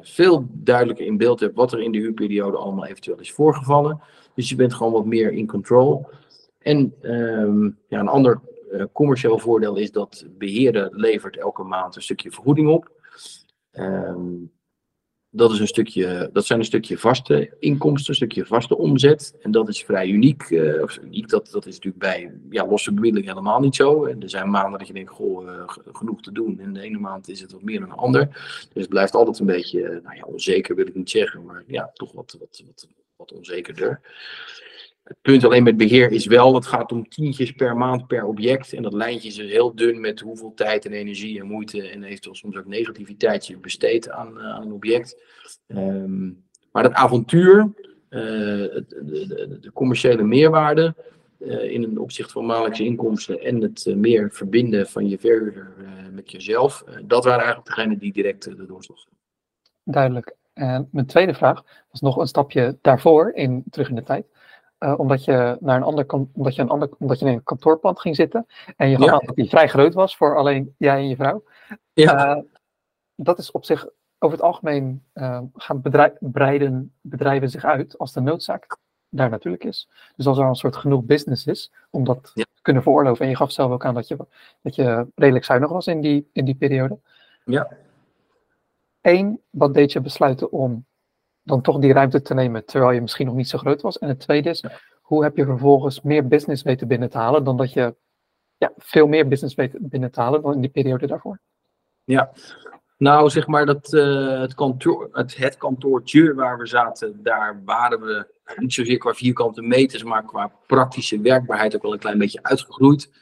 veel 0.00 0.46
duidelijker 0.50 1.06
in 1.06 1.16
beeld 1.16 1.40
hebt 1.40 1.56
wat 1.56 1.72
er 1.72 1.80
in 1.80 1.92
de 1.92 1.98
huurperiode 1.98 2.56
allemaal 2.56 2.86
eventueel 2.86 3.20
is 3.20 3.32
voorgevallen. 3.32 4.00
Dus 4.34 4.48
je 4.48 4.56
bent 4.56 4.74
gewoon 4.74 4.92
wat 4.92 5.06
meer 5.06 5.32
in 5.32 5.46
control. 5.46 6.06
En 6.58 6.94
um, 7.02 7.78
ja, 7.88 8.00
een 8.00 8.08
ander 8.08 8.40
commercieel 8.92 9.38
voordeel 9.38 9.76
is 9.76 9.90
dat 9.90 10.26
beheerder 10.38 10.88
levert 10.92 11.36
elke 11.36 11.62
maand 11.62 11.96
een 11.96 12.02
stukje 12.02 12.30
vergoeding 12.30 12.68
op. 12.68 12.90
Um, 13.72 14.50
dat, 15.38 15.52
is 15.52 15.58
een 15.58 15.66
stukje, 15.66 16.30
dat 16.32 16.46
zijn 16.46 16.58
een 16.58 16.64
stukje 16.64 16.98
vaste 16.98 17.56
inkomsten, 17.58 18.10
een 18.10 18.16
stukje 18.16 18.46
vaste 18.46 18.76
omzet. 18.76 19.36
En 19.42 19.50
dat 19.50 19.68
is 19.68 19.84
vrij 19.84 20.08
uniek. 20.08 20.50
Uh, 20.50 20.82
of 20.82 20.98
uniek 21.02 21.28
dat, 21.28 21.50
dat 21.50 21.66
is 21.66 21.74
natuurlijk 21.74 22.02
bij 22.02 22.32
ja, 22.50 22.66
losse 22.66 22.92
bemiddeling 22.92 23.28
helemaal 23.28 23.60
niet 23.60 23.74
zo. 23.74 24.04
En 24.04 24.22
er 24.22 24.30
zijn 24.30 24.50
maanden 24.50 24.78
dat 24.78 24.88
je 24.88 24.94
denkt, 24.94 25.10
goh, 25.10 25.46
uh, 25.46 25.62
genoeg 25.92 26.22
te 26.22 26.32
doen. 26.32 26.60
En 26.60 26.72
de 26.72 26.80
ene 26.80 26.98
maand 26.98 27.28
is 27.28 27.40
het 27.40 27.52
wat 27.52 27.62
meer 27.62 27.80
dan 27.80 27.88
de 27.88 27.94
ander. 27.94 28.26
Dus 28.72 28.82
het 28.82 28.88
blijft 28.88 29.14
altijd 29.14 29.38
een 29.38 29.46
beetje, 29.46 30.00
nou 30.02 30.16
ja, 30.16 30.22
onzeker 30.22 30.74
wil 30.74 30.86
ik 30.86 30.94
niet 30.94 31.10
zeggen. 31.10 31.44
Maar 31.44 31.64
ja, 31.66 31.90
toch 31.94 32.12
wat, 32.12 32.36
wat, 32.38 32.62
wat, 32.66 32.88
wat 33.16 33.32
onzekerder. 33.32 34.00
Het 35.08 35.22
punt 35.22 35.44
alleen 35.44 35.62
met 35.62 35.76
beheer 35.76 36.10
is 36.12 36.26
wel, 36.26 36.54
het 36.54 36.66
gaat 36.66 36.92
om 36.92 37.08
tientjes 37.08 37.52
per 37.52 37.76
maand 37.76 38.06
per 38.06 38.24
object. 38.24 38.72
En 38.72 38.82
dat 38.82 38.92
lijntje 38.92 39.28
is 39.28 39.34
dus 39.34 39.50
heel 39.50 39.74
dun 39.74 40.00
met 40.00 40.20
hoeveel 40.20 40.52
tijd 40.54 40.84
en 40.84 40.92
energie 40.92 41.40
en 41.40 41.46
moeite 41.46 41.88
en 41.88 42.04
eventueel 42.04 42.34
soms 42.34 42.56
ook 42.56 42.66
negativiteit 42.66 43.46
je 43.46 43.58
besteedt 43.58 44.10
aan, 44.10 44.40
aan 44.40 44.62
een 44.62 44.72
object. 44.72 45.22
Um, 45.66 46.44
maar 46.72 46.82
dat 46.82 46.92
avontuur, 46.92 47.58
uh, 47.58 47.70
de, 48.10 48.84
de, 49.28 49.58
de, 49.60 49.72
commerciële 49.72 50.22
meerwaarde 50.22 50.94
uh, 51.38 51.72
in 51.72 51.82
een 51.82 51.98
opzicht 51.98 52.32
van 52.32 52.46
maandelijkse 52.46 52.84
inkomsten 52.84 53.40
en 53.40 53.62
het 53.62 53.94
meer 53.96 54.30
verbinden 54.30 54.86
van 54.86 55.08
je 55.08 55.18
verhuurder 55.18 55.72
met 56.12 56.30
jezelf, 56.30 56.84
dat 57.04 57.24
waren 57.24 57.44
eigenlijk 57.44 57.76
degenen 57.76 57.98
die 57.98 58.12
direct 58.12 58.44
de 58.44 58.66
doorslag 58.66 58.98
Duidelijk. 59.84 60.36
Mijn 60.90 61.06
tweede 61.06 61.34
vraag 61.34 61.64
was 61.90 62.00
nog 62.00 62.16
een 62.16 62.26
stapje 62.26 62.78
daarvoor, 62.82 63.32
in, 63.34 63.64
terug 63.70 63.88
in 63.88 63.94
de 63.94 64.02
tijd. 64.02 64.26
Uh, 64.78 64.98
omdat, 64.98 65.24
je 65.24 65.56
naar 65.60 65.76
een 65.76 65.82
ander, 65.82 66.06
omdat, 66.32 66.54
je 66.54 66.62
een 66.62 66.68
ander, 66.68 66.90
omdat 66.98 67.18
je 67.18 67.26
in 67.26 67.32
een 67.32 67.42
kantoorpand 67.42 68.00
ging 68.00 68.16
zitten. 68.16 68.46
En 68.76 68.88
je 68.88 68.96
gaf 68.96 69.20
ja. 69.20 69.26
dat 69.26 69.36
die 69.36 69.48
vrij 69.48 69.68
groot 69.68 69.94
was 69.94 70.16
voor 70.16 70.36
alleen 70.36 70.74
jij 70.78 70.96
en 70.96 71.08
je 71.08 71.16
vrouw. 71.16 71.44
Ja. 71.92 72.36
Uh, 72.36 72.42
dat 73.14 73.38
is 73.38 73.50
op 73.50 73.64
zich, 73.64 73.88
over 74.18 74.36
het 74.36 74.46
algemeen 74.46 75.04
uh, 75.14 75.40
gaan 75.54 75.80
bedrijf, 75.80 76.12
breiden 76.20 76.92
bedrijven 77.00 77.50
zich 77.50 77.64
uit 77.64 77.98
als 77.98 78.12
de 78.12 78.20
noodzaak 78.20 78.76
daar 79.08 79.30
natuurlijk 79.30 79.64
is. 79.64 79.88
Dus 80.16 80.26
als 80.26 80.38
er 80.38 80.44
een 80.44 80.54
soort 80.54 80.76
genoeg 80.76 81.04
business 81.04 81.46
is 81.46 81.72
om 81.90 82.04
dat 82.04 82.30
ja. 82.34 82.44
te 82.54 82.62
kunnen 82.62 82.82
veroorloven. 82.82 83.24
En 83.24 83.30
je 83.30 83.36
gaf 83.36 83.52
zelf 83.52 83.70
ook 83.70 83.84
aan 83.84 83.94
dat 83.94 84.08
je, 84.08 84.16
dat 84.62 84.74
je 84.74 85.06
redelijk 85.14 85.44
zuinig 85.44 85.70
was 85.70 85.86
in 85.86 86.00
die, 86.00 86.28
in 86.32 86.44
die 86.44 86.54
periode. 86.54 86.98
Ja. 87.44 87.68
Eén, 89.00 89.40
wat 89.50 89.74
deed 89.74 89.92
je 89.92 90.00
besluiten 90.00 90.52
om 90.52 90.86
dan 91.48 91.60
toch 91.60 91.78
die 91.78 91.92
ruimte 91.92 92.22
te 92.22 92.34
nemen, 92.34 92.64
terwijl 92.64 92.92
je 92.92 93.00
misschien 93.00 93.26
nog 93.26 93.34
niet 93.34 93.48
zo 93.48 93.58
groot 93.58 93.82
was. 93.82 93.98
En 93.98 94.08
het 94.08 94.20
tweede 94.20 94.48
is, 94.48 94.64
hoe 95.00 95.22
heb 95.22 95.36
je 95.36 95.44
vervolgens 95.44 96.00
meer 96.02 96.28
business 96.28 96.62
weten 96.62 96.88
binnen 96.88 97.10
te 97.10 97.18
halen 97.18 97.44
dan 97.44 97.56
dat 97.56 97.72
je 97.72 97.94
ja, 98.56 98.72
veel 98.76 99.06
meer 99.06 99.28
business 99.28 99.54
weet 99.54 99.76
binnen 99.78 100.10
te 100.10 100.20
halen 100.20 100.42
dan 100.42 100.54
in 100.54 100.60
die 100.60 100.70
periode 100.70 101.06
daarvoor? 101.06 101.40
Ja, 102.04 102.32
nou 102.98 103.30
zeg 103.30 103.46
maar 103.46 103.66
dat 103.66 103.92
uh, 103.92 104.40
het, 104.40 104.54
kantoor, 104.54 105.08
het, 105.12 105.36
het 105.36 105.56
kantoortje 105.56 106.34
waar 106.34 106.58
we 106.58 106.66
zaten, 106.66 107.22
daar 107.22 107.62
waren 107.64 108.00
we 108.00 108.34
niet 108.56 108.72
zozeer 108.72 108.98
qua 108.98 109.14
vierkante 109.14 109.62
meters, 109.62 110.02
maar 110.02 110.24
qua 110.24 110.52
praktische 110.66 111.20
werkbaarheid 111.20 111.76
ook 111.76 111.82
wel 111.82 111.92
een 111.92 111.98
klein 111.98 112.18
beetje 112.18 112.42
uitgegroeid. 112.42 113.12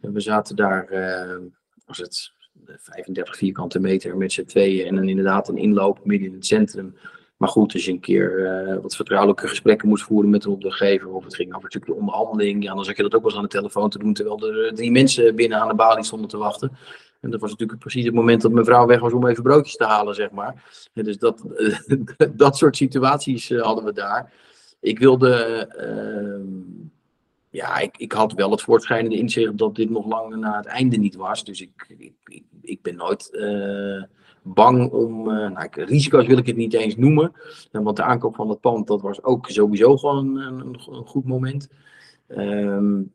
En 0.00 0.12
we 0.12 0.20
zaten 0.20 0.56
daar, 0.56 0.92
uh, 0.92 1.46
was 1.86 1.98
het 1.98 2.32
35 2.64 3.36
vierkante 3.36 3.80
meter 3.80 4.16
met 4.16 4.32
z'n 4.32 4.44
tweeën 4.44 4.86
en 4.86 4.94
dan 4.94 5.08
inderdaad 5.08 5.48
een 5.48 5.56
inloop 5.56 6.04
midden 6.04 6.28
in 6.28 6.34
het 6.34 6.46
centrum 6.46 6.96
maar 7.44 7.52
goed, 7.52 7.72
als 7.72 7.84
je 7.84 7.90
een 7.90 8.00
keer 8.00 8.38
uh, 8.38 8.76
wat 8.82 8.96
vertrouwelijke 8.96 9.48
gesprekken 9.48 9.88
moest 9.88 10.04
voeren 10.04 10.30
met 10.30 10.44
een 10.44 10.50
opdrachtgever, 10.50 11.08
of 11.08 11.24
het 11.24 11.34
ging 11.34 11.48
over 11.48 11.64
een 11.64 11.70
stukje 11.70 11.94
onderhandeling, 11.94 12.62
ja, 12.62 12.74
dan 12.74 12.84
zat 12.84 12.96
je 12.96 13.02
dat 13.02 13.14
ook 13.14 13.20
wel 13.20 13.30
eens 13.30 13.38
aan 13.38 13.46
de 13.46 13.56
telefoon 13.56 13.90
te 13.90 13.98
doen, 13.98 14.12
terwijl 14.12 14.48
er 14.48 14.74
drie 14.74 14.90
mensen 14.90 15.34
binnen 15.36 15.60
aan 15.60 15.68
de 15.68 15.74
balie 15.74 16.04
stonden 16.04 16.28
te 16.28 16.36
wachten. 16.36 16.76
En 17.20 17.30
dat 17.30 17.40
was 17.40 17.50
natuurlijk 17.50 17.80
precies 17.80 18.04
het 18.04 18.14
moment 18.14 18.42
dat 18.42 18.52
mijn 18.52 18.64
vrouw 18.64 18.86
weg 18.86 19.00
was 19.00 19.12
om 19.12 19.26
even 19.26 19.42
broodjes 19.42 19.76
te 19.76 19.84
halen, 19.84 20.14
zeg 20.14 20.30
maar. 20.30 20.62
Dus 20.92 21.18
dat, 21.18 21.44
dat 22.32 22.56
soort 22.56 22.76
situaties 22.76 23.50
uh, 23.50 23.62
hadden 23.62 23.84
we 23.84 23.92
daar. 23.92 24.32
Ik 24.80 24.98
wilde, 24.98 25.66
uh, 25.80 26.80
ja, 27.50 27.78
ik, 27.78 27.96
ik 27.96 28.12
had 28.12 28.32
wel 28.32 28.50
het 28.50 28.62
voortschrijdende 28.62 29.16
inzicht 29.16 29.58
dat 29.58 29.74
dit 29.74 29.90
nog 29.90 30.06
lang 30.06 30.36
na 30.36 30.56
het 30.56 30.66
einde 30.66 30.96
niet 30.96 31.14
was. 31.14 31.44
Dus 31.44 31.60
ik, 31.60 31.94
ik, 31.98 32.12
ik, 32.24 32.44
ik 32.62 32.82
ben 32.82 32.96
nooit 32.96 33.30
eh, 33.34 34.02
bang 34.44 34.90
om, 34.90 35.28
uh, 35.28 35.50
nou, 35.50 35.68
risico's 35.70 36.26
wil 36.26 36.38
ik 36.38 36.46
het 36.46 36.56
niet 36.56 36.74
eens 36.74 36.96
noemen. 36.96 37.32
Want 37.70 37.96
de 37.96 38.02
aankoop 38.02 38.34
van 38.34 38.48
het 38.48 38.60
pand, 38.60 38.86
dat 38.86 39.00
was 39.00 39.22
ook 39.22 39.50
sowieso 39.50 39.96
gewoon 39.96 40.36
een, 40.36 40.78
een, 40.90 41.06
goed 41.06 41.24
moment. 41.24 41.68
Um, 42.28 43.12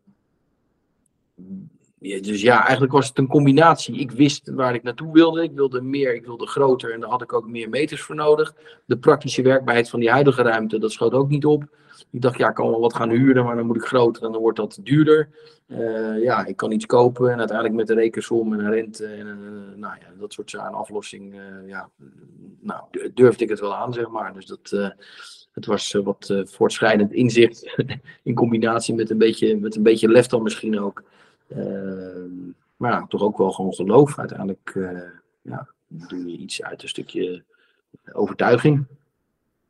dus 1.99 2.41
ja, 2.41 2.61
eigenlijk 2.61 2.91
was 2.91 3.07
het 3.07 3.17
een 3.17 3.27
combinatie. 3.27 3.99
Ik 3.99 4.11
wist 4.11 4.49
waar 4.49 4.73
ik 4.73 4.83
naartoe 4.83 5.13
wilde. 5.13 5.43
Ik 5.43 5.51
wilde 5.51 5.81
meer, 5.81 6.15
ik 6.15 6.25
wilde 6.25 6.47
groter 6.47 6.93
en 6.93 6.99
daar 6.99 7.09
had 7.09 7.21
ik 7.21 7.33
ook 7.33 7.47
meer 7.47 7.69
meters 7.69 8.01
voor 8.01 8.15
nodig. 8.15 8.53
De 8.85 8.97
praktische 8.97 9.41
werkbaarheid 9.41 9.89
van 9.89 9.99
die 9.99 10.09
huidige 10.09 10.41
ruimte, 10.41 10.79
dat 10.79 10.91
schoot 10.91 11.13
ook 11.13 11.29
niet 11.29 11.45
op. 11.45 11.63
Ik 12.11 12.21
dacht, 12.21 12.37
ja, 12.37 12.49
ik 12.49 12.55
kan 12.55 12.69
wel 12.69 12.79
wat 12.79 12.95
gaan 12.95 13.09
huren, 13.09 13.43
maar 13.43 13.55
dan 13.55 13.65
moet 13.65 13.75
ik 13.75 13.85
groter 13.85 14.23
en 14.23 14.31
dan 14.31 14.41
wordt 14.41 14.57
dat 14.57 14.79
duurder. 14.83 15.29
Uh, 15.67 16.23
ja, 16.23 16.45
ik 16.45 16.55
kan 16.55 16.71
iets 16.71 16.85
kopen 16.85 17.31
en 17.31 17.37
uiteindelijk 17.37 17.77
met 17.77 17.87
de 17.87 17.93
rekensom 17.93 18.53
en 18.53 18.59
een 18.59 18.71
rente 18.71 19.05
en 19.05 19.27
uh, 19.27 19.77
nou 19.77 19.95
ja, 19.99 20.07
dat 20.19 20.33
soort 20.33 20.49
zaken, 20.49 20.77
aflossing, 20.77 21.33
uh, 21.33 21.67
ja, 21.67 21.89
nou, 22.59 22.83
durfde 23.13 23.43
ik 23.43 23.49
het 23.49 23.59
wel 23.59 23.75
aan, 23.75 23.93
zeg 23.93 24.09
maar. 24.09 24.33
Dus 24.33 24.45
dat, 24.45 24.93
het 25.51 25.65
was 25.65 25.91
wat 26.03 26.33
voortschrijdend 26.43 27.13
inzicht 27.13 27.75
in 28.23 28.33
combinatie 28.33 28.95
met 28.95 29.09
een 29.09 29.17
beetje, 29.17 29.57
met 29.57 29.75
een 29.75 29.83
beetje 29.83 30.07
lef 30.07 30.27
dan 30.27 30.43
misschien 30.43 30.79
ook. 30.79 31.03
Maar 32.75 32.91
ja, 32.91 33.05
toch 33.07 33.21
ook 33.21 33.37
wel 33.37 33.51
gewoon 33.51 33.73
geloof. 33.73 34.19
Uiteindelijk 34.19 34.73
ja, 35.41 35.67
doe 35.87 36.31
je 36.31 36.37
iets 36.37 36.63
uit 36.63 36.81
een 36.81 36.89
stukje 36.89 37.43
overtuiging. 38.11 38.85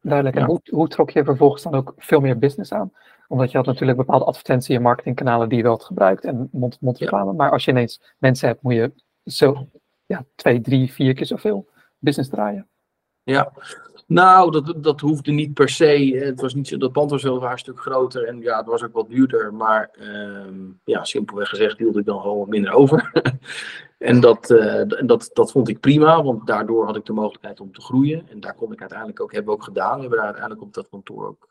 Duidelijk. 0.01 0.37
En 0.37 0.45
hoe, 0.45 0.59
hoe 0.69 0.87
trok 0.87 1.09
je 1.09 1.23
vervolgens 1.23 1.63
dan 1.63 1.73
ook 1.75 1.93
veel 1.97 2.19
meer 2.19 2.37
business 2.37 2.71
aan? 2.71 2.91
Omdat 3.27 3.51
je 3.51 3.57
had 3.57 3.65
natuurlijk 3.65 3.97
bepaalde 3.97 4.25
advertentie- 4.25 4.75
en 4.75 4.81
marketingkanalen 4.81 5.49
die 5.49 5.57
je 5.57 5.63
wel 5.63 5.71
had 5.71 5.83
gebruikt 5.83 6.23
en 6.23 6.49
reclame. 6.81 7.25
Ja. 7.25 7.31
Maar 7.31 7.51
als 7.51 7.65
je 7.65 7.71
ineens 7.71 8.01
mensen 8.17 8.47
hebt, 8.47 8.61
moet 8.61 8.73
je 8.73 8.91
zo 9.25 9.67
ja, 10.05 10.25
twee, 10.35 10.61
drie, 10.61 10.93
vier 10.93 11.13
keer 11.13 11.25
zoveel 11.25 11.67
business 11.97 12.29
draaien. 12.29 12.67
Ja, 13.23 13.51
nou, 14.09 14.51
dat, 14.51 14.83
dat 14.83 14.99
hoefde 14.99 15.31
niet 15.31 15.53
per 15.53 15.69
se. 15.69 16.19
Het 16.23 16.41
was 16.41 16.53
niet 16.53 16.67
zo, 16.67 16.77
dat 16.77 16.91
pand 16.91 17.11
was 17.11 17.23
wel 17.23 17.43
een 17.43 17.57
stuk 17.57 17.79
groter 17.79 18.23
en 18.23 18.39
ja, 18.41 18.57
het 18.57 18.65
was 18.65 18.83
ook 18.83 18.93
wat 18.93 19.09
duurder. 19.09 19.53
Maar 19.53 19.89
um, 20.01 20.79
ja, 20.83 21.03
simpelweg 21.03 21.49
gezegd 21.49 21.77
hield 21.77 21.97
ik 21.97 22.05
dan 22.05 22.21
gewoon 22.21 22.49
minder 22.49 22.71
over. 22.71 23.11
en 23.97 24.19
dat, 24.19 24.49
uh, 24.49 24.81
dat, 25.05 25.29
dat 25.33 25.51
vond 25.51 25.69
ik 25.69 25.79
prima, 25.79 26.23
want 26.23 26.47
daardoor 26.47 26.85
had 26.85 26.95
ik 26.95 27.05
de 27.05 27.13
mogelijkheid 27.13 27.59
om 27.59 27.73
te 27.73 27.81
groeien. 27.81 28.29
En 28.29 28.39
daar 28.39 28.55
kon 28.55 28.71
ik 28.71 28.79
uiteindelijk 28.79 29.21
ook, 29.21 29.33
hebben 29.33 29.53
ook 29.53 29.63
gedaan. 29.63 29.95
We 29.95 29.99
hebben 29.99 30.17
daar 30.17 30.27
uiteindelijk 30.27 30.65
op 30.65 30.73
dat 30.73 30.89
kantoor 30.89 31.27
ook 31.27 31.47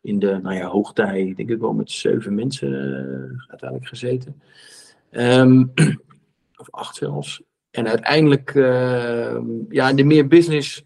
in 0.00 0.18
de 0.18 0.38
nou 0.42 0.54
ja, 0.54 0.66
hoogtij, 0.66 1.32
denk 1.36 1.50
ik 1.50 1.60
wel 1.60 1.72
met 1.72 1.90
zeven 1.90 2.34
mensen 2.34 2.70
uh, 2.70 3.50
uiteindelijk 3.50 3.88
gezeten. 3.88 4.42
Um, 5.10 5.72
of 6.62 6.70
acht 6.70 6.96
zelfs. 6.96 7.42
En 7.70 7.88
uiteindelijk, 7.88 8.54
uh, 8.54 9.38
ja, 9.68 9.92
de 9.92 10.04
meer 10.04 10.26
business 10.26 10.82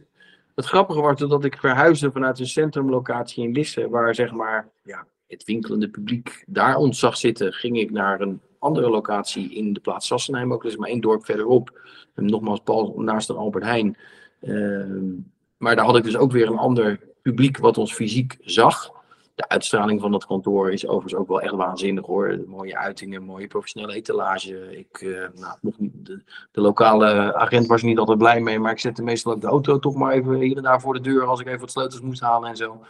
het 0.57 0.67
grappige 0.67 1.01
was 1.01 1.19
dat 1.19 1.45
ik 1.45 1.59
verhuisde 1.59 2.11
vanuit 2.11 2.39
een 2.39 2.47
centrumlocatie 2.47 3.45
in 3.45 3.53
Lisse, 3.53 3.89
waar 3.89 4.15
zeg 4.15 4.33
maar 4.33 4.69
ja, 4.83 5.07
het 5.27 5.45
winkelende 5.45 5.89
publiek 5.89 6.45
daar 6.47 6.77
ons 6.77 6.99
zag 6.99 7.17
zitten, 7.17 7.53
ging 7.53 7.79
ik 7.79 7.91
naar 7.91 8.21
een 8.21 8.41
andere 8.59 8.91
locatie 8.91 9.55
in 9.55 9.73
de 9.73 9.81
plaats 9.81 10.07
Sassenheim, 10.07 10.53
ook 10.53 10.63
dus 10.63 10.77
maar 10.77 10.89
één 10.89 11.01
dorp 11.01 11.25
verderop. 11.25 11.81
En 12.15 12.25
nogmaals, 12.25 12.61
Paul, 12.65 12.95
naast 12.97 13.29
een 13.29 13.37
Albert 13.37 13.65
Heijn. 13.65 13.97
Uh, 14.41 15.13
maar 15.57 15.77
daar 15.77 15.85
had 15.85 15.97
ik 15.97 16.05
dus 16.05 16.17
ook 16.17 16.33
weer 16.33 16.47
een 16.47 16.59
ander 16.59 17.01
publiek 17.23 17.59
wat 17.59 17.79
ons 17.79 17.95
fysiek 17.95 18.37
zag. 18.41 18.91
De 19.37 19.49
uitstraling 19.49 20.01
van 20.01 20.11
dat 20.11 20.27
kantoor 20.27 20.73
is 20.73 20.87
overigens 20.87 21.15
ook 21.15 21.29
wel 21.29 21.41
echt 21.41 21.55
waanzinnig 21.55 22.07
hoor. 22.07 22.41
Mooie 22.47 22.77
uitingen, 22.77 23.23
mooie 23.23 23.47
professionele 23.47 23.95
etalage. 23.95 24.79
Ik, 24.79 25.01
uh, 25.01 25.27
nou, 25.35 25.57
de, 25.61 26.23
de, 26.53 26.61
lokale 26.61 27.35
agent 27.35 27.67
was 27.67 27.81
er 27.81 27.87
niet 27.87 27.99
altijd 27.99 28.19
blij 28.19 28.41
mee, 28.41 28.59
maar 28.59 28.73
ik 28.73 28.79
zette 28.79 29.03
meestal 29.03 29.33
ook 29.33 29.41
de 29.41 29.47
auto 29.47 29.79
toch 29.79 29.95
maar 29.95 30.13
even 30.13 30.35
hier 30.35 30.57
en 30.57 30.63
daar 30.63 30.81
voor 30.81 30.95
de 30.95 31.01
deur 31.01 31.25
als 31.25 31.41
ik 31.41 31.47
even 31.47 31.61
wat 31.61 31.71
sleutels 31.71 32.01
moest 32.01 32.21
halen 32.21 32.49
en 32.49 32.57
zo. 32.57 32.81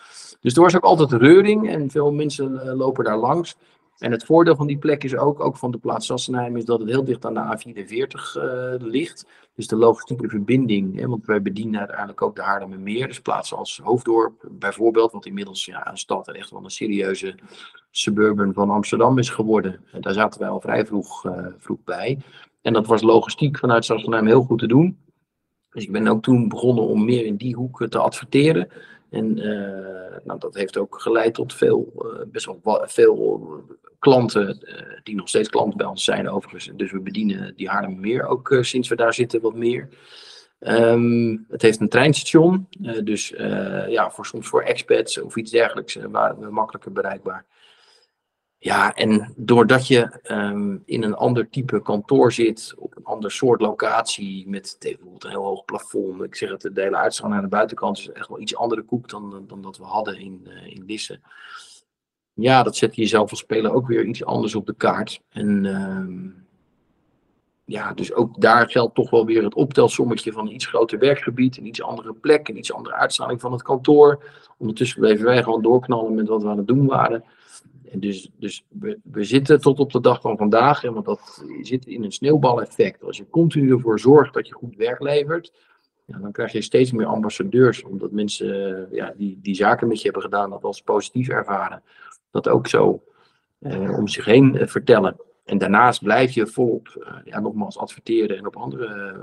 Dus 0.41 0.55
er 0.55 0.63
was 0.63 0.77
ook 0.77 0.85
altijd 0.85 1.13
reuring 1.13 1.69
en 1.69 1.91
veel 1.91 2.13
mensen 2.13 2.53
uh, 2.53 2.75
lopen 2.75 3.05
daar 3.05 3.19
langs. 3.19 3.57
En 3.99 4.11
het 4.11 4.25
voordeel 4.25 4.57
van 4.57 4.67
die 4.67 4.79
plek 4.79 5.05
is 5.05 5.17
ook, 5.17 5.41
ook 5.41 5.57
van 5.57 5.71
de 5.71 5.79
plaats 5.79 6.07
Sassenheim, 6.07 6.57
is 6.57 6.65
dat 6.65 6.81
het 6.81 6.89
heel 6.89 7.05
dicht 7.05 7.25
aan 7.25 7.35
de 7.35 7.59
A44 7.59 8.37
uh, 8.37 8.89
ligt. 8.91 9.27
Dus 9.55 9.67
de 9.67 9.77
logistieke 9.77 10.29
verbinding, 10.29 10.99
hè, 11.01 11.09
want 11.09 11.27
wij 11.27 11.43
bedienen 11.43 11.79
uiteindelijk 11.79 12.23
ook 12.23 12.37
de 12.37 12.43
Haarlemmermeer. 12.43 13.07
Dus 13.07 13.21
plaatsen 13.21 13.57
als 13.57 13.81
Hoofddorp 13.83 14.49
bijvoorbeeld, 14.51 15.13
wat 15.13 15.27
inmiddels 15.27 15.65
ja, 15.65 15.91
een 15.91 15.99
stad 15.99 16.29
en 16.29 16.35
echt 16.35 16.51
wel 16.51 16.65
een 16.65 16.71
serieuze 16.71 17.35
suburban 17.91 18.53
van 18.53 18.71
Amsterdam 18.71 19.19
is 19.19 19.31
geworden. 19.31 19.81
En 19.93 20.01
daar 20.01 20.13
zaten 20.13 20.41
wij 20.41 20.49
al 20.49 20.61
vrij 20.61 20.87
vroeg, 20.87 21.25
uh, 21.25 21.47
vroeg 21.59 21.85
bij. 21.85 22.19
En 22.63 22.73
dat 22.73 22.87
was 22.87 23.03
logistiek 23.03 23.59
vanuit 23.59 23.85
Sassenheim 23.85 24.27
heel 24.27 24.43
goed 24.43 24.59
te 24.59 24.67
doen. 24.67 24.99
Dus 25.71 25.85
ik 25.85 25.93
ben 25.93 26.07
ook 26.07 26.23
toen 26.23 26.49
begonnen 26.49 26.85
om 26.85 27.05
meer 27.05 27.25
in 27.25 27.37
die 27.37 27.55
hoek 27.55 27.87
te 27.89 27.99
adverteren. 27.99 28.69
En 29.17 29.39
uh, 29.39 30.17
nou, 30.25 30.39
dat 30.39 30.55
heeft 30.55 30.77
ook 30.77 31.01
geleid 31.01 31.35
tot 31.35 31.55
veel, 31.55 31.93
uh, 31.99 32.27
best 32.27 32.47
wel 32.47 32.85
veel 32.87 33.65
klanten, 33.99 34.59
uh, 34.63 34.99
die 35.03 35.15
nog 35.15 35.29
steeds 35.29 35.49
klanten 35.49 35.77
bij 35.77 35.87
ons 35.87 36.05
zijn 36.05 36.29
overigens. 36.29 36.71
Dus 36.77 36.93
we 36.93 37.01
bedienen 37.01 37.57
die 37.57 37.69
Haarlemmermeer 37.69 38.27
ook 38.27 38.57
sinds 38.61 38.89
we 38.89 38.97
daar 38.97 39.15
zitten 39.15 39.41
wat 39.41 39.55
meer. 39.55 39.89
Um, 40.61 41.47
het 41.49 41.63
heeft 41.63 41.81
een 41.81 41.89
treinstation, 41.89 42.69
dus 43.05 43.29
ja, 43.89 44.11
voor, 44.11 44.27
soms 44.27 44.49
voor 44.49 44.63
expats 44.63 45.21
of 45.21 45.37
iets 45.37 45.51
dergelijks 45.51 45.95
waren 45.95 46.39
we 46.39 46.51
makkelijker 46.51 46.93
bereikbaar. 46.93 47.45
Ja, 48.59 48.95
en 48.95 49.33
doordat 49.37 49.87
je 49.87 50.21
um, 50.31 50.83
in 50.85 51.03
een 51.03 51.15
ander 51.15 51.51
type 51.51 51.83
kantoor 51.83 52.33
zit, 52.33 52.75
op 52.79 52.97
een 52.97 53.05
ander 53.05 53.31
soort 53.31 53.61
locatie, 53.61 54.49
met 54.49 54.77
bijvoorbeeld 54.79 55.25
een 55.25 55.31
heel 55.31 55.45
hoog 55.45 55.65
plafond. 55.65 56.23
Ik 56.23 56.35
zeg 56.35 56.51
het, 56.51 56.61
de 56.61 56.83
hele 56.83 56.97
uitstraling 56.97 57.37
aan 57.37 57.45
de 57.45 57.49
buitenkant 57.49 57.99
is 57.99 58.11
echt 58.11 58.29
wel 58.29 58.41
iets 58.41 58.57
andere 58.57 58.83
koek 58.83 59.09
dan, 59.09 59.45
dan 59.47 59.63
dat 59.63 59.79
we 59.79 59.85
hadden 59.85 60.19
in, 60.19 60.41
uh, 60.47 60.67
in 60.67 60.85
Lisse. 60.87 61.21
Ja, 62.33 62.63
dat 62.63 62.77
zet 62.77 62.97
jezelf 62.97 63.31
als 63.31 63.39
speler 63.39 63.73
ook 63.73 63.87
weer 63.87 64.05
iets 64.05 64.25
anders 64.25 64.55
op 64.55 64.67
de 64.67 64.75
kaart. 64.75 65.21
En 65.29 65.65
uh, 65.65 66.33
ja, 67.65 67.93
dus 67.93 68.13
ook 68.13 68.41
daar 68.41 68.71
geldt 68.71 68.95
toch 68.95 69.11
wel 69.11 69.27
weer 69.27 69.43
het 69.43 69.55
optelsommetje 69.55 70.33
van 70.33 70.47
een 70.47 70.55
iets 70.55 70.67
groter 70.67 70.99
werkgebied, 70.99 71.57
een 71.57 71.67
iets 71.67 71.83
andere 71.83 72.13
plek, 72.13 72.49
een 72.49 72.59
iets 72.59 72.73
andere 72.73 72.95
uitstraling 72.95 73.41
van 73.41 73.53
het 73.53 73.63
kantoor. 73.63 74.25
Ondertussen 74.59 75.01
bleven 75.01 75.25
wij 75.25 75.43
gewoon 75.43 75.63
doorknallen 75.63 76.15
met 76.15 76.29
wat 76.29 76.43
we 76.43 76.49
aan 76.49 76.57
het 76.57 76.67
doen 76.67 76.87
waren. 76.87 77.25
Dus 78.01 78.31
dus 78.39 78.65
we, 79.03 79.25
zitten 79.25 79.61
tot 79.61 79.79
op 79.79 79.93
de 79.93 80.01
dag 80.01 80.21
van 80.21 80.37
vandaag, 80.37 80.81
hè, 80.81 80.93
want 80.93 81.05
dat 81.05 81.45
zit 81.63 81.87
in 81.87 82.05
een 82.05 82.13
sneeuwbaleffect. 82.13 83.05
Als 83.05 83.17
je 83.17 83.31
continu 83.31 83.71
ervoor 83.71 84.01
zorgt 84.01 84.35
dat 84.35 84.49
je 84.49 84.55
goed 84.55 84.77
werk 84.77 85.01
levert, 85.01 85.53
ja, 86.05 86.19
dan 86.19 86.33
krijg 86.33 86.53
je 86.53 86.63
steeds 86.63 86.93
meer 86.93 87.07
ambassadeurs, 87.07 87.83
omdat 87.83 88.11
mensen 88.11 88.89
ja, 88.91 89.15
die, 89.17 89.39
die 89.43 89.55
zaken 89.55 89.89
met 89.89 89.97
je 89.97 90.05
hebben 90.05 90.23
gedaan, 90.23 90.51
dat 90.51 90.65
als 90.65 90.83
positief 90.83 91.29
ervaren, 91.29 91.83
dat 92.31 92.49
ook 92.49 92.67
zo 92.67 93.03
eh, 93.59 93.99
om 93.99 94.09
zich 94.09 94.25
heen 94.25 94.57
eh, 94.57 94.67
vertellen. 94.67 95.17
En 95.45 95.59
daarnaast 95.59 96.03
blijf 96.03 96.33
je 96.33 96.47
volop, 96.47 96.89
uh, 96.99 97.17
ja, 97.25 97.41
nogmaals, 97.41 97.79
adverteren 97.79 98.37
en 98.37 98.47
op 98.47 98.57
andere 98.57 99.15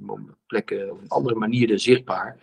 uh, 0.00 0.12
plekken, 0.46 0.90
op 0.90 1.00
andere 1.08 1.34
manieren 1.34 1.80
zichtbaar. 1.80 2.36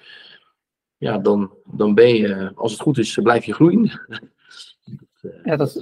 Ja, 0.97 1.17
dan, 1.17 1.53
dan 1.65 1.93
ben 1.93 2.15
je, 2.15 2.51
als 2.55 2.71
het 2.71 2.81
goed 2.81 2.97
is, 2.97 3.19
blijf 3.23 3.45
je 3.45 3.53
groeien. 3.53 3.91
Ja, 5.43 5.55
dat 5.55 5.67
is, 5.67 5.73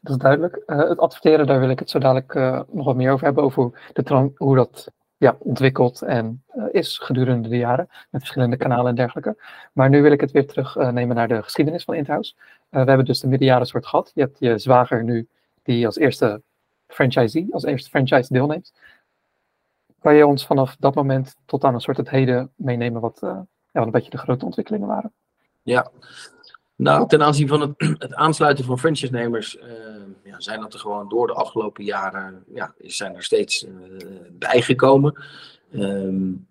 dat 0.00 0.12
is 0.12 0.16
duidelijk. 0.16 0.62
Uh, 0.66 0.88
het 0.88 0.98
adverteren, 0.98 1.46
daar 1.46 1.60
wil 1.60 1.68
ik 1.68 1.78
het 1.78 1.90
zo 1.90 1.98
dadelijk 1.98 2.34
uh, 2.34 2.60
nog 2.70 2.84
wat 2.84 2.96
meer 2.96 3.12
over 3.12 3.24
hebben. 3.24 3.44
Over 3.44 3.90
de 3.92 4.32
hoe 4.36 4.56
dat 4.56 4.90
ja, 5.16 5.36
ontwikkeld 5.38 6.02
en 6.02 6.42
uh, 6.56 6.64
is 6.70 6.98
gedurende 6.98 7.48
de 7.48 7.56
jaren. 7.56 7.88
Met 7.88 8.20
verschillende 8.20 8.56
kanalen 8.56 8.86
en 8.86 8.94
dergelijke. 8.94 9.36
Maar 9.72 9.88
nu 9.88 10.02
wil 10.02 10.12
ik 10.12 10.20
het 10.20 10.30
weer 10.30 10.46
terugnemen 10.46 11.16
naar 11.16 11.28
de 11.28 11.42
geschiedenis 11.42 11.84
van 11.84 11.94
Inthouse. 11.94 12.34
we 12.68 12.78
hebben 12.78 13.04
dus 13.04 13.20
de 13.20 13.28
middenjaren 13.28 13.66
soort 13.66 13.86
gehad. 13.86 14.10
Je 14.14 14.20
hebt 14.20 14.38
je 14.38 14.58
zwager 14.58 15.04
nu, 15.04 15.28
die 15.62 15.86
als 15.86 15.96
eerste 15.96 16.42
franchisee, 16.86 17.48
als 17.50 17.64
eerste 17.64 17.90
franchise 17.90 18.32
deelneemt. 18.32 18.72
Kan 20.00 20.14
je 20.14 20.26
ons 20.26 20.46
vanaf 20.46 20.76
dat 20.78 20.94
moment 20.94 21.36
tot 21.44 21.64
aan 21.64 21.74
een 21.74 21.80
soort 21.80 21.96
het 21.96 22.10
heden 22.10 22.52
meenemen 22.56 23.00
wat, 23.00 23.18
ja, 23.20 23.46
wat 23.72 23.84
een 23.84 23.90
beetje 23.90 24.10
de 24.10 24.18
grote 24.18 24.44
ontwikkelingen 24.44 24.88
waren? 24.88 25.12
Ja, 25.62 25.90
nou, 26.76 27.08
ten 27.08 27.22
aanzien 27.22 27.48
van 27.48 27.60
het, 27.60 27.72
het 28.06 28.14
aansluiten 28.14 28.64
van 28.64 28.78
franchise-nemers 28.78 29.56
uh, 29.56 29.62
ja, 30.24 30.40
zijn 30.40 30.60
dat 30.60 30.74
er 30.74 30.80
gewoon 30.80 31.08
door 31.08 31.26
de 31.26 31.34
afgelopen 31.34 31.84
jaren, 31.84 32.44
ja, 32.54 32.74
zijn 32.78 33.16
er 33.16 33.22
steeds 33.22 33.64
uh, 33.64 33.70
bijgekomen. 34.32 35.24
Um, 35.74 36.46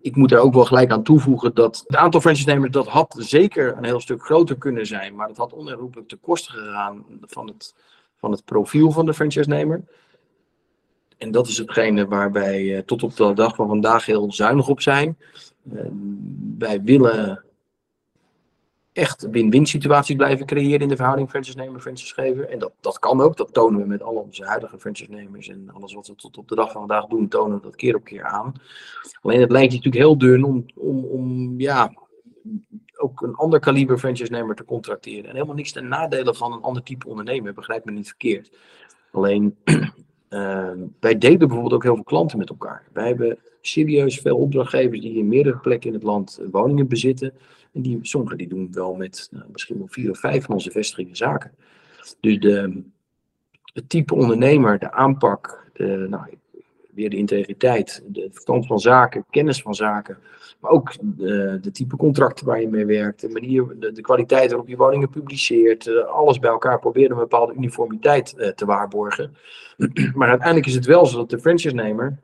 ik 0.00 0.16
moet 0.16 0.32
er 0.32 0.38
ook 0.38 0.54
wel 0.54 0.64
gelijk 0.64 0.90
aan 0.90 1.02
toevoegen 1.02 1.54
dat 1.54 1.84
het 1.86 1.96
aantal 1.96 2.20
franchise-nemers, 2.20 2.70
dat 2.70 2.88
had 2.88 3.16
zeker 3.18 3.76
een 3.76 3.84
heel 3.84 4.00
stuk 4.00 4.24
groter 4.24 4.56
kunnen 4.56 4.86
zijn, 4.86 5.14
maar 5.14 5.28
dat 5.28 5.36
had 5.36 5.52
onherroepelijk 5.52 6.08
ten 6.08 6.20
koste 6.20 6.52
gegaan 6.52 7.04
van 7.20 7.46
het, 7.46 7.74
van 8.16 8.30
het 8.30 8.44
profiel 8.44 8.90
van 8.90 9.06
de 9.06 9.14
franchise-nemer. 9.14 9.82
En 11.18 11.30
dat 11.30 11.48
is 11.48 11.58
hetgene 11.58 12.06
waar 12.06 12.32
wij 12.32 12.62
uh, 12.62 12.78
tot 12.78 13.02
op 13.02 13.16
de 13.16 13.32
dag 13.32 13.54
van 13.54 13.68
vandaag 13.68 14.06
heel 14.06 14.32
zuinig 14.32 14.68
op 14.68 14.80
zijn. 14.80 15.18
wij 16.58 16.82
willen 16.82 17.44
echt 19.00 19.28
win-win 19.30 19.66
situaties 19.66 20.16
blijven 20.16 20.46
creëren 20.46 20.80
in 20.80 20.88
de 20.88 20.96
verhouding 20.96 21.28
franchise-nemer 21.28 21.80
franchise-gever. 21.80 22.48
En 22.48 22.58
dat, 22.58 22.72
dat 22.80 22.98
kan 22.98 23.20
ook, 23.20 23.36
dat 23.36 23.52
tonen 23.52 23.80
we 23.80 23.86
met 23.86 24.02
al 24.02 24.14
onze 24.14 24.44
huidige 24.44 24.78
franchise-nemers 24.78 25.48
en 25.48 25.70
alles 25.72 25.94
wat 25.94 26.06
we 26.06 26.14
tot 26.14 26.38
op 26.38 26.48
de 26.48 26.54
dag 26.54 26.72
van 26.72 26.80
vandaag 26.80 27.06
doen, 27.06 27.28
tonen 27.28 27.56
we 27.56 27.62
dat 27.62 27.76
keer 27.76 27.96
op 27.96 28.04
keer 28.04 28.24
aan. 28.24 28.52
Alleen 29.22 29.40
het 29.40 29.50
lijkt 29.50 29.72
natuurlijk 29.72 30.02
heel 30.02 30.18
dun 30.18 30.44
om, 30.44 30.66
om, 30.74 31.04
om 31.04 31.54
ja, 31.60 31.92
ook 32.96 33.22
een 33.22 33.34
ander 33.34 33.60
kaliber 33.60 33.98
franchise-nemer 33.98 34.54
te 34.54 34.64
contracteren. 34.64 35.24
En 35.24 35.34
helemaal 35.34 35.54
niks 35.54 35.72
ten 35.72 35.88
nadele 35.88 36.34
van 36.34 36.52
een 36.52 36.62
ander 36.62 36.82
type 36.82 37.08
ondernemer, 37.08 37.54
begrijp 37.54 37.84
me 37.84 37.92
niet 37.92 38.08
verkeerd. 38.08 38.50
Alleen, 39.12 39.56
uh, 40.28 40.70
wij 41.00 41.18
delen 41.18 41.38
bijvoorbeeld 41.38 41.72
ook 41.72 41.82
heel 41.82 41.94
veel 41.94 42.04
klanten 42.04 42.38
met 42.38 42.48
elkaar. 42.48 42.84
Wij 42.92 43.06
hebben 43.06 43.38
serieus 43.60 44.18
veel 44.18 44.36
opdrachtgevers 44.36 45.00
die 45.00 45.18
in 45.18 45.28
meerdere 45.28 45.58
plekken 45.58 45.88
in 45.88 45.94
het 45.94 46.04
land 46.04 46.40
woningen 46.50 46.88
bezitten. 46.88 47.32
En 47.72 47.82
die, 47.82 47.98
sommigen 48.02 48.38
die 48.38 48.48
doen 48.48 48.68
wel 48.72 48.94
met 48.94 49.28
nou, 49.30 49.44
misschien 49.52 49.78
wel 49.78 49.88
vier 49.90 50.10
of 50.10 50.18
vijf 50.18 50.44
van 50.44 50.54
onze 50.54 50.70
vestigingen 50.70 51.16
zaken. 51.16 51.52
Dus 52.20 52.40
de, 52.40 52.82
het 53.72 53.88
type 53.88 54.14
ondernemer, 54.14 54.78
de 54.78 54.92
aanpak, 54.92 55.66
de, 55.72 56.06
nou, 56.08 56.24
weer 56.94 57.10
de 57.10 57.16
integriteit, 57.16 58.02
de 58.06 58.28
verstand 58.30 58.66
van 58.66 58.78
zaken, 58.78 59.24
kennis 59.30 59.62
van 59.62 59.74
zaken, 59.74 60.18
maar 60.60 60.70
ook 60.70 60.92
de, 61.00 61.58
de, 61.62 61.70
type 61.70 61.96
contracten 61.96 62.46
waar 62.46 62.60
je 62.60 62.68
mee 62.68 62.86
werkt, 62.86 63.20
de 63.20 63.28
manier, 63.28 63.76
de, 63.78 64.00
kwaliteit 64.00 64.50
waarop 64.50 64.68
je 64.68 64.76
woningen 64.76 65.10
publiceert, 65.10 65.86
uh, 65.86 66.04
alles 66.04 66.38
bij 66.38 66.50
elkaar 66.50 66.78
proberen 66.78 67.10
een 67.10 67.16
bepaalde 67.16 67.54
uniformiteit 67.54 68.34
uh, 68.36 68.48
te 68.48 68.64
waarborgen. 68.64 69.36
maar 70.14 70.28
uiteindelijk 70.28 70.66
is 70.66 70.74
het 70.74 70.86
wel 70.86 71.06
zo 71.06 71.16
dat 71.16 71.30
de 71.30 71.38
franchise-nemer 71.38 72.18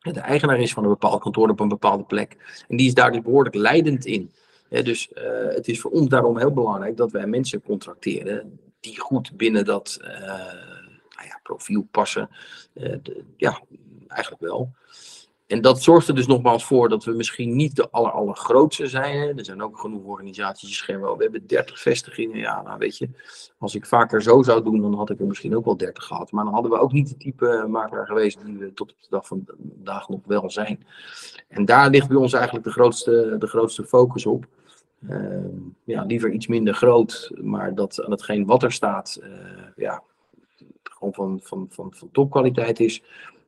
de 0.00 0.20
eigenaar 0.20 0.60
is 0.60 0.72
van 0.72 0.82
een 0.82 0.88
bepaald 0.88 1.20
kantoor 1.20 1.48
op 1.48 1.60
een 1.60 1.68
bepaalde 1.68 2.04
plek. 2.04 2.36
En 2.68 2.76
die 2.76 2.86
is 2.86 2.94
daar 2.94 3.12
dus 3.12 3.22
behoorlijk 3.22 3.54
leidend 3.54 4.06
in 4.06 4.30
dus 4.68 5.10
uh, 5.14 5.24
het 5.54 5.68
is 5.68 5.80
voor 5.80 5.90
ons 5.90 6.08
daarom 6.08 6.38
heel 6.38 6.52
belangrijk 6.52 6.96
dat 6.96 7.10
wij 7.10 7.26
mensen 7.26 7.62
contracteren 7.62 8.60
die 8.80 9.00
goed 9.00 9.36
binnen 9.36 9.64
dat 9.64 9.98
uh, 10.00 10.08
nou 10.08 11.26
ja, 11.26 11.40
profiel 11.42 11.88
passen. 11.90 12.28
De, 12.72 13.24
ja, 13.36 13.60
eigenlijk 14.08 14.42
wel. 14.42 14.72
En 15.48 15.60
dat 15.60 15.82
zorgt 15.82 16.08
er 16.08 16.14
dus 16.14 16.26
nogmaals 16.26 16.64
voor 16.64 16.88
dat 16.88 17.04
we 17.04 17.12
misschien 17.12 17.56
niet 17.56 17.76
de 17.76 17.90
aller, 17.90 18.10
allergrootste 18.10 18.86
zijn. 18.86 19.18
Hè. 19.18 19.34
Er 19.34 19.44
zijn 19.44 19.62
ook 19.62 19.78
genoeg 19.78 20.04
organisaties 20.04 20.76
zeggen, 20.76 21.16
we 21.16 21.22
hebben 21.22 21.46
30 21.46 21.80
vestigingen. 21.80 22.38
Ja, 22.38 22.62
nou 22.62 22.78
weet 22.78 22.98
je, 22.98 23.08
als 23.58 23.74
ik 23.74 23.86
vaker 23.86 24.22
zo 24.22 24.42
zou 24.42 24.62
doen, 24.64 24.80
dan 24.80 24.94
had 24.94 25.10
ik 25.10 25.20
er 25.20 25.26
misschien 25.26 25.56
ook 25.56 25.64
wel 25.64 25.76
30 25.76 26.04
gehad. 26.04 26.32
Maar 26.32 26.44
dan 26.44 26.52
hadden 26.52 26.70
we 26.70 26.78
ook 26.78 26.92
niet 26.92 27.08
het 27.08 27.20
type 27.20 27.64
makelaar 27.68 28.06
geweest 28.06 28.44
die 28.44 28.58
we 28.58 28.74
tot 28.74 28.92
op 28.92 29.00
de 29.00 29.06
dag 29.10 29.26
van 29.26 29.44
vandaag 29.46 30.08
nog 30.08 30.20
wel 30.26 30.50
zijn. 30.50 30.86
En 31.48 31.64
daar 31.64 31.90
ligt 31.90 32.08
bij 32.08 32.16
ons 32.16 32.32
eigenlijk 32.32 32.64
de 32.64 32.72
grootste, 32.72 33.36
de 33.38 33.46
grootste 33.46 33.84
focus 33.84 34.26
op. 34.26 34.46
Uh, 35.00 35.44
ja, 35.84 36.02
liever 36.02 36.32
iets 36.32 36.46
minder 36.46 36.74
groot, 36.74 37.30
maar 37.42 37.74
dat 37.74 38.04
aan 38.04 38.10
hetgeen 38.10 38.46
wat 38.46 38.62
er 38.62 38.72
staat, 38.72 39.20
uh, 39.22 39.28
ja, 39.76 40.02
gewoon 40.82 41.14
van, 41.14 41.40
van, 41.42 41.66
van, 41.70 41.92
van 41.94 42.10
topkwaliteit 42.12 42.80
is. 42.80 43.02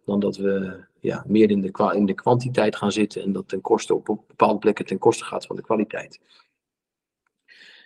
Dan 0.05 0.21
dat 0.21 0.37
we 0.37 0.81
ja, 1.01 1.25
meer 1.27 1.51
in 1.51 1.61
de, 1.61 1.93
in 1.95 2.07
de 2.07 2.15
kwantiteit 2.15 2.77
gaan 2.77 2.93
zitten 2.93 3.23
en 3.23 3.33
dat 3.33 3.49
ten 3.49 3.61
koste 3.61 3.95
op, 3.95 4.07
bepaalde 4.07 4.59
plekken 4.59 4.87
ten 4.87 4.99
koste 4.99 5.25
gaat 5.25 5.47
van 5.47 5.57
de 5.57 5.63
kwaliteit. 5.63 6.21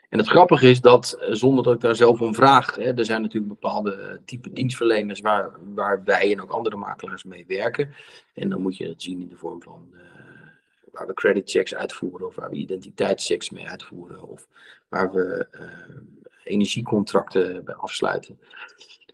En 0.09 0.19
het 0.19 0.29
grappige 0.29 0.71
is 0.71 0.81
dat, 0.81 1.13
eh, 1.13 1.33
zonder 1.33 1.65
dat 1.65 1.75
ik 1.75 1.81
daar 1.81 1.97
zelf 1.97 2.21
om 2.21 2.35
vraag, 2.35 2.75
hè, 2.75 2.95
er 2.97 3.05
zijn 3.05 3.23
natuurlijk 3.23 3.61
bepaalde 3.61 4.21
type 4.25 4.53
dienstverleners 4.53 5.21
waar, 5.21 5.51
waar 5.75 6.05
wij 6.05 6.33
en 6.33 6.43
ook 6.43 6.51
andere 6.51 6.77
makelaars 6.77 7.25
mee 7.25 7.45
werken. 7.49 7.95
En 8.35 8.49
dan 8.49 8.61
moet 8.61 8.77
je 8.77 8.89
het 8.89 9.03
zien 9.03 9.21
in 9.21 9.29
de 9.29 9.37
vorm 9.37 9.63
van 9.63 9.89
waar 10.95 11.07
we 11.07 11.15
credit 11.15 11.51
checks 11.51 11.75
uitvoeren 11.75 12.27
of 12.27 12.35
waar 12.35 12.51
we 12.51 12.57
identiteitschecks 12.57 13.51
mee 13.51 13.69
uitvoeren 13.69 14.23
of 14.23 14.47
waar 14.89 15.13
we 15.13 15.47
energiecontracten 16.45 17.65
bij 17.65 17.75
afsluiten. 17.75 18.39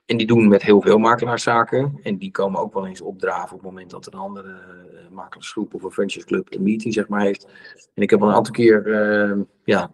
En 0.07 0.17
die 0.17 0.27
doen 0.27 0.49
met 0.49 0.63
heel 0.63 0.81
veel 0.81 0.99
makelaarszaken. 0.99 2.01
En 2.03 2.19
die 2.19 2.31
komen 2.31 2.61
ook 2.61 2.75
wel 2.75 2.87
eens 2.87 3.01
opdraven 3.01 3.57
op 3.57 3.63
het 3.63 3.71
moment 3.71 3.91
dat 3.91 4.07
een 4.07 4.19
andere 4.19 4.49
uh, 4.49 5.11
makelaarsgroep 5.11 5.75
of 5.75 5.83
een 5.83 5.91
franchise 5.91 6.27
club 6.27 6.55
een 6.55 6.63
meeting 6.63 6.95
zeg 6.95 7.09
maar 7.09 7.21
heeft. 7.21 7.47
En 7.95 8.03
ik 8.03 8.11
heb 8.11 8.23
al 8.23 8.29
een 8.29 8.35
aantal 8.35 8.53
keer 8.53 8.87
uh, 8.87 9.43
ja, 9.65 9.93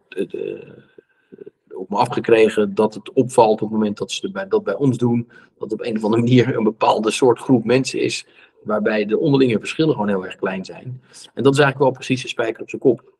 op 1.69 1.91
me 1.91 1.97
afgekregen 1.97 2.75
dat 2.75 2.95
het 2.95 3.13
opvalt 3.13 3.63
op 3.63 3.69
het 3.69 3.79
moment 3.79 3.99
dat 3.99 4.13
ze 4.13 4.47
dat 4.49 4.65
bij 4.65 4.75
ons 4.75 4.99
doen. 4.99 5.31
Dat 5.59 5.73
op 5.73 5.81
een 5.81 5.97
of 5.97 6.05
andere 6.05 6.23
manier 6.23 6.57
een 6.57 6.65
bepaalde 6.65 7.11
soort 7.11 7.39
groep 7.39 7.65
mensen 7.65 8.01
is. 8.01 8.27
Waarbij 8.67 9.07
de 9.07 9.19
onderlinge 9.19 9.59
verschillen 9.59 9.93
gewoon 9.93 10.09
heel 10.09 10.25
erg 10.25 10.37
klein 10.37 10.65
zijn. 10.65 11.03
En 11.35 11.43
dat 11.43 11.53
is 11.53 11.61
eigenlijk 11.61 11.79
wel 11.79 11.91
precies 11.91 12.23
de 12.23 12.29
spijker 12.29 12.63
op 12.63 12.69
zijn 12.69 12.83
kop. 12.83 13.15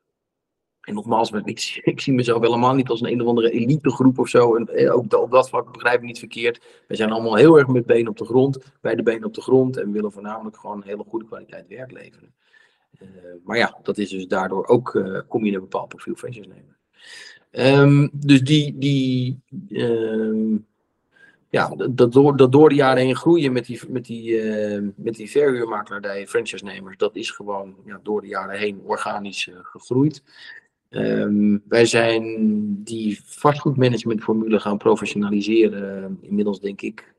En 0.81 0.95
nogmaals, 0.95 1.31
ik, 1.31 1.81
ik, 1.85 2.01
zie 2.01 2.13
mezelf 2.13 2.43
helemaal 2.43 2.75
niet 2.75 2.89
als 2.89 3.01
een 3.01 3.13
een 3.13 3.21
of 3.21 3.27
andere 3.27 3.51
elitegroep 3.51 4.19
of 4.19 4.29
zo. 4.29 4.57
En 4.57 4.69
eh, 4.69 4.95
ook 4.95 5.17
op 5.17 5.31
dat 5.31 5.49
vlak 5.49 5.73
begrijp 5.73 6.01
ik 6.01 6.07
niet 6.07 6.19
verkeerd. 6.19 6.61
We 6.89 6.97
zijn 6.97 7.11
allemaal 7.11 7.35
heel 7.35 7.59
erg 7.59 7.67
met 7.67 7.87
benen 7.87 8.09
op 8.09 8.17
de 8.17 8.25
grond, 8.25 8.59
bij 8.81 8.95
de 8.95 9.03
benen 9.03 9.25
op 9.25 9.35
de 9.35 9.41
grond. 9.41 9.77
En 9.77 9.93
willen 9.93 10.13
voornamelijk 10.13 10.57
gewoon 10.57 10.83
hele 10.83 11.05
goede 11.09 11.27
kwaliteit 11.27 11.69
werk 11.69 11.93
leveren. 11.93 12.35
Uh, 13.03 13.09
maar 13.45 13.57
ja, 13.57 13.79
dat 13.83 13.99
is 13.99 14.09
dus 14.09 14.27
daardoor 14.27 14.67
ook, 14.67 14.95
uh, 14.95 15.21
kom 15.29 15.43
je 15.43 15.49
in 15.49 15.55
een 15.55 15.61
bepaald 15.61 15.89
profiel 15.89 16.17
nemen. 16.33 16.77
Um, 17.51 18.11
dus 18.13 18.41
die, 18.41 18.79
die 18.79 19.41
um, 19.69 20.67
ja, 21.51 21.75
dat 21.91 22.13
door, 22.13 22.37
dat 22.37 22.53
door 22.53 22.69
de 22.69 22.75
jaren 22.75 23.03
heen 23.03 23.17
groeien 23.17 23.53
met 23.53 23.67
die, 23.67 23.81
met 23.89 24.05
die, 24.05 24.31
uh, 24.31 24.89
met 24.97 25.15
die 25.15 25.31
verhuurmakelaardij, 25.31 26.27
franchise-nemers, 26.27 26.97
dat 26.97 27.17
is 27.17 27.31
gewoon 27.31 27.75
ja, 27.85 28.01
door 28.03 28.21
de 28.21 28.27
jaren 28.27 28.59
heen 28.59 28.81
organisch 28.85 29.47
uh, 29.47 29.55
gegroeid. 29.63 30.23
Um, 30.91 31.63
wij 31.69 31.87
zijn 31.87 32.25
die 32.85 33.21
vastgoedmanagementformule 33.25 34.61
gaan 34.61 34.79
professionaliseren. 34.79 36.19
Inmiddels 36.21 36.61
denk 36.61 36.83
ik, 36.83 37.15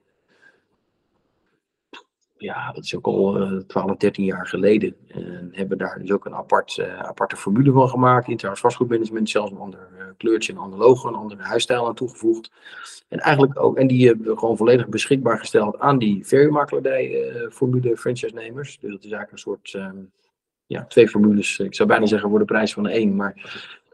ja, 2.37 2.71
dat 2.71 2.83
is 2.83 2.95
ook 2.95 3.05
al 3.05 3.41
uh, 3.41 3.59
12, 3.59 3.97
13 3.97 4.25
jaar 4.25 4.47
geleden. 4.47 4.95
En 5.07 5.49
hebben 5.51 5.77
daar 5.77 5.99
dus 5.99 6.11
ook 6.11 6.25
een 6.25 6.35
apart, 6.35 6.77
uh, 6.77 6.99
aparte 6.99 7.35
formule 7.35 7.71
van 7.71 7.89
gemaakt. 7.89 8.27
Intern 8.27 8.57
vastgoedmanagement, 8.57 9.29
zelfs 9.29 9.51
een 9.51 9.57
ander 9.57 10.13
kleurtje, 10.17 10.53
een 10.53 10.59
ander 10.59 10.79
logo, 10.79 11.07
een 11.07 11.15
andere 11.15 11.43
huisstijl 11.43 11.87
aan 11.87 11.95
toegevoegd. 11.95 12.51
En 13.07 13.19
eigenlijk 13.19 13.59
ook, 13.59 13.77
en 13.77 13.87
die 13.87 14.07
hebben 14.07 14.27
we 14.27 14.37
gewoon 14.37 14.57
volledig 14.57 14.87
beschikbaar 14.87 15.39
gesteld 15.39 15.79
aan 15.79 15.97
die 15.97 16.25
verhuurmakelaardij 16.25 17.31
formule 17.51 17.97
franchise-nemers. 17.97 18.79
Dus 18.79 18.91
dat 18.91 19.03
is 19.03 19.11
eigenlijk 19.11 19.31
een 19.31 19.37
soort 19.37 19.73
um, 19.73 20.11
ja, 20.67 20.85
twee 20.85 21.09
formules. 21.09 21.59
Ik 21.59 21.75
zou 21.75 21.89
bijna 21.89 22.05
zeggen 22.05 22.29
voor 22.29 22.39
de 22.39 22.45
prijs 22.45 22.73
van 22.73 22.87
één. 22.87 23.15
Maar 23.15 23.35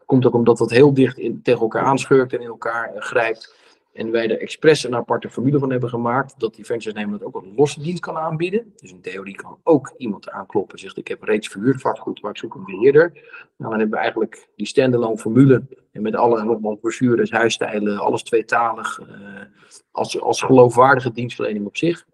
komt 0.05 0.25
ook 0.25 0.33
omdat 0.33 0.57
dat 0.57 0.69
heel 0.69 0.93
dicht 0.93 1.17
in, 1.17 1.41
tegen 1.41 1.61
elkaar 1.61 1.83
aanschurkt 1.83 2.33
en 2.33 2.41
in 2.41 2.47
elkaar 2.47 2.91
grijpt. 2.95 3.55
En 3.93 4.11
wij 4.11 4.29
er 4.29 4.39
expres 4.39 4.83
een 4.83 4.95
aparte 4.95 5.29
formule 5.29 5.59
van 5.59 5.71
hebben 5.71 5.89
gemaakt. 5.89 6.39
Dat 6.39 6.55
die 6.55 6.65
franchise-nemer 6.65 7.19
dat 7.19 7.27
ook 7.27 7.41
een 7.41 7.53
losse 7.55 7.81
dienst 7.81 8.01
kan 8.01 8.17
aanbieden. 8.17 8.73
Dus 8.75 8.91
in 8.91 9.01
theorie 9.01 9.35
kan 9.35 9.57
ook 9.63 9.93
iemand 9.97 10.29
aankloppen. 10.29 10.79
Zegt 10.79 10.97
ik 10.97 11.07
heb 11.07 11.23
reeds 11.23 11.47
verhuurd 11.47 11.81
vastgoed, 11.81 12.21
maar 12.21 12.31
ik 12.31 12.37
zoek 12.37 12.55
een 12.55 12.65
beheerder. 12.65 13.11
Nou, 13.11 13.69
dan 13.69 13.71
hebben 13.71 13.89
we 13.89 13.97
eigenlijk 13.97 14.49
die 14.55 14.67
standalone 14.67 15.17
formule. 15.17 15.63
En 15.91 16.01
met 16.01 16.15
alle 16.15 16.43
nogmaals 16.43 16.79
brochures, 16.79 17.31
huisstijlen, 17.31 17.97
alles 17.97 18.23
tweetalig. 18.23 18.99
Uh, 18.99 19.07
als, 19.91 20.21
als 20.21 20.41
geloofwaardige 20.41 21.11
dienstverlening 21.11 21.65
op 21.65 21.77
zich. 21.77 22.05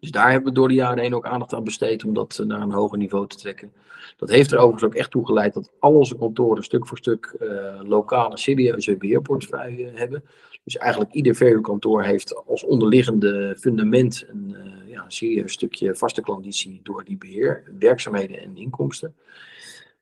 Dus 0.00 0.10
daar 0.10 0.30
hebben 0.30 0.48
we 0.48 0.58
door 0.58 0.68
de 0.68 0.74
jaren 0.74 1.02
heen 1.02 1.14
ook 1.14 1.26
aandacht 1.26 1.54
aan 1.54 1.64
besteed 1.64 2.04
om 2.04 2.14
dat 2.14 2.40
naar 2.46 2.60
een 2.60 2.72
hoger 2.72 2.98
niveau 2.98 3.26
te 3.26 3.36
trekken. 3.36 3.72
Dat 4.16 4.28
heeft 4.28 4.52
er 4.52 4.58
overigens 4.58 4.84
ook 4.84 4.94
echt 4.94 5.10
toe 5.10 5.26
geleid 5.26 5.54
dat 5.54 5.70
al 5.78 5.94
onze 5.94 6.16
kantoren 6.16 6.64
stuk 6.64 6.86
voor 6.86 6.98
stuk 6.98 7.36
uh, 7.40 7.80
lokale 7.82 8.38
serieuze 8.38 8.96
beheerportefeuille 8.96 9.90
hebben. 9.94 10.24
Dus 10.64 10.76
eigenlijk 10.76 11.12
ieder 11.12 11.34
verhuurkantoor 11.34 12.02
heeft 12.02 12.46
als 12.46 12.64
onderliggende 12.64 13.56
fundament 13.60 14.24
een, 14.28 14.56
uh, 14.56 14.92
ja, 14.92 15.04
serieus 15.08 15.52
stukje 15.52 15.94
vaste 15.94 16.20
klanditie 16.20 16.80
door 16.82 17.04
die 17.04 17.16
beheer, 17.16 17.62
werkzaamheden 17.78 18.42
en 18.42 18.56
inkomsten. 18.56 19.14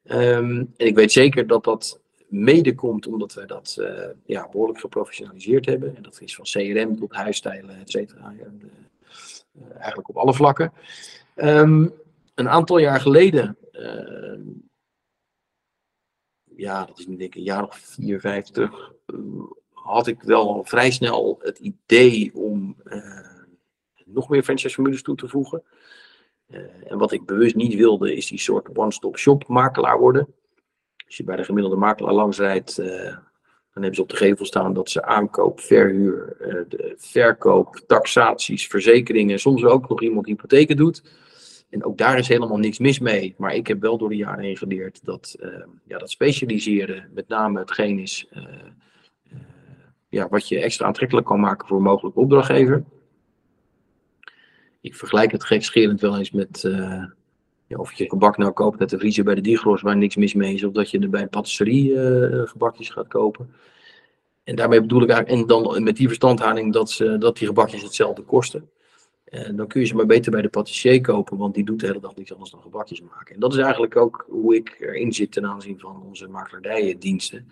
Um, 0.05 0.73
en 0.77 0.87
ik 0.87 0.95
weet 0.95 1.13
zeker 1.13 1.47
dat 1.47 1.65
dat 1.65 2.01
mede 2.29 2.75
komt 2.75 3.07
omdat 3.07 3.35
wij 3.35 3.47
dat 3.47 3.77
ja, 4.25 4.49
behoorlijk 4.51 4.81
geprofessionaliseerd 4.81 5.67
hebben. 5.67 5.97
En 5.97 6.03
dat 6.03 6.21
is 6.21 6.35
van 6.35 6.45
CRM 6.45 6.97
tot 6.97 7.13
huisstijlen, 7.15 7.81
et 7.81 7.91
cetera. 7.91 8.35
Eigenlijk 9.79 10.09
op 10.09 10.17
alle 10.17 10.35
vlakken. 10.35 10.73
Um, 11.37 11.93
een 12.35 12.49
aantal 12.49 12.79
jaar 12.79 13.01
geleden, 13.01 13.57
uh, 13.73 14.39
ja, 16.45 16.85
dat 16.85 16.99
is 16.99 17.07
nu 17.07 17.17
denk 17.17 17.31
ik 17.31 17.37
een 17.37 17.43
jaar 17.43 17.65
of 17.65 17.77
vier, 17.77 18.21
vijf 18.21 18.47
terug, 18.47 18.93
had 19.73 20.07
ik 20.07 20.23
wel 20.23 20.65
vrij 20.65 20.91
snel 20.91 21.39
het 21.43 21.59
idee 21.59 22.35
om 22.35 22.77
uh, 22.85 23.29
nog 24.05 24.29
meer 24.29 24.43
franchise-formules 24.43 25.03
toe 25.03 25.17
te 25.17 25.29
voegen. 25.29 25.63
Uh, 26.49 26.91
en 26.91 26.99
wat 26.99 27.13
ik 27.13 27.27
bewust 27.27 27.55
niet 27.55 27.75
wilde, 27.75 28.17
is 28.17 28.27
die 28.27 28.39
soort 28.39 28.79
one-stop-shop 28.79 29.49
makelaar 29.49 29.99
worden. 29.99 30.35
Als 31.07 31.17
je 31.17 31.25
bij 31.25 31.37
de 31.37 31.45
gemiddelde 31.45 31.77
makelaar 31.77 32.15
langs 32.15 32.39
rijdt, 32.39 32.83
dan 33.77 33.85
hebben 33.85 33.95
ze 33.95 34.03
op 34.03 34.19
de 34.19 34.27
gevel 34.27 34.45
staan 34.45 34.73
dat 34.73 34.91
ze 34.91 35.05
aankoop, 35.05 35.61
verhuur, 35.61 36.37
de 36.69 36.95
verkoop, 36.99 37.81
taxaties, 37.87 38.67
verzekeringen, 38.67 39.39
soms 39.39 39.65
ook 39.65 39.89
nog 39.89 40.03
iemand 40.03 40.27
hypotheken 40.27 40.77
doet. 40.77 41.03
En 41.71 41.85
ook 41.85 41.99
daar 41.99 42.19
is 42.19 42.29
helemaal 42.29 42.59
niks 42.59 42.79
mis 42.79 42.99
mee. 42.99 43.35
Maar 43.39 43.55
ik 43.55 43.67
heb 43.67 43.81
wel 43.81 43.99
door 43.99 44.09
de 44.09 44.17
jaren 44.17 44.45
heen 44.45 44.57
geleerd 44.57 45.05
dat, 45.05 45.37
ja, 45.85 45.99
dat 45.99 46.11
specialiseren 46.11 47.11
met 47.15 47.29
name 47.29 47.59
hetgeen 47.59 47.99
is 47.99 48.29
ja, 50.09 50.29
wat 50.29 50.49
je 50.49 50.61
extra 50.61 50.87
aantrekkelijk 50.87 51.27
kan 51.27 51.41
maken 51.41 51.69
voor 51.69 51.77
een 51.77 51.83
mogelijke 51.83 52.21
opdrachtgever. 52.21 52.85
Ik 54.81 54.95
vergelijk 54.95 55.33
het 55.33 55.45
gekscherend 55.45 56.01
wel 56.01 56.19
eens 56.19 56.31
met 56.31 56.71
of 57.69 57.93
je 57.93 58.09
gebak 58.09 58.37
nou 58.37 58.53
koopt 58.53 58.79
met 58.79 58.91
de 58.91 58.99
vriezer 58.99 59.25
bij 59.25 59.35
de 59.35 59.41
Digros 59.41 59.83
waar 59.83 59.97
niks 59.97 60.17
mis 60.17 60.35
mee 60.35 60.55
is, 60.55 60.65
of 60.65 60.73
dat 60.73 60.91
je 60.91 60.99
er 60.99 61.11
bij 61.11 61.23
een 61.23 61.29
patisserie 61.29 61.91
uh, 61.91 62.43
gebakjes 62.45 62.91
gaat 62.91 63.09
kopen. 63.09 63.55
En 64.45 64.57
daarmee 64.57 64.81
bedoel 64.81 65.03
ik 65.03 65.09
eigenlijk, 65.09 65.41
en 65.41 65.47
dan 65.49 65.83
met 65.83 65.97
die 65.97 66.07
verstandhouding 66.07 66.73
dat, 66.73 66.91
ze, 66.91 67.19
dat 67.19 67.37
die 67.37 67.47
gebakjes 67.47 67.83
hetzelfde 67.83 68.23
kosten. 68.23 68.71
En 69.25 69.57
dan 69.57 69.67
kun 69.67 69.81
je 69.81 69.87
ze 69.87 69.95
maar 69.95 70.07
beter 70.07 70.33
bij 70.33 70.43
de 70.43 70.49
patissier 70.49 71.01
kopen, 71.01 71.37
want 71.37 71.55
die 71.55 71.65
doet 71.65 71.81
de 71.81 71.87
hele 71.87 72.01
dag 72.01 72.17
niks 72.17 72.33
anders 72.33 72.51
dan 72.51 72.61
gebakjes 72.61 73.03
maken. 73.03 73.35
En 73.35 73.41
dat 73.41 73.53
is 73.53 73.59
eigenlijk 73.59 73.97
ook 73.97 74.27
hoe 74.29 74.55
ik 74.55 74.77
erin 74.81 75.13
zit 75.13 75.33
ten 75.33 75.47
aanzien 75.47 75.79
van 75.79 76.03
onze 76.03 76.29
makelaardijendiensten. 76.29 77.49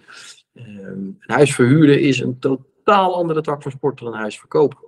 Um, 0.54 0.64
een 0.64 1.34
huis 1.34 1.54
verhuren 1.54 2.00
is 2.00 2.20
een 2.20 2.38
totaal 2.38 3.14
andere 3.14 3.40
tak 3.40 3.62
van 3.62 3.70
sport 3.70 3.98
dan 3.98 4.12
een 4.12 4.18
huis 4.18 4.38
verkopen. 4.38 4.78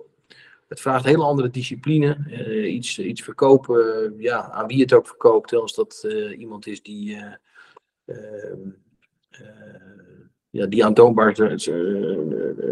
Het 0.67 0.81
vraagt 0.81 1.05
hele 1.05 1.23
andere 1.23 1.49
discipline. 1.49 2.17
Uh, 2.27 2.73
iets, 2.73 2.99
iets 2.99 3.21
verkopen, 3.21 4.13
ja, 4.17 4.49
aan 4.51 4.67
wie 4.67 4.81
het 4.81 4.93
ook 4.93 5.07
verkoopt. 5.07 5.53
Als 5.53 5.75
dat 5.75 6.03
uh, 6.05 6.39
iemand 6.39 6.67
is 6.67 6.81
die, 6.81 7.15
uh, 8.05 8.15
ja, 10.49 10.65
die 10.65 10.85
aantoonbaar 10.85 11.35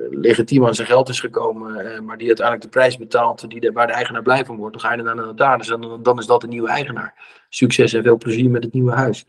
legitiem 0.10 0.66
aan 0.66 0.76
zijn 0.76 0.88
geld 0.88 1.10
is 1.10 1.20
gekomen, 1.20 2.06
maar 2.06 2.18
die 2.18 2.28
uiteindelijk 2.28 2.66
de 2.66 2.80
prijs 2.80 2.98
betaalt 2.98 3.50
die 3.50 3.60
de, 3.60 3.72
waar 3.72 3.88
de 3.88 3.94
eigenaar 3.94 4.22
blij 4.22 4.46
van 4.46 4.58
wordt. 4.58 4.74
Dan 4.74 4.82
ga 4.82 4.96
je 4.96 5.02
naar 5.02 5.16
de 5.16 5.22
notaris 5.22 5.70
en 5.70 5.82
dan, 5.82 6.04
dan 6.04 6.20
is 6.20 6.26
dat 6.26 6.42
de 6.42 6.48
nieuwe 6.48 6.70
eigenaar. 6.70 7.44
Succes 7.50 7.94
en 7.94 8.04
veel 8.04 8.18
plezier 8.18 8.50
met 8.50 8.64
het 8.64 8.74
nieuwe 8.74 8.92
huis 8.92 9.26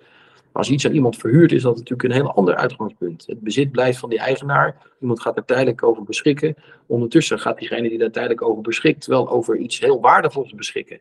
als 0.56 0.70
iets 0.70 0.86
aan 0.86 0.92
iemand 0.92 1.16
verhuurd 1.16 1.52
is, 1.52 1.62
dat 1.62 1.76
natuurlijk 1.76 2.02
een 2.02 2.14
heel 2.14 2.34
ander 2.34 2.54
uitgangspunt. 2.54 3.26
Het 3.26 3.40
bezit 3.40 3.70
blijft 3.70 3.98
van 3.98 4.08
die 4.08 4.18
eigenaar. 4.18 4.76
Iemand 5.00 5.20
gaat 5.20 5.36
er 5.36 5.44
tijdelijk 5.44 5.82
over 5.82 6.02
beschikken. 6.04 6.54
Ondertussen 6.86 7.38
gaat 7.38 7.58
diegene 7.58 7.88
die 7.88 7.98
daar 7.98 8.10
tijdelijk 8.10 8.42
over 8.42 8.62
beschikt, 8.62 9.06
wel 9.06 9.28
over 9.28 9.56
iets 9.56 9.80
heel 9.80 10.00
waardevols 10.00 10.54
beschikken. 10.54 11.00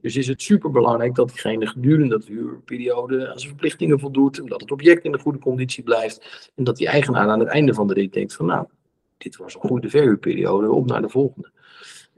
Dus 0.00 0.16
is 0.16 0.26
het 0.26 0.42
superbelangrijk 0.42 1.14
dat 1.14 1.28
diegene 1.28 1.66
gedurende 1.66 2.08
dat 2.08 2.24
huurperiode 2.24 3.28
aan 3.28 3.38
zijn 3.38 3.50
verplichtingen 3.50 4.00
voldoet. 4.00 4.38
En 4.38 4.46
dat 4.46 4.60
het 4.60 4.70
object 4.70 5.04
in 5.04 5.12
de 5.12 5.18
goede 5.18 5.38
conditie 5.38 5.84
blijft. 5.84 6.50
En 6.54 6.64
dat 6.64 6.76
die 6.76 6.88
eigenaar 6.88 7.28
aan 7.28 7.40
het 7.40 7.48
einde 7.48 7.74
van 7.74 7.86
de 7.86 7.94
rit 7.94 8.12
denkt 8.12 8.34
van 8.34 8.46
nou, 8.46 8.66
dit 9.16 9.36
was 9.36 9.54
een 9.54 9.60
goede 9.60 9.88
verhuurperiode, 9.88 10.70
op 10.70 10.86
naar 10.86 11.02
de 11.02 11.08
volgende. 11.08 11.50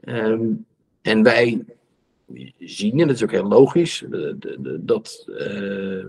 Um, 0.05 0.65
en 1.01 1.23
wij 1.23 1.65
zien, 2.57 2.99
en 2.99 3.07
dat 3.07 3.15
is 3.15 3.23
ook 3.23 3.31
heel 3.31 3.47
logisch, 3.47 4.05
dat. 4.79 5.27
Uh, 5.27 6.05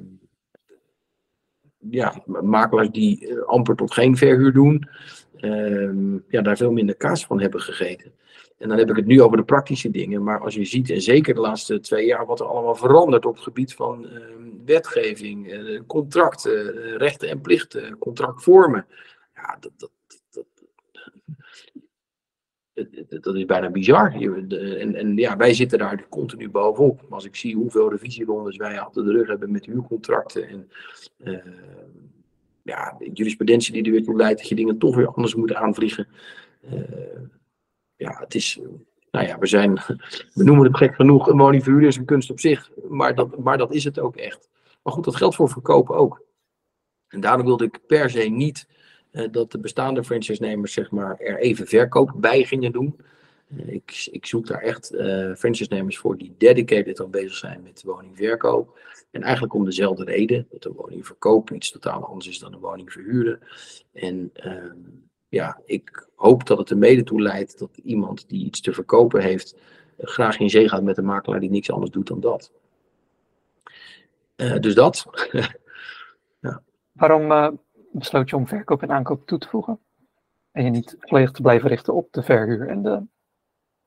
ja, 1.91 2.23
makelaars 2.27 2.91
die 2.91 3.29
uh, 3.29 3.43
amper 3.43 3.77
tot 3.77 3.93
geen 3.93 4.17
verhuur 4.17 4.53
doen, 4.53 4.89
uh, 5.41 6.19
ja, 6.29 6.41
daar 6.43 6.57
veel 6.57 6.73
minder 6.73 6.97
kaas 6.97 7.27
van 7.27 7.41
hebben 7.41 7.61
gegeten. 7.61 8.13
En 8.59 8.69
dan 8.69 8.79
heb 8.79 8.91
ik 8.91 8.97
het 8.97 9.07
nu 9.07 9.23
over 9.23 9.37
de 9.37 9.43
praktische 9.43 9.91
dingen. 9.91 10.23
Maar 10.23 10.41
als 10.41 10.55
je 10.55 10.65
ziet, 10.65 10.91
en 10.91 11.01
zeker 11.01 11.35
de 11.35 11.41
laatste 11.41 11.81
twee 11.81 12.07
jaar, 12.07 12.27
wat 12.27 12.41
er 12.41 12.47
allemaal 12.47 12.75
verandert 12.75 13.27
op 13.27 13.35
het 13.35 13.43
gebied 13.43 13.75
van 13.75 14.05
uh, 14.05 14.11
wetgeving, 14.65 15.53
uh, 15.53 15.81
contracten, 15.87 16.77
uh, 16.77 16.97
rechten 16.97 17.29
en 17.29 17.41
plichten, 17.41 17.99
contractvormen. 17.99 18.87
Ja, 19.35 19.57
dat, 19.61 19.73
dat, 19.77 19.91
dat, 23.21 23.35
is 23.35 23.45
bijna 23.45 23.71
bizar. 23.71 24.13
En, 24.13 24.95
en 24.95 25.17
ja, 25.17 25.37
wij 25.37 25.55
zitten 25.55 25.79
daar 25.79 26.07
continu 26.09 26.51
bovenop. 26.51 27.07
Als 27.11 27.25
ik 27.25 27.37
zie 27.37 27.55
hoeveel 27.55 27.91
revisierondes 27.91 28.57
wij 28.57 28.81
achter 28.81 29.05
de 29.05 29.13
rug 29.13 29.29
hebben 29.29 29.51
met 29.51 29.67
huurcontracten 29.67 30.49
en 30.49 30.71
uh, 31.25 31.39
ja, 32.63 32.97
de 32.99 33.11
jurisprudentie 33.13 33.73
die 33.73 33.85
er 33.85 33.91
weer 33.91 34.05
toe 34.05 34.17
leidt 34.17 34.39
dat 34.39 34.49
je 34.49 34.55
dingen 34.55 34.79
toch 34.79 34.97
weer 34.97 35.09
anders 35.09 35.35
moet 35.35 35.55
aanvliegen. 35.55 36.09
Uh, 36.73 36.83
ja, 37.97 38.19
het 38.19 38.35
is, 38.35 38.61
nou 39.11 39.27
ja, 39.27 39.39
we 39.39 39.47
zijn, 39.47 39.75
we 40.35 40.45
noemen 40.45 40.67
het 40.67 40.77
gek 40.77 40.95
genoeg, 40.95 41.27
een 41.29 41.39
woningverhuur 41.39 41.87
is 41.87 41.97
een 41.97 42.05
kunst 42.05 42.31
op 42.31 42.41
zich. 42.41 42.71
Maar 42.89 43.15
dat, 43.15 43.39
maar 43.39 43.59
dat 43.59 43.75
is 43.75 43.85
het 43.85 43.99
ook 43.99 44.17
echt. 44.17 44.49
Maar 44.83 44.93
goed, 44.93 45.05
dat 45.05 45.17
geldt 45.17 45.35
voor 45.35 45.49
verkopen 45.49 45.97
ook. 45.97 46.23
En 47.09 47.21
daarom 47.21 47.47
wilde 47.47 47.65
ik 47.65 47.81
per 47.87 48.11
se 48.11 48.23
niet 48.23 48.67
dat 49.31 49.53
de 49.53 49.59
bestaande 49.59 50.05
franchise-nemers 50.05 50.73
zeg 50.73 50.91
maar, 50.91 51.19
er 51.19 51.39
even 51.39 51.67
verkoop 51.67 52.13
bij 52.17 52.45
gingen 52.45 52.73
doen. 52.73 52.97
Uh, 53.57 53.69
ik, 53.69 54.09
ik, 54.11 54.27
zoek 54.27 54.47
daar 54.47 54.63
echt 54.63 54.93
uh, 54.93 55.35
franchise-nemers 55.35 55.99
voor 55.99 56.17
die 56.17 56.35
dedicated 56.39 57.01
al 57.01 57.09
bezig 57.09 57.35
zijn 57.35 57.63
met 57.63 57.83
woningverkoop. 57.83 58.79
En 59.11 59.23
eigenlijk 59.23 59.55
om 59.55 59.65
dezelfde 59.65 60.05
reden, 60.05 60.47
dat 60.51 60.63
de 60.63 60.73
woningverkoop 60.73 61.51
iets 61.51 61.71
totaal 61.71 62.05
anders 62.05 62.29
is 62.29 62.39
dan 62.39 62.53
een 62.53 62.61
woning 62.61 62.93
verhuren. 62.93 63.41
En 63.93 64.31
ehm, 64.33 64.79
ja, 65.29 65.61
ik 65.65 66.09
hoop 66.15 66.47
dat 66.47 66.59
het 66.59 66.71
er 66.71 66.79
mede 66.79 67.03
toe 67.03 67.23
leidt 67.23 67.59
dat 67.59 67.77
iemand 67.83 68.29
die 68.29 68.45
iets 68.45 68.61
te 68.61 68.73
verkopen 68.73 69.23
heeft, 69.23 69.57
graag 69.99 70.39
in 70.39 70.51
zee 70.51 70.69
gaat 70.69 70.83
met 70.83 70.99
een 70.99 71.05
makelaar 71.05 71.41
die 71.41 71.51
niks 71.51 71.71
anders 71.71 71.91
doet 71.91 72.07
dan 72.07 72.21
dat. 72.21 72.53
dus 74.61 74.75
dat. 74.75 75.07
ja. 76.41 76.63
Waarom 76.93 77.59
besloot 77.93 78.31
je 78.31 78.37
om 78.37 78.47
verkoop 78.47 78.83
en 78.83 78.91
aankoop 78.91 79.27
toe 79.27 79.39
te 79.39 79.49
voegen. 79.49 79.79
En 80.53 80.65
je 80.65 80.71
niet 80.71 80.97
volledig 81.01 81.31
te 81.31 81.43
blijven 81.43 81.69
richten 81.69 81.95
op 81.95 82.09
de 82.11 82.23
verhuur 82.23 82.69
en 82.69 82.83
de. 82.83 83.03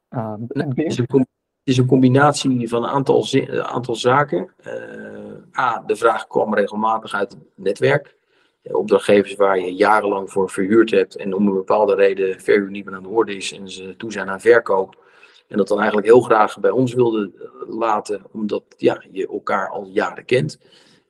Uh, 0.09 0.33
het, 0.47 0.77
is 0.77 0.97
een, 0.97 1.05
het 1.09 1.27
is 1.63 1.77
een 1.77 1.85
combinatie 1.85 2.69
van 2.69 2.83
een 2.83 2.89
aantal, 2.89 3.25
aantal 3.61 3.95
zaken. 3.95 4.53
Uh, 4.65 5.59
A, 5.59 5.83
de 5.85 5.95
vraag 5.95 6.27
kwam 6.27 6.53
regelmatig 6.53 7.13
uit 7.13 7.31
het 7.31 7.41
netwerk. 7.55 8.15
Opdrachtgevers 8.63 9.35
waar 9.35 9.59
je 9.59 9.75
jarenlang 9.75 10.31
voor 10.31 10.49
verhuurd 10.49 10.91
hebt 10.91 11.15
en 11.15 11.33
om 11.33 11.47
een 11.47 11.53
bepaalde 11.53 11.95
reden 11.95 12.41
verhuur 12.41 12.69
niet 12.69 12.85
meer 12.85 12.95
aan 12.95 13.03
de 13.03 13.09
orde 13.09 13.35
is 13.35 13.53
en 13.53 13.69
ze 13.69 13.95
toe 13.97 14.11
zijn 14.11 14.29
aan 14.29 14.41
verkoop. 14.41 15.03
En 15.47 15.57
dat 15.57 15.67
dan 15.67 15.77
eigenlijk 15.77 16.07
heel 16.07 16.21
graag 16.21 16.59
bij 16.59 16.71
ons 16.71 16.93
wilden 16.93 17.33
laten, 17.67 18.21
omdat 18.31 18.63
ja, 18.77 19.03
je 19.11 19.27
elkaar 19.27 19.69
al 19.69 19.85
jaren 19.85 20.25
kent 20.25 20.59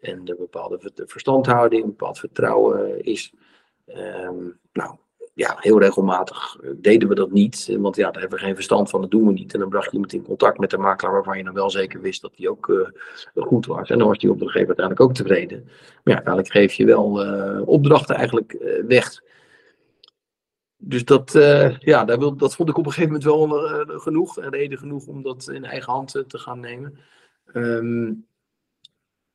en 0.03 0.21
er 0.25 0.35
bepaalde 0.35 0.91
verstandhouding, 0.95 1.83
een 1.83 1.89
bepaald 1.89 2.19
vertrouwen 2.19 3.03
is. 3.03 3.33
Ehm, 3.85 4.49
nou, 4.73 4.95
ja, 5.33 5.55
heel 5.59 5.79
regelmatig 5.79 6.57
deden 6.75 7.09
we 7.09 7.15
dat 7.15 7.31
niet, 7.31 7.75
want 7.79 7.95
ja, 7.95 8.11
daar 8.11 8.21
hebben 8.21 8.39
we 8.39 8.45
geen 8.45 8.55
verstand 8.55 8.89
van, 8.89 9.01
dat 9.01 9.11
doen 9.11 9.25
we 9.25 9.31
niet. 9.31 9.53
En 9.53 9.59
dan 9.59 9.69
bracht 9.69 9.85
je 9.85 9.91
iemand 9.91 10.13
in 10.13 10.23
contact 10.23 10.57
met 10.57 10.69
de 10.69 10.77
makelaar 10.77 11.13
waarvan 11.13 11.37
je 11.37 11.43
dan 11.43 11.53
wel 11.53 11.69
zeker 11.69 12.01
wist 12.01 12.21
dat 12.21 12.35
die 12.35 12.49
ook 12.49 12.67
uh, 12.67 12.87
goed 13.33 13.65
was. 13.65 13.89
En 13.89 13.97
dan 13.97 14.07
was 14.07 14.17
die 14.17 14.31
opdrachtgever 14.31 14.67
uiteindelijk 14.67 15.09
ook 15.09 15.15
tevreden. 15.15 15.63
Maar 15.63 16.01
ja, 16.03 16.13
uiteindelijk 16.13 16.53
geef 16.53 16.73
je 16.73 16.85
wel 16.85 17.05
opdrachten 17.65 18.15
eigenlijk 18.15 18.57
weg. 18.87 19.21
Dus 20.77 21.05
dat, 21.05 21.31
ja, 21.79 22.05
daar 22.05 22.19
wil, 22.19 22.35
dat 22.35 22.55
vond 22.55 22.69
ik 22.69 22.77
op 22.77 22.85
een 22.85 22.91
gegeven 22.91 23.21
moment 23.21 23.49
wel 23.49 23.99
genoeg, 23.99 24.39
en 24.39 24.49
reden 24.49 24.77
genoeg 24.77 25.05
om 25.05 25.21
dat 25.21 25.49
in 25.49 25.65
eigen 25.65 25.93
hand 25.93 26.23
te 26.27 26.37
gaan 26.37 26.59
nemen. 26.59 26.97
Um, 27.53 28.25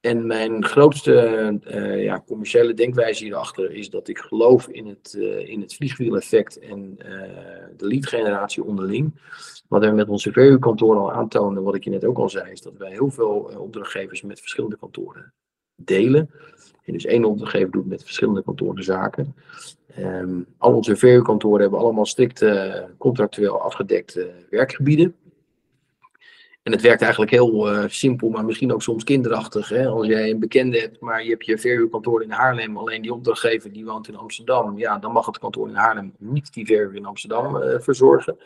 en 0.01 0.27
mijn 0.27 0.65
grootste 0.65 1.59
uh, 1.69 2.03
ja, 2.05 2.23
commerciële 2.27 2.75
denkwijze 2.75 3.25
hierachter 3.25 3.71
is 3.73 3.91
dat 3.91 4.09
ik 4.09 4.19
geloof 4.19 4.69
in 4.69 4.87
het, 4.87 5.15
uh, 5.19 5.49
in 5.49 5.61
het 5.61 5.75
vliegwiel-effect 5.75 6.59
en 6.59 6.97
uh, 6.99 7.07
de 7.77 7.87
lead-generatie 7.87 8.65
onderling. 8.65 9.15
Wat 9.69 9.85
we 9.85 9.91
met 9.91 10.09
onze 10.09 10.33
verhuurkantoren 10.33 11.01
al 11.01 11.13
aantonen, 11.13 11.63
wat 11.63 11.75
ik 11.75 11.85
je 11.85 11.91
net 11.91 12.05
ook 12.05 12.19
al 12.19 12.29
zei, 12.29 12.51
is 12.51 12.63
dat 12.63 12.77
wij 12.77 12.91
heel 12.91 13.11
veel 13.11 13.51
opdrachtgevers 13.59 14.23
met 14.23 14.41
verschillende 14.41 14.77
kantoren 14.77 15.33
delen. 15.75 16.31
En 16.85 16.93
dus 16.93 17.05
één 17.05 17.25
opdrachtgever 17.25 17.71
doet 17.71 17.87
met 17.87 18.03
verschillende 18.03 18.43
kantoren 18.43 18.85
zaken. 18.85 19.35
Um, 19.99 20.47
al 20.59 20.75
onze 20.75 20.97
verhuurkantoren 20.97 21.61
hebben 21.61 21.79
allemaal 21.79 22.07
strikte 22.07 22.87
contractueel 22.99 23.61
afgedekte 23.61 24.31
werkgebieden. 24.51 25.15
En 26.69 26.75
het 26.75 26.83
werkt 26.83 27.03
eigenlijk 27.03 27.31
heel 27.31 27.75
uh, 27.75 27.85
simpel, 27.87 28.29
maar 28.29 28.45
misschien 28.45 28.73
ook 28.73 28.83
soms 28.83 29.05
kinderachtig. 29.05 29.69
Hè? 29.69 29.87
Als 29.87 30.07
jij 30.07 30.31
een 30.31 30.39
bekende 30.39 30.79
hebt, 30.79 31.01
maar 31.01 31.25
je 31.25 31.31
hebt 31.31 31.47
je 31.47 31.59
verhuurkantoor 31.59 32.23
in 32.23 32.31
Haarlem, 32.31 32.77
alleen 32.77 33.03
die 33.03 33.13
opdrachtgever 33.13 33.73
die 33.73 33.85
woont 33.85 34.09
in 34.09 34.17
Amsterdam, 34.17 34.79
ja, 34.79 34.99
dan 34.99 35.13
mag 35.13 35.27
het 35.27 35.39
kantoor 35.39 35.69
in 35.69 35.75
Haarlem 35.75 36.13
niet 36.19 36.53
die 36.53 36.67
verhuur 36.67 36.95
in 36.95 37.05
Amsterdam 37.05 37.57
uh, 37.57 37.79
verzorgen. 37.79 38.37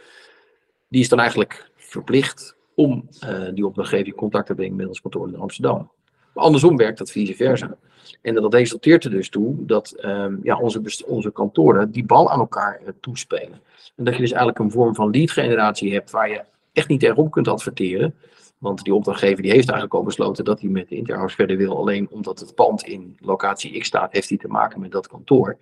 Die 0.88 1.00
is 1.00 1.08
dan 1.08 1.18
eigenlijk 1.18 1.70
verplicht 1.76 2.56
om 2.74 3.08
uh, 3.24 3.48
die 3.54 3.66
opdrachtgever 3.66 4.06
in 4.06 4.14
contact 4.14 4.46
te 4.46 4.54
brengen 4.54 4.76
met 4.76 4.88
ons 4.88 5.00
kantoor 5.00 5.28
in 5.28 5.38
Amsterdam. 5.38 5.90
Maar 6.34 6.44
andersom 6.44 6.76
werkt 6.76 6.98
dat 6.98 7.10
vice 7.10 7.34
versa. 7.34 7.76
En 8.20 8.34
dat 8.34 8.54
resulteert 8.54 9.04
er 9.04 9.10
dus 9.10 9.28
toe 9.28 9.54
dat 9.66 10.04
um, 10.04 10.40
ja, 10.42 10.58
onze, 10.58 11.04
onze 11.06 11.32
kantoren 11.32 11.90
die 11.90 12.04
bal 12.04 12.30
aan 12.30 12.38
elkaar 12.38 12.80
toespelen. 13.00 13.60
En 13.96 14.04
dat 14.04 14.14
je 14.14 14.20
dus 14.20 14.30
eigenlijk 14.30 14.58
een 14.58 14.70
vorm 14.70 14.94
van 14.94 15.10
lead 15.10 15.30
generatie 15.30 15.92
hebt 15.92 16.10
waar 16.10 16.28
je 16.28 16.40
echt 16.72 16.88
niet 16.88 17.02
erop 17.02 17.30
kunt 17.30 17.48
adverteren. 17.48 18.14
Want 18.58 18.84
die 18.84 18.94
opdrachtgever 18.94 19.42
die 19.42 19.52
heeft 19.52 19.68
eigenlijk 19.68 19.98
al 19.98 20.02
besloten 20.02 20.44
dat 20.44 20.60
hij 20.60 20.70
met 20.70 20.88
de 20.88 20.96
Interhouse 20.96 21.36
verder 21.36 21.56
wil. 21.56 21.76
Alleen 21.76 22.10
omdat 22.10 22.40
het 22.40 22.54
pand 22.54 22.82
in 22.82 23.16
locatie 23.20 23.78
X 23.78 23.86
staat, 23.86 24.12
heeft 24.12 24.28
hij 24.28 24.38
te 24.38 24.48
maken 24.48 24.80
met 24.80 24.90
dat 24.90 25.08
kantoor. 25.08 25.58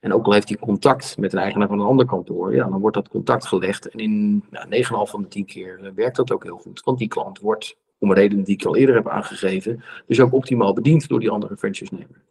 En 0.00 0.12
ook 0.12 0.26
al 0.26 0.32
heeft 0.32 0.48
hij 0.48 0.58
contact 0.58 1.18
met 1.18 1.32
een 1.32 1.38
eigenaar 1.38 1.68
van 1.68 1.80
een 1.80 1.86
ander 1.86 2.06
kantoor, 2.06 2.54
ja, 2.54 2.68
dan 2.68 2.80
wordt 2.80 2.96
dat 2.96 3.08
contact 3.08 3.46
gelegd. 3.46 3.88
En 3.88 3.98
in 3.98 4.44
nou, 4.50 4.84
9,5 4.84 5.10
van 5.10 5.22
de 5.22 5.28
10 5.28 5.44
keer 5.44 5.78
eh, 5.82 5.90
werkt 5.94 6.16
dat 6.16 6.32
ook 6.32 6.44
heel 6.44 6.56
goed. 6.56 6.82
Want 6.84 6.98
die 6.98 7.08
klant 7.08 7.40
wordt, 7.40 7.76
om 7.98 8.10
een 8.10 8.16
reden 8.16 8.42
die 8.42 8.54
ik 8.54 8.64
al 8.64 8.76
eerder 8.76 8.94
heb 8.94 9.08
aangegeven, 9.08 9.84
dus 10.06 10.20
ook 10.20 10.32
optimaal 10.32 10.72
bediend 10.72 11.08
door 11.08 11.20
die 11.20 11.30
andere 11.30 11.56
franchise-nemer. 11.56 12.24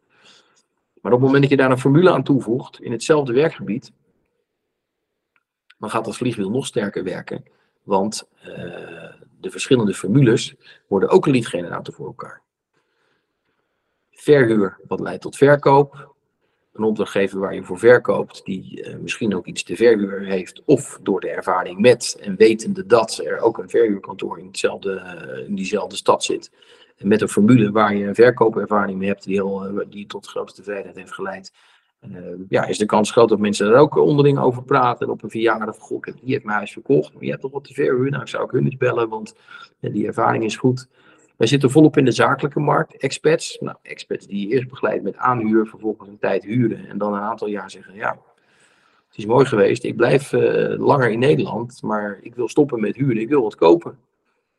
Maar 1.01 1.13
op 1.13 1.19
het 1.19 1.28
moment 1.28 1.41
dat 1.41 1.51
je 1.51 1.57
daar 1.57 1.71
een 1.71 1.80
formule 1.80 2.11
aan 2.11 2.23
toevoegt 2.23 2.82
in 2.82 2.91
hetzelfde 2.91 3.34
werkgebied, 3.34 3.91
dan 5.78 5.89
gaat 5.89 6.05
dat 6.05 6.17
vliegwiel 6.17 6.49
nog 6.49 6.65
sterker 6.65 7.03
werken. 7.03 7.43
Want 7.86 8.27
uh, 8.47 8.55
de 9.39 9.51
verschillende 9.51 9.93
formules 9.93 10.55
worden 10.88 11.09
ook 11.09 11.25
een 11.25 11.31
lead-generator 11.31 11.93
voor 11.93 12.05
elkaar. 12.05 12.41
Verhuur, 14.11 14.79
wat 14.88 14.99
leidt 14.99 15.21
tot 15.21 15.38
verkoop. 15.38 16.13
Een 16.73 16.83
opdrachtgever 16.83 17.39
waar 17.39 17.55
je 17.55 17.63
voor 17.63 17.79
verkoopt, 17.79 18.45
die 18.45 18.88
uh, 18.88 18.95
misschien 18.95 19.36
ook 19.36 19.45
iets 19.45 19.63
te 19.63 19.75
verhuur 19.75 20.21
heeft, 20.21 20.61
of 20.65 20.99
door 21.01 21.19
de 21.19 21.29
ervaring 21.29 21.79
met 21.79 22.17
en 22.21 22.36
wetende 22.36 22.86
dat 22.86 23.21
er 23.23 23.39
ook 23.39 23.57
een 23.57 23.69
verhuurkantoor 23.69 24.39
in, 24.39 24.45
hetzelfde, 24.45 24.91
uh, 24.91 25.47
in 25.47 25.55
diezelfde 25.55 25.95
stad 25.95 26.23
zit. 26.23 26.51
Met 26.97 27.21
een 27.21 27.29
formule 27.29 27.71
waar 27.71 27.95
je 27.95 28.05
een 28.05 28.15
verkoopervaring 28.15 28.97
mee 28.97 29.07
hebt, 29.07 29.23
die, 29.23 29.36
heel, 29.36 29.83
die 29.89 30.05
tot 30.05 30.27
grote 30.27 30.53
tevredenheid 30.53 30.95
heeft 30.95 31.13
geleid 31.13 31.53
ja, 32.49 32.66
is 32.66 32.78
de 32.78 32.86
kans 32.86 33.12
groot 33.12 33.30
dat 33.30 33.39
mensen 33.39 33.68
er 33.68 33.76
ook 33.76 33.97
onderling 33.97 34.39
over 34.39 34.64
praten. 34.64 35.06
En 35.06 35.14
op 35.14 35.24
een 35.24 35.30
verjaardag, 35.30 35.78
goh, 35.80 36.01
die 36.03 36.14
heeft 36.24 36.43
mijn 36.43 36.58
huis 36.58 36.72
verkocht, 36.72 37.14
maar 37.14 37.24
je 37.24 37.30
hebt 37.30 37.41
toch 37.41 37.51
wat 37.51 37.64
te 37.64 37.74
verhuur. 37.74 38.10
Nou, 38.12 38.28
zou 38.28 38.43
ik 38.43 38.51
hun 38.51 38.66
eens 38.66 38.78
bellen, 38.78 39.10
want 39.10 39.36
die 39.80 40.08
ervaring 40.08 40.43
is 40.43 40.56
goed. 40.56 40.88
Wij 41.38 41.47
zitten 41.47 41.72
volop 41.72 41.97
in 41.97 42.06
de 42.06 42.12
zakelijke 42.12 42.60
markt, 42.60 42.97
expats. 42.97 43.58
Nou, 43.60 43.78
expats 43.82 44.28
die 44.28 44.47
je 44.47 44.53
eerst 44.53 44.70
begeleidt 44.70 45.03
met 45.03 45.18
aanhuur, 45.18 45.66
vervolgens 45.66 46.10
een 46.10 46.18
tijd 46.18 46.43
huren 46.43 46.88
en 46.88 46.97
dan 46.97 47.14
een 47.14 47.22
aantal 47.22 47.47
jaar 47.47 47.70
zeggen, 47.70 47.93
ja, 47.93 48.18
het 49.08 49.18
is 49.18 49.26
mooi 49.26 49.45
geweest, 49.45 49.84
ik 49.84 49.95
blijf 49.95 50.34
uh, 50.34 50.80
langer 50.80 51.12
in 51.12 51.20
Nederland, 51.20 51.82
maar 51.82 52.20
ik 52.22 52.36
wil 52.36 52.47
stoppen 52.47 52.80
met 52.80 52.95
huren, 52.95 53.22
ik 53.22 53.30
wil 53.30 53.41
wat 53.41 53.56
kopen. 53.56 53.97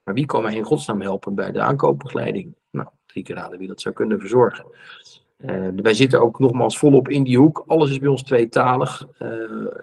Maar 0.05 0.15
wie 0.15 0.27
kan 0.27 0.43
mij 0.43 0.55
in 0.55 0.65
godsnaam 0.65 1.01
helpen 1.01 1.35
bij 1.35 1.53
de 1.53 1.61
aankoopbegeleiding? 1.61 2.55
Nou, 2.71 2.89
drie 3.07 3.25
keer 3.25 3.37
raden 3.37 3.59
wie 3.59 3.69
dat 3.69 3.81
zou 3.81 3.95
kunnen 3.95 4.21
verzorgen. 4.21 4.65
Uh, 5.37 5.69
wij 5.77 5.95
zitten 5.95 6.21
ook 6.21 6.39
nogmaals 6.39 6.79
volop 6.79 7.09
in 7.09 7.23
die 7.23 7.39
hoek. 7.39 7.65
Alles 7.67 7.91
is 7.91 7.99
bij 7.99 8.09
ons 8.09 8.23
tweetalig. 8.23 9.07
Uh, 9.19 9.31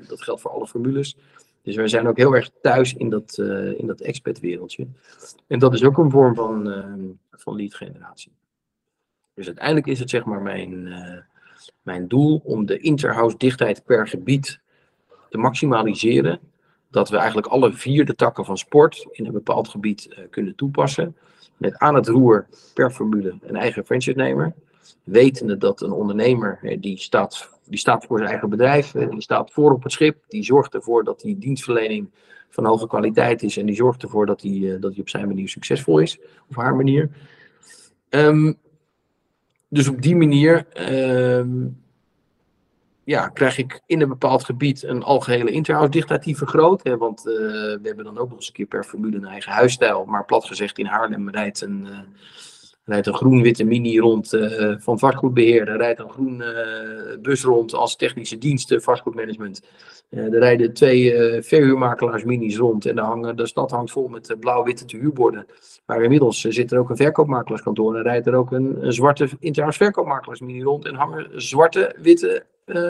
dat 0.07 0.21
geldt 0.21 0.41
voor 0.41 0.51
alle 0.51 0.67
formules. 0.67 1.17
Dus 1.61 1.75
wij 1.75 1.87
zijn 1.87 2.07
ook 2.07 2.17
heel 2.17 2.35
erg 2.35 2.49
thuis 2.61 2.93
in 2.93 3.09
dat, 3.09 3.37
uh, 3.37 3.79
in 3.79 3.87
dat 3.87 4.01
expat-wereldje. 4.01 4.87
En 5.47 5.59
dat 5.59 5.73
is 5.73 5.83
ook 5.83 5.97
een 5.97 6.11
vorm 6.11 6.35
van, 6.35 6.73
van 7.31 7.55
lead 7.55 7.73
generatie. 7.73 8.31
Dus 9.33 9.45
uiteindelijk 9.45 9.87
is 9.87 9.99
het 9.99 10.09
zeg 10.09 10.25
maar 10.25 10.41
mijn, 10.41 10.93
mijn 11.81 12.07
doel 12.07 12.41
om 12.43 12.65
de 12.65 12.77
interhouse 12.77 13.37
dichtheid 13.37 13.83
per 13.85 14.07
gebied 14.07 14.59
te 15.29 15.37
maximaliseren. 15.37 16.39
Dat 16.89 17.09
we 17.09 17.17
eigenlijk 17.17 17.47
alle 17.47 17.73
vier 17.73 18.05
de 18.05 18.15
takken 18.15 18.45
van 18.45 18.57
sport 18.57 19.07
in 19.11 19.25
een 19.25 19.31
bepaald 19.31 19.67
gebied 19.67 20.27
kunnen 20.29 20.55
toepassen. 20.55 21.17
Met 21.57 21.77
aan 21.77 21.95
het 21.95 22.07
roer 22.07 22.47
per 22.73 22.91
formule 22.91 23.37
een 23.41 23.55
eigen 23.55 23.85
franchise-nemer 23.85 24.53
wetende 25.03 25.57
dat 25.57 25.81
een 25.81 25.91
ondernemer, 25.91 26.77
die 26.79 26.97
staat, 26.97 27.49
die 27.65 27.79
staat 27.79 28.05
voor 28.05 28.17
zijn 28.17 28.29
eigen 28.29 28.49
bedrijf, 28.49 28.91
die 28.91 29.21
staat 29.21 29.51
voor 29.51 29.71
op 29.71 29.83
het 29.83 29.91
schip, 29.91 30.23
die 30.27 30.43
zorgt 30.43 30.73
ervoor 30.73 31.03
dat 31.03 31.19
die 31.19 31.37
dienstverlening 31.37 32.09
van 32.49 32.65
hoge 32.65 32.87
kwaliteit 32.87 33.43
is 33.43 33.57
en 33.57 33.65
die 33.65 33.75
zorgt 33.75 34.03
ervoor 34.03 34.25
dat 34.25 34.41
hij 34.41 34.77
dat 34.79 34.99
op 34.99 35.09
zijn 35.09 35.27
manier 35.27 35.49
succesvol 35.49 35.99
is, 35.99 36.19
of 36.49 36.55
haar 36.55 36.75
manier. 36.75 37.09
Um, 38.09 38.55
dus 39.69 39.87
op 39.87 40.01
die 40.01 40.15
manier 40.15 40.65
um, 41.37 41.81
ja, 43.03 43.27
krijg 43.27 43.57
ik 43.57 43.81
in 43.85 44.01
een 44.01 44.09
bepaald 44.09 44.43
gebied 44.43 44.83
een 44.83 45.03
algehele 45.03 45.51
interhouse 45.51 46.19
die 46.19 46.37
vergroot. 46.37 46.83
Hè, 46.83 46.97
want 46.97 47.19
uh, 47.27 47.33
we 47.33 47.79
hebben 47.83 48.05
dan 48.05 48.17
ook 48.17 48.29
nog 48.29 48.37
eens 48.37 48.47
een 48.47 48.53
keer 48.53 48.65
per 48.65 48.83
formule 48.83 49.17
een 49.17 49.25
eigen 49.25 49.51
huisstijl. 49.51 50.05
Maar 50.05 50.25
plat 50.25 50.45
gezegd, 50.45 50.77
in 50.77 50.85
Haarlem 50.85 51.29
rijdt 51.29 51.61
een, 51.61 51.85
uh, 51.89 51.99
rijdt 52.85 53.07
een 53.07 53.13
groen-witte 53.13 53.63
mini 53.63 53.99
rond 53.99 54.29
van 54.77 54.99
vastgoedbeheer. 54.99 55.77
rijdt 55.77 55.99
een 55.99 56.09
groen 56.09 56.43
bus 57.21 57.43
rond 57.43 57.73
als 57.73 57.95
technische 57.95 58.37
diensten 58.37 58.81
vastgoedmanagement. 58.81 59.61
er 60.09 60.39
rijden 60.39 60.73
twee 60.73 61.13
verhuurmakelaars 61.43 62.23
minis 62.23 62.57
rond. 62.57 62.85
En 62.85 62.95
de, 62.95 63.01
hangen, 63.01 63.35
de 63.35 63.47
stad 63.47 63.71
hangt 63.71 63.91
vol 63.91 64.07
met 64.07 64.35
blauw-witte 64.39 64.97
huurborden. 64.97 65.45
Maar 65.85 66.03
inmiddels 66.03 66.41
zit 66.41 66.71
er 66.71 66.79
ook 66.79 66.89
een 66.89 66.97
verkoopmakelaarskantoor. 66.97 67.95
En 67.95 68.03
rijdt 68.03 68.27
er 68.27 68.35
ook 68.35 68.51
een, 68.51 68.77
zwarte 68.93 69.29
interhouse 69.39 69.77
verkoopmakelaarsmini 69.83 70.63
rond. 70.63 70.85
En 70.85 70.95
hangen 70.95 71.41
zwarte, 71.41 71.95
witte 72.01 72.45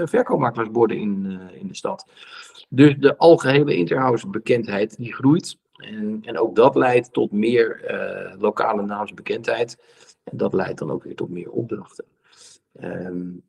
verkoopmakelaarsborden 0.06 0.98
in, 0.98 1.39
in 1.60 1.68
de 1.68 1.76
stad. 1.76 2.06
Dus 2.70 2.96
de 2.98 3.18
algehele 3.18 3.76
interhouse 3.76 4.28
bekendheid 4.28 4.98
die 4.98 5.14
groeit. 5.14 5.58
En, 5.74 6.20
en 6.26 6.38
ook 6.38 6.56
dat 6.56 6.76
leidt 6.76 7.14
tot 7.14 7.32
meer 7.32 7.92
uh, 7.92 8.42
lokale 8.42 8.82
naamsbekendheid. 8.82 9.78
En 10.24 10.38
dat 10.38 10.54
leidt 10.54 10.80
dan 10.80 10.92
ook 10.92 11.04
weer 11.04 11.16
tot 11.16 11.30
meer 11.30 11.50
opdrachten. 11.50 12.06
Um, 12.82 13.42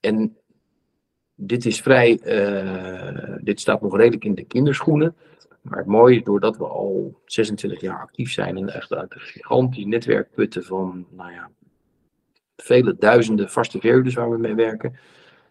en 0.00 0.36
dit 1.34 1.66
is 1.66 1.80
vrij, 1.80 2.20
dit 3.40 3.60
staat 3.60 3.80
nog 3.80 3.96
redelijk 3.96 4.24
in 4.24 4.34
de 4.34 4.44
kinderschoenen. 4.44 5.16
Maar 5.60 5.78
het 5.78 5.86
mooie 5.86 6.22
doordat 6.22 6.56
we 6.56 6.64
al 6.64 7.20
26 7.24 7.80
jaar 7.80 8.00
actief 8.00 8.32
zijn 8.32 8.56
en 8.56 8.74
echt 8.74 8.92
uit 8.92 9.14
een 9.14 9.20
gigantisch 9.20 9.84
netwerk 9.84 10.30
putten 10.34 10.64
van, 10.64 11.06
nou 11.10 11.32
ja, 11.32 11.50
vele 12.56 12.96
duizenden 12.98 13.50
vaste 13.50 13.80
verhuurders 13.80 14.14
waar 14.14 14.30
we 14.30 14.38
mee 14.38 14.54
werken, 14.54 14.98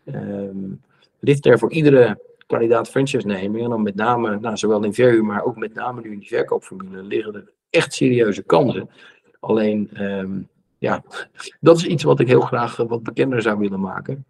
Um, 0.06 0.82
ligt 1.20 1.46
er 1.46 1.60
voor 1.60 1.72
iedere 1.72 2.20
kandidaat 2.46 2.90
franchise-nemer, 2.90 3.62
en 3.62 3.70
dan 3.70 3.84
met 3.84 3.96
name, 3.96 4.40
nou, 4.40 4.58
zowel 4.58 4.84
in 4.84 4.94
verhuur, 4.94 5.26
maar 5.26 5.44
ook 5.44 5.56
met 5.56 5.74
name 5.74 6.02
nu 6.02 6.12
in 6.12 6.20
die 6.20 6.28
verkoopformule, 6.28 7.04
liggen 7.04 7.34
er 7.34 7.52
echt 7.70 7.94
serieuze 7.94 8.44
kansen. 8.44 8.90
Alleen, 9.40 10.04
um, 10.04 10.48
ja, 10.78 11.04
dat 11.60 11.78
is 11.78 11.86
iets 11.86 12.04
wat 12.04 12.20
ik 12.20 12.28
heel 12.28 12.42
graag 12.42 12.76
wat 12.76 13.04
bekender 13.04 13.42
zou 13.42 13.60
willen 13.60 13.80
maken. 13.80 14.26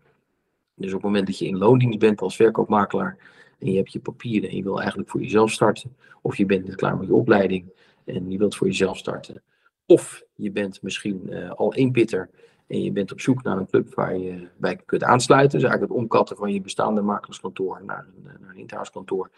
Dus 0.75 0.87
op 0.87 0.93
het 0.93 1.03
moment 1.03 1.25
dat 1.25 1.37
je 1.37 1.47
in 1.47 1.57
loondienst 1.57 1.99
bent 1.99 2.21
als 2.21 2.35
verkoopmakelaar 2.35 3.17
en 3.59 3.71
je 3.71 3.77
hebt 3.77 3.91
je 3.91 3.99
papieren 3.99 4.49
en 4.49 4.55
je 4.55 4.63
wil 4.63 4.79
eigenlijk 4.79 5.09
voor 5.09 5.21
jezelf 5.21 5.51
starten, 5.51 5.95
of 6.21 6.37
je 6.37 6.45
bent 6.45 6.75
klaar 6.75 6.97
met 6.97 7.07
je 7.07 7.13
opleiding 7.13 7.65
en 8.05 8.31
je 8.31 8.37
wilt 8.37 8.55
voor 8.55 8.67
jezelf 8.67 8.97
starten, 8.97 9.41
of 9.85 10.23
je 10.35 10.51
bent 10.51 10.81
misschien 10.81 11.21
uh, 11.29 11.51
al 11.51 11.73
inpitter 11.73 12.29
en 12.67 12.83
je 12.83 12.91
bent 12.91 13.11
op 13.11 13.19
zoek 13.19 13.43
naar 13.43 13.57
een 13.57 13.67
club 13.67 13.93
waar 13.93 14.17
je 14.17 14.47
bij 14.57 14.75
kunt 14.85 15.03
aansluiten, 15.03 15.59
dus 15.59 15.69
eigenlijk 15.69 15.91
het 15.91 16.01
omkatten 16.01 16.37
van 16.37 16.53
je 16.53 16.61
bestaande 16.61 17.01
makelaarskantoor 17.01 17.81
naar 17.85 18.05
een, 18.15 18.23
naar 18.23 18.49
een 18.49 18.57
internetkantoor, 18.57 19.29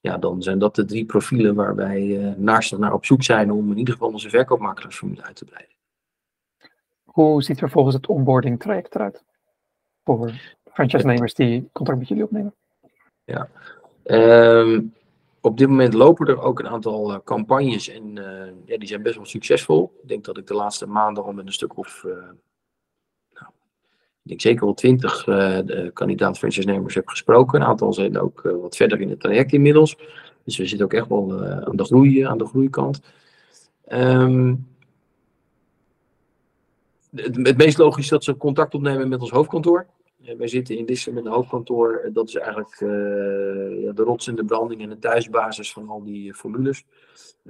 ja, 0.00 0.18
dan 0.18 0.42
zijn 0.42 0.58
dat 0.58 0.74
de 0.74 0.84
drie 0.84 1.04
profielen 1.04 1.54
waar 1.54 1.74
wij 1.74 2.02
uh, 2.02 2.34
naast 2.36 2.78
naar 2.78 2.92
op 2.92 3.04
zoek 3.04 3.22
zijn 3.22 3.52
om 3.52 3.70
in 3.70 3.78
ieder 3.78 3.94
geval 3.94 4.10
onze 4.10 4.30
verkoopmakelaarsformule 4.30 5.22
uit 5.22 5.36
te 5.36 5.44
breiden. 5.44 5.74
Hoe 7.04 7.42
ziet 7.42 7.60
er 7.60 7.70
volgens 7.70 7.94
het 7.94 8.06
onboarding 8.06 8.60
traject 8.60 8.94
eruit 8.94 9.24
voor 10.04 10.32
franchise-nemers 10.72 11.34
die 11.34 11.68
contact 11.72 11.98
met 11.98 12.08
jullie 12.08 12.24
opnemen? 12.24 12.54
Ja, 13.24 13.48
um, 14.04 14.94
op 15.40 15.58
dit 15.58 15.68
moment 15.68 15.94
lopen 15.94 16.26
er 16.26 16.40
ook 16.40 16.58
een 16.58 16.68
aantal 16.68 17.12
uh, 17.12 17.18
campagnes 17.24 17.88
en 17.88 18.16
uh, 18.16 18.24
ja, 18.64 18.78
die 18.78 18.88
zijn 18.88 19.02
best 19.02 19.16
wel 19.16 19.24
succesvol. 19.24 19.92
Ik 20.02 20.08
denk 20.08 20.24
dat 20.24 20.38
ik 20.38 20.46
de 20.46 20.54
laatste 20.54 20.86
maanden 20.86 21.24
al 21.24 21.32
met 21.32 21.46
een 21.46 21.52
stuk 21.52 21.76
of 21.76 22.04
ik 24.30 24.40
zeker 24.40 24.64
wel 24.64 24.74
twintig 24.74 25.26
uh, 25.26 25.58
kandidaat 25.92 26.38
franchise-nemers 26.38 26.94
heb 26.94 27.08
gesproken. 27.08 27.60
Een 27.60 27.66
aantal 27.66 27.92
zijn 27.92 28.18
ook 28.18 28.42
uh, 28.44 28.52
wat 28.60 28.76
verder 28.76 29.00
in 29.00 29.10
het 29.10 29.20
traject 29.20 29.52
inmiddels. 29.52 29.96
Dus 30.44 30.56
we 30.56 30.66
zitten 30.66 30.86
ook 30.86 30.92
echt 30.92 31.08
wel 31.08 31.44
uh, 31.44 31.58
aan, 31.58 31.76
de 31.76 31.84
groei, 31.84 32.20
aan 32.20 32.38
de 32.38 32.46
groeikant. 32.46 33.00
Um, 33.92 34.66
het, 37.14 37.56
meest 37.56 37.78
logisch 37.78 38.04
is 38.04 38.10
dat 38.10 38.24
ze 38.24 38.36
contact 38.36 38.74
opnemen 38.74 39.08
met 39.08 39.20
ons 39.20 39.30
hoofdkantoor. 39.30 39.86
wij 40.38 40.48
zitten 40.48 40.78
in 40.78 40.86
Dissen 40.86 41.14
met 41.14 41.26
hoofdkantoor. 41.26 42.10
Dat 42.12 42.28
is 42.28 42.34
eigenlijk 42.34 42.78
de 42.78 44.02
rots 44.04 44.28
en 44.28 44.34
de 44.34 44.44
branding 44.44 44.82
en 44.82 44.88
de 44.88 44.98
thuisbasis 44.98 45.72
van 45.72 45.88
al 45.88 46.04
die 46.04 46.34
formules. 46.34 46.84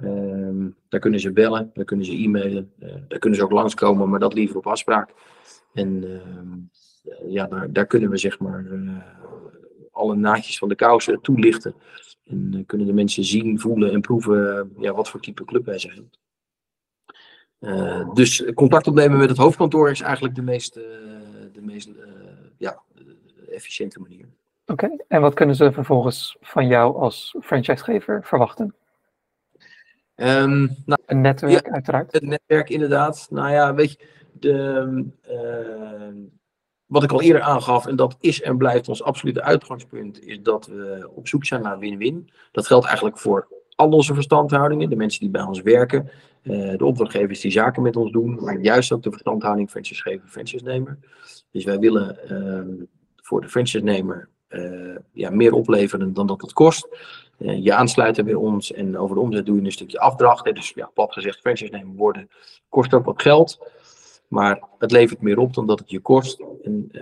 Um, 0.03 0.75
daar 0.89 0.99
kunnen 0.99 1.19
ze 1.19 1.31
bellen, 1.31 1.71
daar 1.73 1.85
kunnen 1.85 2.05
ze 2.05 2.11
e-mailen, 2.11 2.71
daar 3.07 3.19
kunnen 3.19 3.39
ze 3.39 3.45
ook 3.45 3.51
langskomen, 3.51 4.09
maar 4.09 4.19
dat 4.19 4.33
liever 4.33 4.57
op 4.57 4.67
afspraak. 4.67 5.13
En 5.73 6.03
uh, 6.03 7.31
ja, 7.31 7.45
daar, 7.45 7.73
daar, 7.73 7.85
kunnen 7.85 8.09
we 8.09 8.17
zeg 8.17 8.39
maar 8.39 8.63
uh, 8.63 8.97
alle 9.91 10.15
naadjes 10.15 10.57
van 10.57 10.69
de 10.69 10.75
kousen 10.75 11.21
toelichten. 11.21 11.75
En 12.25 12.51
uh, 12.53 12.63
kunnen 12.65 12.87
de 12.87 12.93
mensen 12.93 13.23
zien, 13.23 13.59
voelen 13.59 13.91
en 13.91 14.01
proeven 14.01 14.73
ja, 14.77 14.93
wat 14.93 15.09
voor 15.09 15.19
type 15.19 15.45
club 15.45 15.65
wij 15.65 15.79
zijn. 15.79 16.09
dus 18.13 18.43
contact 18.53 18.87
opnemen 18.87 19.17
met 19.17 19.29
het 19.29 19.37
hoofdkantoor 19.37 19.89
is 19.89 20.01
eigenlijk 20.01 20.35
de 20.35 20.41
meest, 20.41 20.73
de 20.73 21.61
meest 21.61 21.89
ja, 22.57 22.81
efficiënte 23.49 23.99
manier. 23.99 24.25
Oké, 24.65 24.85
okay. 24.85 25.03
en 25.07 25.21
wat 25.21 25.33
kunnen 25.33 25.55
ze 25.55 25.71
vervolgens 25.71 26.37
van 26.41 26.67
jou 26.67 26.95
als 26.95 27.35
franchisegever 27.41 28.23
verwachten? 28.23 28.75
Um, 30.15 30.75
nou, 30.85 31.01
een 31.05 31.21
netwerk, 31.21 31.65
ja, 31.65 31.71
uiteraard. 31.71 32.11
Het 32.11 32.23
netwerk, 32.23 32.69
inderdaad. 32.69 33.27
Nou 33.29 33.51
ja, 33.51 33.73
weet 33.73 33.91
je, 33.91 33.97
de, 34.33 35.05
uh, 35.31 36.25
wat 36.85 37.03
ik 37.03 37.11
al 37.11 37.21
eerder 37.21 37.41
aangaf, 37.41 37.85
en 37.87 37.95
dat 37.95 38.15
is 38.19 38.41
en 38.41 38.57
blijft 38.57 38.89
ons 38.89 39.03
absolute 39.03 39.41
uitgangspunt, 39.41 40.21
is 40.25 40.41
dat 40.41 40.65
we 40.67 41.09
op 41.15 41.27
zoek 41.27 41.45
zijn 41.45 41.61
naar 41.61 41.79
win-win. 41.79 42.29
Dat 42.51 42.67
geldt 42.67 42.85
eigenlijk 42.85 43.17
voor 43.17 43.47
al 43.75 43.89
onze 43.89 44.13
verstandhoudingen, 44.13 44.89
de 44.89 44.95
mensen 44.95 45.19
die 45.19 45.29
bij 45.29 45.41
ons 45.41 45.61
werken, 45.61 46.09
uh, 46.43 46.77
de 46.77 46.85
opdrachtgevers 46.85 47.39
die 47.39 47.51
zaken 47.51 47.81
met 47.81 47.95
ons 47.95 48.11
doen, 48.11 48.43
maar 48.43 48.59
juist 48.59 48.91
ook 48.91 49.03
de 49.03 49.11
verstandhouding 49.11 49.69
franchisegever, 49.69 50.27
franchise-nemer. 50.27 50.97
Dus 51.51 51.63
wij 51.63 51.79
willen 51.79 52.17
uh, 52.31 52.85
voor 53.15 53.41
de 53.41 53.49
franchise-nemer 53.49 54.29
uh, 54.49 54.95
ja, 55.13 55.29
meer 55.29 55.53
opleveren 55.53 56.13
dan 56.13 56.27
dat 56.27 56.41
het 56.41 56.53
kost. 56.53 56.87
Je 57.37 57.73
aansluiten 57.73 58.25
bij 58.25 58.33
ons 58.33 58.73
en 58.73 58.97
over 58.97 59.15
de 59.15 59.21
omzet 59.21 59.45
doe 59.45 59.55
je 59.55 59.65
een 59.65 59.71
stukje 59.71 59.99
afdracht. 59.99 60.55
Dus 60.55 60.71
ja, 60.75 60.91
plat 60.93 61.13
gezegd, 61.13 61.39
franchise-nemer 61.39 61.95
worden 61.95 62.29
kost 62.69 62.93
ook 62.93 63.05
wat 63.05 63.21
geld. 63.21 63.59
Maar 64.29 64.63
het 64.77 64.91
levert 64.91 65.21
meer 65.21 65.37
op 65.37 65.53
dan 65.53 65.67
dat 65.67 65.79
het 65.79 65.89
je 65.89 65.99
kost. 65.99 66.43
En, 66.63 66.89
uh, 66.91 67.01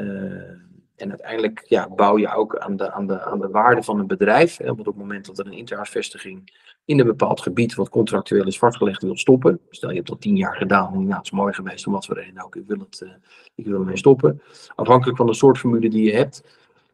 en 0.95 1.09
uiteindelijk 1.09 1.63
ja, 1.65 1.89
bouw 1.89 2.17
je 2.17 2.33
ook 2.35 2.57
aan 2.57 2.75
de, 2.75 2.91
aan, 2.91 3.07
de, 3.07 3.21
aan 3.21 3.39
de 3.39 3.49
waarde 3.49 3.83
van 3.83 3.99
een 3.99 4.07
bedrijf. 4.07 4.57
Hè, 4.57 4.65
want 4.65 4.79
op 4.79 4.85
het 4.85 4.95
moment 4.95 5.25
dat 5.25 5.39
er 5.39 5.45
een 5.45 5.53
interhuisvestiging 5.53 6.51
in 6.85 6.99
een 6.99 7.05
bepaald 7.05 7.41
gebied, 7.41 7.75
wat 7.75 7.89
contractueel 7.89 8.47
is 8.47 8.59
vastgelegd, 8.59 9.01
wil 9.01 9.17
stoppen. 9.17 9.59
Stel 9.69 9.89
je 9.89 9.95
hebt 9.95 10.07
dat 10.07 10.21
tien 10.21 10.35
jaar 10.35 10.55
gedaan 10.55 10.93
nou, 10.93 11.13
het 11.13 11.23
is 11.23 11.31
mooi 11.31 11.53
geweest, 11.53 11.87
om 11.87 11.93
wat 11.93 12.05
voor 12.05 12.15
reden 12.15 12.43
ook. 12.43 12.55
Ik 12.55 12.67
wil, 12.67 12.79
het, 12.79 13.01
uh, 13.03 13.09
ik 13.55 13.65
wil 13.65 13.79
ermee 13.79 13.97
stoppen. 13.97 14.41
Afhankelijk 14.75 15.17
van 15.17 15.25
de 15.25 15.33
soort 15.33 15.57
formule 15.57 15.89
die 15.89 16.03
je 16.03 16.15
hebt. 16.15 16.43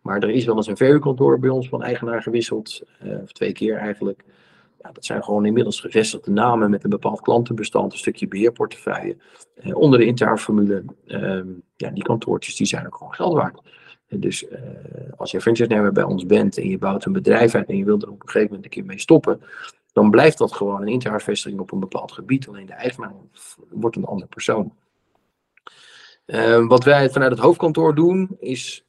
Maar 0.01 0.23
er 0.23 0.29
is 0.29 0.45
wel 0.45 0.55
eens 0.55 0.67
een 0.67 0.77
verhuurkantoor 0.77 1.39
bij 1.39 1.49
ons 1.49 1.69
van 1.69 1.83
eigenaar 1.83 2.21
gewisseld. 2.21 2.81
Uh, 3.03 3.21
of 3.21 3.31
twee 3.31 3.51
keer 3.51 3.77
eigenlijk. 3.77 4.23
Ja, 4.83 4.91
dat 4.91 5.05
zijn 5.05 5.23
gewoon 5.23 5.45
inmiddels 5.45 5.79
gevestigde 5.79 6.31
namen 6.31 6.69
met 6.69 6.83
een 6.83 6.89
bepaald 6.89 7.21
klantenbestand, 7.21 7.91
een 7.91 7.97
stukje 7.97 8.27
beheerportefeuille. 8.27 9.17
Eh, 9.55 9.75
onder 9.75 9.99
de 9.99 10.05
internetformule, 10.05 10.83
uh, 11.05 11.41
ja, 11.75 11.89
die 11.89 12.03
kantoortjes 12.03 12.55
die 12.55 12.67
zijn 12.67 12.85
ook 12.85 12.95
gewoon 12.95 13.13
geld 13.13 13.33
waard. 13.33 13.61
En 14.07 14.19
dus 14.19 14.43
uh, 14.43 14.59
als 15.17 15.31
je 15.31 15.41
franchise-nemer 15.41 15.91
bij 15.91 16.03
ons 16.03 16.25
bent 16.25 16.57
en 16.57 16.69
je 16.69 16.77
bouwt 16.77 17.05
een 17.05 17.13
bedrijf 17.13 17.55
uit 17.55 17.67
en 17.67 17.77
je 17.77 17.85
wilt 17.85 18.03
er 18.03 18.09
op 18.09 18.21
een 18.21 18.29
gegeven 18.29 18.47
moment 18.47 18.65
een 18.65 18.71
keer 18.71 18.85
mee 18.85 18.99
stoppen, 18.99 19.41
dan 19.93 20.09
blijft 20.09 20.37
dat 20.37 20.53
gewoon 20.53 20.81
een 20.81 20.87
internetvestiging 20.87 21.59
op 21.59 21.71
een 21.71 21.79
bepaald 21.79 22.11
gebied. 22.11 22.47
Alleen 22.47 22.65
de 22.65 22.73
eigenaar 22.73 23.13
wordt 23.69 23.95
een 23.95 24.05
andere 24.05 24.29
persoon. 24.29 24.73
Uh, 26.25 26.67
wat 26.67 26.83
wij 26.83 27.09
vanuit 27.09 27.31
het 27.31 27.39
hoofdkantoor 27.39 27.95
doen, 27.95 28.37
is 28.39 28.85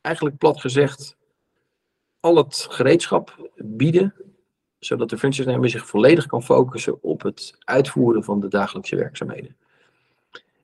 eigenlijk 0.00 0.38
plat 0.38 0.60
gezegd 0.60 1.16
al 2.22 2.36
het 2.36 2.66
gereedschap 2.70 3.50
bieden, 3.56 4.14
zodat 4.78 5.08
de 5.08 5.18
franchise-nemer 5.18 5.68
zich 5.68 5.86
volledig 5.86 6.26
kan 6.26 6.42
focussen 6.42 7.02
op 7.02 7.22
het 7.22 7.54
uitvoeren 7.58 8.24
van 8.24 8.40
de 8.40 8.48
dagelijkse 8.48 8.96
werkzaamheden. 8.96 9.56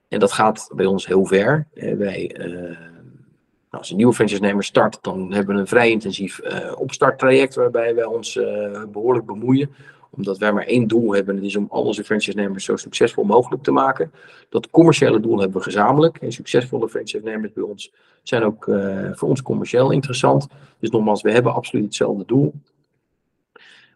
En 0.09 0.19
dat 0.19 0.33
gaat 0.33 0.71
bij 0.75 0.87
ons 0.87 1.07
heel 1.07 1.25
ver. 1.25 1.67
Wij, 1.75 2.47
uh, 2.47 2.79
als 3.71 3.91
een 3.91 3.97
nieuwe 3.97 4.15
franchise-nemer 4.15 4.65
start, 4.65 4.99
dan 5.03 5.33
hebben 5.33 5.55
we 5.55 5.61
een 5.61 5.67
vrij 5.67 5.91
intensief 5.91 6.41
uh, 6.43 6.73
opstarttraject 6.77 7.55
waarbij 7.55 7.95
wij 7.95 8.05
ons 8.05 8.41
behoorlijk 8.91 9.27
bemoeien 9.27 9.75
omdat 10.11 10.39
wij 10.39 10.53
maar 10.53 10.65
één 10.65 10.87
doel 10.87 11.15
hebben, 11.15 11.35
en 11.35 11.41
dat 11.41 11.51
is 11.51 11.57
om 11.57 11.67
al 11.71 11.83
onze 11.83 12.05
franchise-nemers 12.05 12.65
zo 12.65 12.77
succesvol 12.77 13.25
mogelijk 13.25 13.63
te 13.63 13.71
maken. 13.71 14.13
Dat 14.49 14.71
commerciële 14.71 15.21
doel 15.21 15.39
hebben 15.39 15.57
we 15.57 15.63
gezamenlijk. 15.63 16.17
En 16.17 16.33
succesvolle 16.33 16.89
franchise-nemers 16.89 17.53
bij 17.53 17.63
ons 17.63 17.93
zijn 18.23 18.45
ook 18.45 18.67
uh, 18.67 19.11
voor 19.13 19.29
ons 19.29 19.43
commercieel 19.43 19.91
interessant. 19.91 20.47
Dus 20.79 20.91
nogmaals, 20.91 21.23
we 21.23 21.31
hebben 21.31 21.55
absoluut 21.55 21.85
hetzelfde 21.85 22.25
doel. 22.27 22.55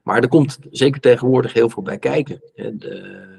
Maar 0.02 0.22
er 0.22 0.28
komt 0.28 0.58
zeker 0.70 1.00
tegenwoordig 1.00 1.52
heel 1.52 1.68
veel 1.68 1.82
bij 1.82 1.98
kijken. 1.98 2.40
De, 2.54 2.76
de 2.78 3.30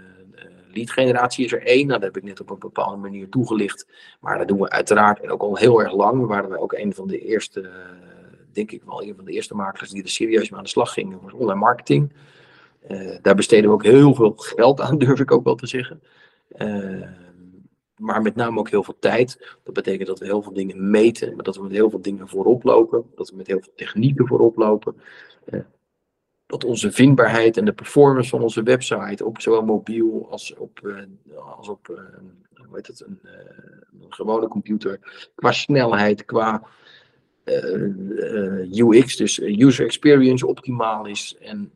lead 0.74 0.92
generatie 0.92 1.46
is 1.46 1.52
er 1.52 1.66
één. 1.66 1.88
Nou, 1.88 2.00
dat 2.00 2.14
heb 2.14 2.24
ik 2.24 2.30
net 2.30 2.42
op 2.42 2.50
een 2.50 2.60
bepaalde 2.60 2.98
manier 2.98 3.30
toegelicht. 3.30 3.88
Maar 4.20 4.38
dat 4.38 4.48
doen 4.48 4.60
we 4.60 4.70
uiteraard 4.70 5.20
en 5.20 5.32
ook 5.32 5.42
al 5.42 5.58
heel 5.58 5.82
erg 5.82 5.94
lang. 5.94 6.20
We 6.20 6.28
waren 6.28 6.60
ook 6.60 6.74
een 6.74 6.94
van 6.94 7.08
de 7.08 7.20
eerste, 7.20 7.70
denk 8.52 8.72
ik 8.72 8.84
wel, 8.84 9.04
een 9.04 9.16
van 9.16 9.26
de 9.26 9.32
eerste 9.32 9.56
makelaars 9.56 9.92
die 9.92 10.04
er 10.04 10.10
serieus 10.10 10.50
mee 10.50 10.58
aan 10.58 10.66
de 10.66 10.70
slag 10.70 10.94
gingen. 10.94 11.20
Was 11.22 11.34
online 11.34 11.60
marketing. 11.60 12.12
Daar 13.22 13.36
besteden 13.36 13.70
we 13.70 13.76
ook 13.76 13.84
heel 13.84 14.16
veel 14.16 14.34
geld 14.36 14.82
aan, 14.82 14.98
durf 15.06 15.20
ik 15.20 15.32
ook 15.32 15.44
wel 15.44 15.56
te 15.56 15.68
zeggen 15.68 16.02
maar 18.04 18.22
met 18.22 18.36
name 18.36 18.60
ook 18.60 18.70
heel 18.70 18.84
veel 18.84 19.00
tijd. 19.00 19.58
Dat 19.64 19.74
betekent 19.74 20.08
dat 20.08 20.20
we 20.20 20.26
heel 20.26 20.42
veel 20.42 20.54
dingen 20.54 20.90
meten, 20.90 21.36
maar 21.36 21.44
dat 21.44 21.56
we 21.56 21.64
met 21.64 21.72
heel 21.72 21.90
veel 21.90 22.02
dingen 22.02 22.28
voorop 22.28 22.64
lopen, 22.64 23.06
dat 23.16 23.30
we 23.30 23.36
met 23.36 23.48
heel 23.48 23.62
veel 23.62 23.74
technieken 23.76 24.28
voorop 24.28 24.58
lopen. 24.58 24.96
Eh, 25.46 25.60
dat 26.46 26.64
onze 26.64 26.92
vindbaarheid 26.92 27.58
en 27.58 27.66
de 27.66 27.74
performance 27.74 28.30
van 28.30 28.42
onze 28.42 28.64
website 28.64 29.26
op 29.26 29.42
zowel 29.42 29.64
mobiel 29.64 30.28
als 30.30 30.56
op, 30.56 31.06
als 31.58 31.68
op 31.68 31.88
hoe 32.54 32.76
heet 32.76 32.88
het, 32.88 33.02
een, 33.06 33.20
een, 34.02 34.14
gewone 34.14 34.48
computer, 34.48 35.00
qua 35.36 35.52
snelheid, 35.52 36.26
qua 36.26 36.68
UX, 38.72 39.16
dus 39.16 39.42
user 39.42 39.86
experience 39.86 40.48
optimaal 40.48 41.06
is. 41.06 41.38
En 41.40 41.72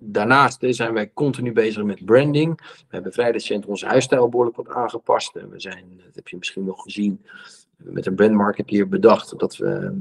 Daarnaast 0.00 0.64
zijn 0.68 0.92
wij 0.92 1.10
continu 1.14 1.52
bezig 1.52 1.84
met 1.84 2.04
branding. 2.04 2.56
We 2.56 2.94
hebben 2.94 3.12
vrij 3.12 3.30
recent 3.30 3.66
onze 3.66 3.86
huisstijl 3.86 4.28
behoorlijk 4.28 4.56
wat 4.56 4.68
aangepast. 4.68 5.36
En 5.36 5.50
we 5.50 5.60
zijn, 5.60 5.84
dat 6.04 6.14
heb 6.14 6.28
je 6.28 6.36
misschien 6.36 6.64
nog 6.64 6.82
gezien, 6.82 7.20
met 7.76 8.06
een 8.06 8.14
brandmarketeer 8.14 8.88
bedacht 8.88 9.38
dat 9.38 9.56
we 9.56 10.00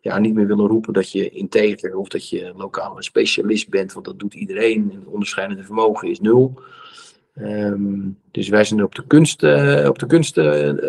ja, 0.00 0.18
niet 0.18 0.34
meer 0.34 0.46
willen 0.46 0.66
roepen 0.66 0.92
dat 0.92 1.12
je 1.12 1.30
integer 1.30 1.96
of 1.96 2.08
dat 2.08 2.28
je 2.28 2.52
lokaal 2.56 2.96
een 2.96 3.02
specialist 3.02 3.68
bent, 3.68 3.92
want 3.92 4.04
dat 4.04 4.18
doet 4.18 4.34
iedereen. 4.34 4.90
Het 4.94 5.06
onderscheidende 5.06 5.64
vermogen 5.64 6.08
is 6.08 6.20
nul. 6.20 6.62
Ehm, 7.34 8.08
dus 8.30 8.48
wij 8.48 8.64
zijn 8.64 8.82
op 8.82 8.94
de 8.94 9.06
kunst, 9.06 9.42
uh, 9.42 9.88
op, 9.88 9.98
de 9.98 10.06
kunst 10.06 10.36
het, 10.36 10.84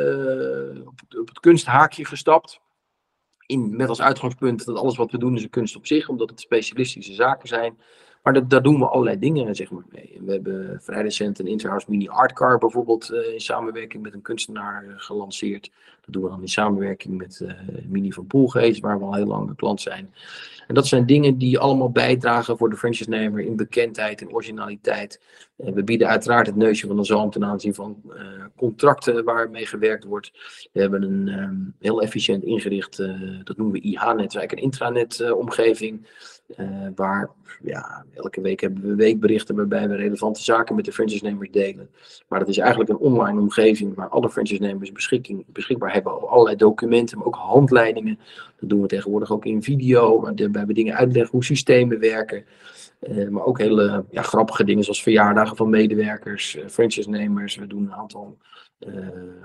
op, 1.19 1.27
het, 1.27 1.39
kunsthaakje 1.39 2.05
gestapt. 2.05 2.59
Met 3.57 3.89
als 3.89 4.01
uitgangspunt 4.01 4.65
dat 4.65 4.77
alles 4.77 4.95
wat 4.95 5.11
we 5.11 5.17
doen 5.17 5.35
is 5.35 5.43
een 5.43 5.49
kunst 5.49 5.75
op 5.75 5.85
zich, 5.85 6.09
omdat 6.09 6.29
het 6.29 6.39
specialistische 6.39 7.13
zaken 7.13 7.47
zijn. 7.47 7.77
Maar 8.21 8.47
daar 8.47 8.61
doen 8.61 8.79
we 8.79 8.85
allerlei 8.85 9.19
dingen 9.19 9.55
zeg 9.55 9.71
maar, 9.71 9.83
mee. 9.89 10.21
We 10.25 10.31
hebben 10.31 10.79
vrij 10.81 11.01
recent 11.01 11.39
een 11.39 11.47
Interhouse 11.47 11.85
Mini 11.89 12.07
Art 12.07 12.33
Car 12.33 12.57
bijvoorbeeld 12.57 13.11
uh, 13.11 13.33
in 13.33 13.41
samenwerking 13.41 14.03
met 14.03 14.13
een 14.13 14.21
kunstenaar 14.21 14.85
uh, 14.85 14.93
gelanceerd. 14.95 15.71
Dat 16.01 16.13
doen 16.13 16.23
we 16.23 16.29
dan 16.29 16.41
in 16.41 16.47
samenwerking 16.47 17.17
met 17.17 17.39
uh, 17.43 17.51
Mini 17.87 18.11
van 18.11 18.27
Poelgeest, 18.27 18.79
waar 18.79 18.99
we 18.99 19.05
al 19.05 19.13
heel 19.13 19.25
lang 19.25 19.49
een 19.49 19.55
klant 19.55 19.81
zijn. 19.81 20.13
En 20.67 20.75
dat 20.75 20.87
zijn 20.87 21.05
dingen 21.05 21.37
die 21.37 21.59
allemaal 21.59 21.91
bijdragen 21.91 22.57
voor 22.57 22.69
de 22.69 22.75
franchise-nemer 22.75 23.41
in 23.41 23.55
bekendheid 23.55 24.21
en 24.21 24.33
originaliteit. 24.33 25.21
we 25.55 25.83
bieden 25.83 26.07
uiteraard 26.07 26.47
het 26.47 26.55
neusje 26.55 26.87
van 26.87 26.95
de 26.95 27.03
zalm 27.03 27.29
ten 27.29 27.45
aanzien 27.45 27.73
van 27.73 28.01
contracten 28.55 29.23
waarmee 29.23 29.65
gewerkt 29.65 30.03
wordt. 30.03 30.31
We 30.71 30.81
hebben 30.81 31.03
een 31.03 31.27
um, 31.27 31.75
heel 31.79 32.01
efficiënt 32.01 32.43
ingericht, 32.43 32.97
dat 33.43 33.57
noemen 33.57 33.71
we 33.71 33.81
IH-netwerk, 33.81 34.51
een 34.51 34.57
intranet-omgeving. 34.57 36.07
Uh, 36.57 36.87
waar 36.95 37.29
ja, 37.63 38.05
elke 38.13 38.41
week 38.41 38.59
hebben 38.59 38.81
we 38.81 38.95
weekberichten 38.95 39.55
waarbij 39.55 39.89
we 39.89 39.95
relevante 39.95 40.43
zaken 40.43 40.75
met 40.75 40.85
de 40.85 40.91
franchise-nemers 40.91 41.51
delen. 41.51 41.89
Maar 42.27 42.39
dat 42.39 42.47
is 42.47 42.57
eigenlijk 42.57 42.89
een 42.89 42.97
online 42.97 43.39
omgeving 43.39 43.95
waar 43.95 44.09
alle 44.09 44.29
franchise-nemers 44.29 44.91
beschikbaar 45.47 45.93
hebben 45.93 46.13
over 46.15 46.27
allerlei 46.27 46.55
documenten, 46.55 47.17
maar 47.17 47.27
ook 47.27 47.35
handleidingen. 47.35 48.19
Dat 48.59 48.69
doen 48.69 48.81
we 48.81 48.87
tegenwoordig 48.87 49.31
ook 49.31 49.45
in 49.45 49.63
video, 49.63 50.21
waarbij 50.21 50.65
we 50.65 50.73
dingen 50.73 50.95
uitleggen 50.95 51.31
hoe 51.31 51.43
systemen 51.43 51.99
werken. 51.99 52.45
Uh, 53.01 53.29
maar 53.29 53.45
ook 53.45 53.59
hele 53.59 54.05
ja, 54.11 54.21
grappige 54.21 54.63
dingen 54.63 54.83
zoals 54.83 55.03
verjaardagen 55.03 55.57
van 55.57 55.69
medewerkers, 55.69 56.55
uh, 56.55 56.67
franchise-nemers. 56.67 57.55
We 57.55 57.67
doen 57.67 57.83
een 57.83 57.93
aantal 57.93 58.37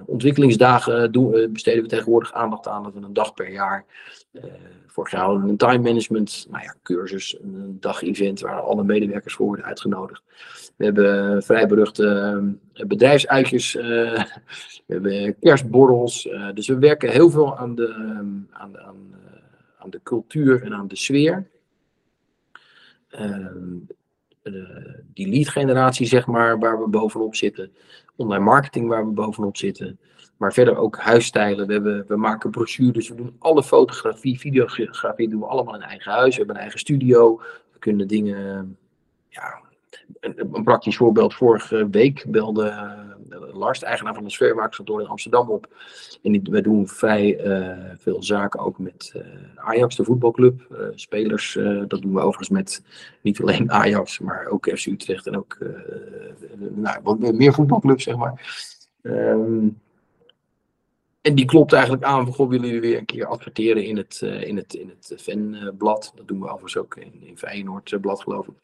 ontwikkelingsdagen 0.07 1.13
doen, 1.13 1.53
besteden 1.53 1.83
we 1.83 1.89
tegenwoordig 1.89 2.33
aandacht 2.33 2.69
aan. 2.69 2.83
Dat 2.83 2.95
we 2.95 3.01
een 3.01 3.13
dag 3.13 3.35
per 3.35 3.51
jaar 3.51 3.85
Vorig 4.87 5.11
jaar 5.11 5.23
hadden 5.23 5.43
we 5.43 5.49
een 5.49 5.57
time 5.57 5.79
management 5.79 6.47
nou 6.51 6.63
ja, 6.63 6.75
cursus, 6.83 7.37
een 7.43 7.77
dag-event 7.81 8.41
waar 8.41 8.61
alle 8.61 8.85
medewerkers 8.85 9.35
voor 9.35 9.47
worden 9.47 9.65
uitgenodigd. 9.65 10.23
We 10.77 10.85
hebben 10.85 11.43
vrij 11.43 11.67
beruchte 11.67 12.41
uh, 12.75 12.87
bedrijfsuitjes, 12.87 13.75
uh, 13.75 13.83
we 13.83 14.25
hebben 14.87 15.39
kerstborrels. 15.39 16.29
Dus 16.55 16.69
we 16.69 16.79
werken 16.79 17.11
heel 17.11 17.31
veel 17.31 17.59
aan 17.59 17.75
de, 17.75 17.95
aan, 18.51 18.79
aan, 18.79 19.15
aan, 19.79 19.91
de 19.91 20.01
cultuur 20.03 20.63
en 20.63 20.75
aan 20.75 20.89
de 20.89 20.97
sfeer. 20.97 21.49
Ehm, 23.09 23.75
die 25.13 25.29
lead 25.29 25.49
generatie, 25.49 26.07
zeg 26.07 26.27
maar, 26.27 26.59
waar 26.59 26.81
we 26.81 26.89
bovenop 26.89 27.35
zitten. 27.35 27.73
Online 28.17 28.45
marketing 28.45 28.89
waar 28.89 29.07
we 29.07 29.13
bovenop 29.13 29.57
zitten. 29.57 29.99
Maar 30.37 30.53
verder 30.53 30.77
ook 30.77 30.97
huisstijlen. 30.97 31.67
We, 31.67 31.73
hebben, 31.73 32.05
we 32.09 32.17
maken 32.17 32.51
brochures. 32.51 33.09
We 33.09 33.15
doen 33.15 33.37
alle 33.39 33.63
fotografie, 33.63 34.39
videografie 34.39 35.29
doen 35.29 35.41
we 35.41 35.47
allemaal 35.47 35.75
in 35.75 35.81
eigen 35.81 36.13
huis. 36.13 36.31
We 36.31 36.37
hebben 36.37 36.55
een 36.55 36.61
eigen 36.61 36.81
studio. 36.81 37.41
We 37.73 37.79
kunnen 37.79 38.09
dingen. 38.09 38.77
Ja, 39.29 39.61
een, 40.21 40.49
een 40.53 40.65
praktisch 40.65 40.97
voorbeeld. 40.97 41.35
Vorige 41.35 41.89
week 41.91 42.25
belde 42.29 42.65
uh, 43.31 43.55
Lars, 43.55 43.79
de 43.79 43.87
eigenaar 43.87 44.15
van 44.15 44.25
een 44.25 44.31
sfeermakerskantoor 44.31 45.01
in 45.01 45.07
Amsterdam, 45.07 45.51
op. 45.51 45.69
En 46.23 46.51
we 46.51 46.61
doen 46.61 46.89
vrij 46.89 47.47
uh, 47.47 47.95
veel 47.99 48.23
zaken 48.23 48.61
ook 48.61 48.79
met 48.79 49.13
uh, 49.17 49.23
Ajax, 49.55 49.97
de 49.97 50.05
voetbalclub. 50.05 50.67
spelers, 50.95 51.59
dat 51.89 52.03
doen 52.03 52.15
we 52.15 52.21
overigens 52.21 52.49
met 52.49 52.83
niet 53.21 53.41
alleen 53.41 53.71
Ajax, 53.83 54.19
maar 54.19 54.47
ook 54.47 54.71
FC 54.75 54.87
Utrecht 54.87 55.27
en 55.27 55.37
ook 55.37 55.59
nou, 56.75 57.35
meer 57.35 57.53
voetbalclubs, 57.53 58.05
zeg 58.05 58.17
maar. 58.17 58.65
Um, 59.03 59.79
en 61.27 61.35
die 61.35 61.45
klopt 61.45 61.73
eigenlijk 61.73 62.05
aan 62.05 62.35
van, 62.35 62.49
willen 62.49 62.67
jullie 62.67 62.81
weer 62.81 62.99
een 62.99 63.05
keer 63.05 63.27
adverteren 63.27 63.85
in 63.85 63.97
het, 63.97 64.21
uh, 64.25 64.43
in 64.43 64.57
het, 64.57 64.75
in 64.75 64.89
het 64.89 65.23
fanblad. 65.23 66.13
Dat 66.15 66.29
doen 66.29 66.41
we 66.41 66.47
overigens 66.47 66.77
ook 66.77 66.97
in, 66.97 67.13
in 67.21 67.39
Feyenoord 67.39 68.01
blad, 68.01 68.23
geloof 68.23 68.47
ik. 68.47 68.55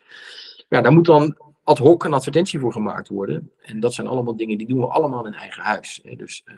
Ja, 0.68 0.80
daar 0.80 0.92
moet 0.92 1.06
dan 1.06 1.36
ad 1.64 1.78
hoc 1.78 2.04
een 2.04 2.12
advertentie 2.12 2.58
voor 2.58 2.72
gemaakt 2.72 3.08
worden. 3.08 3.50
En 3.62 3.80
dat 3.80 3.94
zijn 3.94 4.06
allemaal 4.06 4.36
dingen 4.36 4.58
die 4.58 4.66
doen 4.66 4.80
we 4.80 4.86
allemaal 4.86 5.26
in 5.26 5.34
eigen 5.34 5.62
huis. 5.62 6.00
Dus 6.16 6.42
uh, 6.46 6.54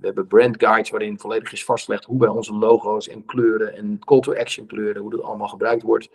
we 0.00 0.06
hebben 0.06 0.26
brand 0.26 0.56
guides 0.58 0.90
waarin 0.90 1.18
volledig 1.18 1.52
is 1.52 1.64
vastgelegd 1.64 2.04
hoe 2.04 2.18
bij 2.18 2.28
onze 2.28 2.54
logo's 2.54 3.08
en 3.08 3.24
kleuren 3.24 3.76
en 3.76 3.98
call 4.04 4.20
to 4.20 4.34
action 4.34 4.66
kleuren, 4.66 5.02
hoe 5.02 5.10
dat 5.10 5.22
allemaal 5.22 5.48
gebruikt 5.48 5.82
wordt. 5.82 6.08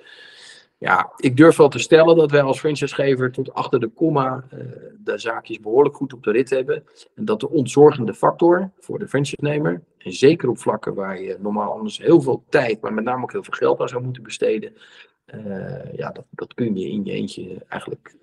Ja, 0.84 1.11
ik 1.17 1.38
durf 1.38 1.55
wel 1.55 1.69
te 1.69 1.79
stellen 1.79 2.15
dat 2.15 2.31
wij 2.31 2.41
als 2.41 2.59
franchisegever 2.59 3.31
tot 3.31 3.53
achter 3.53 3.79
de 3.79 3.88
komma 3.88 4.43
uh, 4.53 4.59
de 5.03 5.17
zaakjes 5.17 5.59
behoorlijk 5.59 5.95
goed 5.95 6.13
op 6.13 6.23
de 6.23 6.31
rit 6.31 6.49
hebben. 6.49 6.84
En 7.15 7.25
dat 7.25 7.39
de 7.39 7.49
ontzorgende 7.49 8.13
factor 8.13 8.71
voor 8.79 8.99
de 8.99 9.07
franchise-nemer, 9.07 9.81
en 9.97 10.13
zeker 10.13 10.49
op 10.49 10.57
vlakken 10.57 10.93
waar 10.93 11.21
je 11.21 11.38
normaal 11.39 11.71
anders 11.71 11.97
heel 11.97 12.21
veel 12.21 12.43
tijd, 12.49 12.81
maar 12.81 12.93
met 12.93 13.03
name 13.03 13.23
ook 13.23 13.31
heel 13.31 13.43
veel 13.43 13.53
geld 13.53 13.79
aan 13.81 13.89
zou 13.89 14.03
moeten 14.03 14.23
besteden, 14.23 14.73
uh, 15.36 15.93
ja, 15.93 16.11
dat, 16.11 16.25
dat 16.29 16.53
kun 16.53 16.75
je 16.75 16.89
in 16.89 17.05
je 17.05 17.11
eentje 17.11 17.65
eigenlijk, 17.67 18.15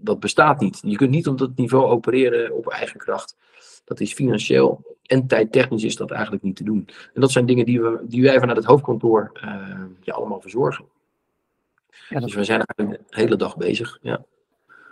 dat 0.00 0.20
bestaat 0.20 0.60
niet. 0.60 0.80
Je 0.82 0.96
kunt 0.96 1.10
niet 1.10 1.28
op 1.28 1.38
dat 1.38 1.56
niveau 1.56 1.84
opereren 1.84 2.56
op 2.56 2.66
eigen 2.66 3.00
kracht. 3.00 3.36
Dat 3.84 4.00
is 4.00 4.12
financieel 4.12 4.96
en 5.02 5.26
tijdtechnisch 5.26 5.84
is 5.84 5.96
dat 5.96 6.10
eigenlijk 6.10 6.42
niet 6.42 6.56
te 6.56 6.64
doen. 6.64 6.88
En 7.14 7.20
dat 7.20 7.30
zijn 7.30 7.46
dingen 7.46 7.66
die, 7.66 7.80
we, 7.80 8.00
die 8.02 8.22
wij 8.22 8.38
vanuit 8.38 8.58
het 8.58 8.66
hoofdkantoor 8.66 9.32
uh, 10.04 10.14
allemaal 10.14 10.40
verzorgen. 10.40 10.84
Ja, 12.08 12.20
dus 12.20 12.34
we 12.34 12.44
zijn 12.44 12.62
eigenlijk 12.64 13.08
de 13.08 13.20
hele 13.20 13.36
dag 13.36 13.56
bezig. 13.56 13.98
Ja, 14.02 14.20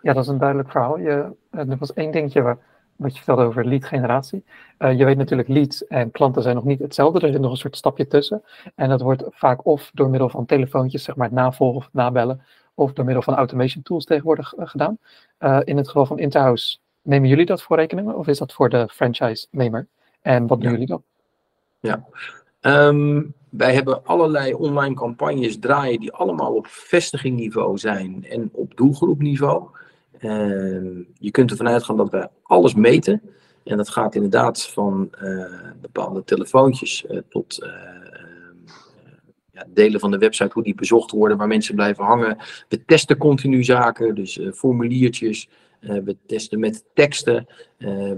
ja 0.02 0.12
dat 0.12 0.22
is 0.22 0.28
een 0.28 0.38
duidelijk 0.38 0.70
verhaal. 0.70 0.98
Je, 0.98 1.32
eh, 1.50 1.70
er 1.70 1.76
was 1.78 1.92
één 1.92 2.10
dingetje 2.10 2.42
waar, 2.42 2.58
wat 2.96 3.10
je 3.10 3.16
vertelde 3.16 3.42
over 3.42 3.66
lead 3.66 3.84
generatie. 3.84 4.44
Uh, 4.78 4.98
je 4.98 5.04
weet 5.04 5.16
natuurlijk, 5.16 5.48
leads 5.48 5.86
en 5.86 6.10
klanten 6.10 6.42
zijn 6.42 6.54
nog 6.54 6.64
niet 6.64 6.78
hetzelfde. 6.80 7.20
Er 7.20 7.32
zit 7.32 7.40
nog 7.40 7.50
een 7.50 7.56
soort 7.56 7.76
stapje 7.76 8.06
tussen. 8.06 8.42
En 8.74 8.88
dat 8.88 9.00
wordt 9.00 9.24
vaak 9.30 9.66
of 9.66 9.90
door 9.94 10.10
middel 10.10 10.28
van 10.28 10.46
telefoontjes, 10.46 11.04
zeg 11.04 11.16
maar 11.16 11.26
het 11.26 11.36
navolgen 11.36 11.76
of 11.76 11.88
nabellen, 11.92 12.42
of 12.74 12.92
door 12.92 13.04
middel 13.04 13.22
van 13.22 13.34
automation 13.34 13.82
tools 13.82 14.04
tegenwoordig 14.04 14.54
uh, 14.56 14.66
gedaan. 14.66 14.98
Uh, 15.38 15.60
in 15.64 15.76
het 15.76 15.86
geval 15.86 16.06
van 16.06 16.18
Interhouse, 16.18 16.78
nemen 17.02 17.28
jullie 17.28 17.46
dat 17.46 17.62
voor 17.62 17.76
rekening 17.76 18.12
of 18.12 18.26
is 18.26 18.38
dat 18.38 18.52
voor 18.52 18.68
de 18.68 18.88
franchise-nemer? 18.88 19.86
En 20.22 20.46
wat 20.46 20.60
doen 20.60 20.70
jullie 20.70 20.86
dan? 20.86 21.02
Ja, 21.80 22.04
um, 22.60 23.34
wij 23.50 23.74
hebben 23.74 24.04
allerlei 24.04 24.52
online 24.52 24.94
campagnes 24.94 25.58
draaien 25.58 26.00
die 26.00 26.12
allemaal 26.12 26.54
op 26.54 26.66
vestigingniveau 26.66 27.78
zijn 27.78 28.26
en 28.28 28.48
op 28.52 28.76
doelgroepniveau. 28.76 29.68
Uh, 30.20 31.04
je 31.18 31.30
kunt 31.30 31.50
ervan 31.50 31.68
uitgaan 31.68 31.96
dat 31.96 32.10
wij 32.10 32.28
alles 32.42 32.74
meten. 32.74 33.22
En 33.64 33.76
dat 33.76 33.88
gaat 33.88 34.14
inderdaad 34.14 34.66
van 34.66 35.10
uh, 35.22 35.44
bepaalde 35.80 36.24
telefoontjes 36.24 37.04
uh, 37.10 37.18
tot 37.28 37.58
uh, 37.62 37.70
ja, 39.52 39.66
delen 39.68 40.00
van 40.00 40.10
de 40.10 40.18
website, 40.18 40.50
hoe 40.52 40.62
die 40.62 40.74
bezocht 40.74 41.10
worden, 41.10 41.36
waar 41.36 41.46
mensen 41.46 41.74
blijven 41.74 42.04
hangen. 42.04 42.36
We 42.68 42.84
testen 42.84 43.16
continu 43.16 43.64
zaken, 43.64 44.14
dus 44.14 44.40
formuliertjes. 44.54 45.48
We 45.80 46.16
testen 46.26 46.58
met 46.58 46.84
teksten. 46.94 47.46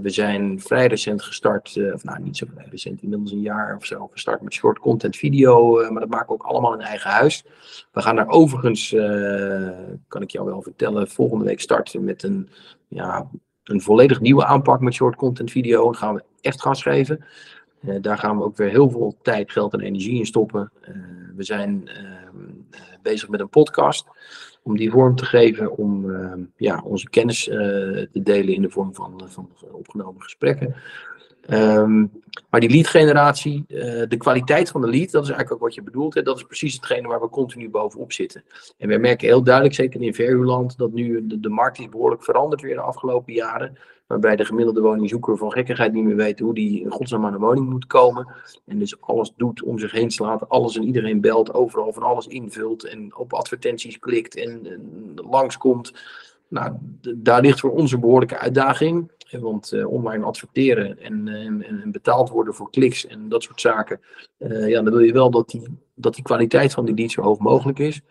we 0.01 0.09
zijn 0.09 0.59
vrij 0.59 0.87
recent 0.87 1.21
gestart, 1.21 1.79
of 1.93 2.03
nou 2.03 2.21
niet 2.21 2.37
zo 2.37 2.45
vrij 2.53 2.67
recent, 2.69 3.01
inmiddels 3.01 3.31
een 3.31 3.41
jaar 3.41 3.75
of 3.75 3.85
zo, 3.85 4.07
gestart 4.07 4.41
met 4.41 4.53
short 4.53 4.79
content 4.79 5.17
video. 5.17 5.89
maar 5.91 5.99
dat 5.99 6.09
maken 6.09 6.27
we 6.27 6.33
ook 6.33 6.43
allemaal 6.43 6.73
in 6.73 6.79
eigen 6.79 7.09
huis. 7.09 7.45
We 7.91 8.01
gaan 8.01 8.15
daar 8.15 8.27
overigens, 8.27 8.89
kan 10.07 10.21
ik 10.21 10.29
jou 10.29 10.45
wel 10.45 10.61
vertellen, 10.61 11.07
volgende 11.07 11.45
week 11.45 11.59
starten 11.59 12.03
met 12.03 12.23
een, 12.23 12.49
ja, 12.87 13.29
een 13.63 13.81
volledig 13.81 14.19
nieuwe 14.19 14.45
aanpak 14.45 14.79
met 14.79 14.93
short 14.93 15.15
content 15.15 15.51
video. 15.51 15.83
Dan 15.83 15.95
gaan 15.95 16.15
we 16.15 16.23
echt 16.41 16.61
gas 16.61 16.81
geven. 16.81 17.25
daar 18.01 18.17
gaan 18.17 18.37
we 18.37 18.43
ook 18.43 18.57
weer 18.57 18.69
heel 18.69 18.89
veel 18.89 19.17
tijd, 19.21 19.51
geld 19.51 19.73
en 19.73 19.79
energie 19.79 20.19
in 20.19 20.25
stoppen. 20.25 20.71
we 21.35 21.43
zijn 21.43 21.87
ehm, 21.87 22.19
bezig 23.01 23.29
met 23.29 23.39
een 23.39 23.49
podcast 23.49 24.05
om 24.69 24.77
die 24.77 24.91
vorm 24.91 25.15
te 25.15 25.25
geven, 25.25 25.77
om 25.77 26.05
uh, 26.05 26.33
ja, 26.57 26.81
onze 26.85 27.09
kennis 27.09 27.47
uh, 27.47 27.55
te 27.55 28.09
delen 28.23 28.53
in 28.53 28.61
de 28.61 28.69
vorm 28.69 28.95
van, 28.95 29.21
van 29.27 29.49
opgenomen 29.71 30.21
gesprekken. 30.21 30.75
Um, 31.49 32.11
maar 32.49 32.59
die 32.59 32.69
lead 32.69 32.87
generatie, 32.87 33.65
uh, 33.67 34.03
de 34.07 34.17
kwaliteit 34.17 34.69
van 34.69 34.81
de 34.81 34.87
lead, 34.87 35.11
dat 35.11 35.23
is 35.23 35.29
eigenlijk 35.29 35.51
ook 35.51 35.67
wat 35.67 35.75
je 35.75 35.83
bedoelt. 35.83 36.13
Hè? 36.13 36.21
Dat 36.21 36.37
is 36.37 36.43
precies 36.43 36.73
hetgene 36.73 37.07
waar 37.07 37.21
we 37.21 37.29
continu 37.29 37.69
bovenop 37.69 38.11
zitten. 38.11 38.43
En 38.77 38.89
we 38.89 38.97
merken 38.97 39.27
heel 39.27 39.43
duidelijk, 39.43 39.75
zeker 39.75 40.01
in 40.01 40.13
Verhuurland, 40.13 40.77
dat 40.77 40.91
nu 40.91 41.27
de, 41.27 41.39
de 41.39 41.49
markt 41.49 41.79
is 41.79 41.89
behoorlijk 41.89 42.23
veranderd 42.23 42.61
weer 42.61 42.75
de 42.75 42.81
afgelopen 42.81 43.33
jaren. 43.33 43.77
Waarbij 44.09 44.35
de 44.35 44.45
gemiddelde 44.45 44.81
woningzoeker 44.81 45.37
van 45.37 45.51
gekkigheid 45.51 45.93
niet 45.93 46.03
meer 46.03 46.15
weet 46.15 46.39
hoe 46.39 46.53
die 46.53 46.81
in 46.81 46.91
godsnaam 46.91 47.25
aan 47.25 47.31
de 47.31 47.37
woning 47.37 47.69
moet 47.69 47.87
komen. 47.87 48.27
En 48.65 48.79
dus 48.79 49.01
alles 49.01 49.33
doet 49.35 49.63
om 49.63 49.79
zich 49.79 49.91
heen 49.91 50.11
slaat, 50.11 50.49
alles 50.49 50.77
en 50.77 50.83
iedereen 50.83 51.21
belt, 51.21 51.53
overal 51.53 51.93
van 51.93 52.03
alles 52.03 52.27
invult 52.27 52.83
en 52.83 53.15
op 53.15 53.33
advertenties 53.33 53.99
klikt 53.99 54.35
en, 54.35 54.65
en 54.65 55.11
langskomt. 55.15 55.93
Nou, 56.47 56.73
daar 57.15 57.41
ligt 57.41 57.59
voor 57.59 57.71
onze 57.71 57.99
behoorlijke 57.99 58.37
uitdaging. 58.37 59.11
Want 59.39 59.71
uh, 59.73 59.87
online 59.87 60.25
adverteren 60.25 60.99
en, 60.99 61.27
en, 61.27 61.63
en, 61.63 61.91
betaald 61.91 62.29
worden 62.29 62.53
voor 62.53 62.69
kliks 62.69 63.07
en 63.07 63.29
dat 63.29 63.43
soort 63.43 63.61
zaken. 63.61 63.99
Uh, 64.37 64.67
ja, 64.67 64.81
dan 64.81 64.93
wil 64.93 65.03
je 65.03 65.13
wel 65.13 65.31
dat 65.31 65.49
die, 65.49 65.63
dat 66.01 66.15
die 66.15 66.23
kwaliteit 66.23 66.73
van 66.73 66.85
die 66.85 66.95
dienst 66.95 67.15
zo 67.15 67.21
hoog 67.21 67.39
mogelijk 67.39 67.79
is. 67.79 68.01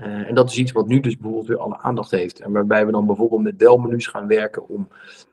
Uh, 0.00 0.28
en 0.28 0.34
dat 0.34 0.50
is 0.50 0.58
iets 0.58 0.72
wat 0.72 0.86
nu 0.86 1.00
dus 1.00 1.16
bijvoorbeeld 1.16 1.48
weer 1.48 1.58
alle 1.58 1.78
aandacht 1.78 2.10
heeft. 2.10 2.40
En 2.40 2.52
waarbij 2.52 2.86
we 2.86 2.92
dan 2.92 3.06
bijvoorbeeld 3.06 3.42
met 3.42 3.56
belmenu's 3.56 4.06
gaan 4.06 4.26
werken 4.26 4.68
om 4.68 4.88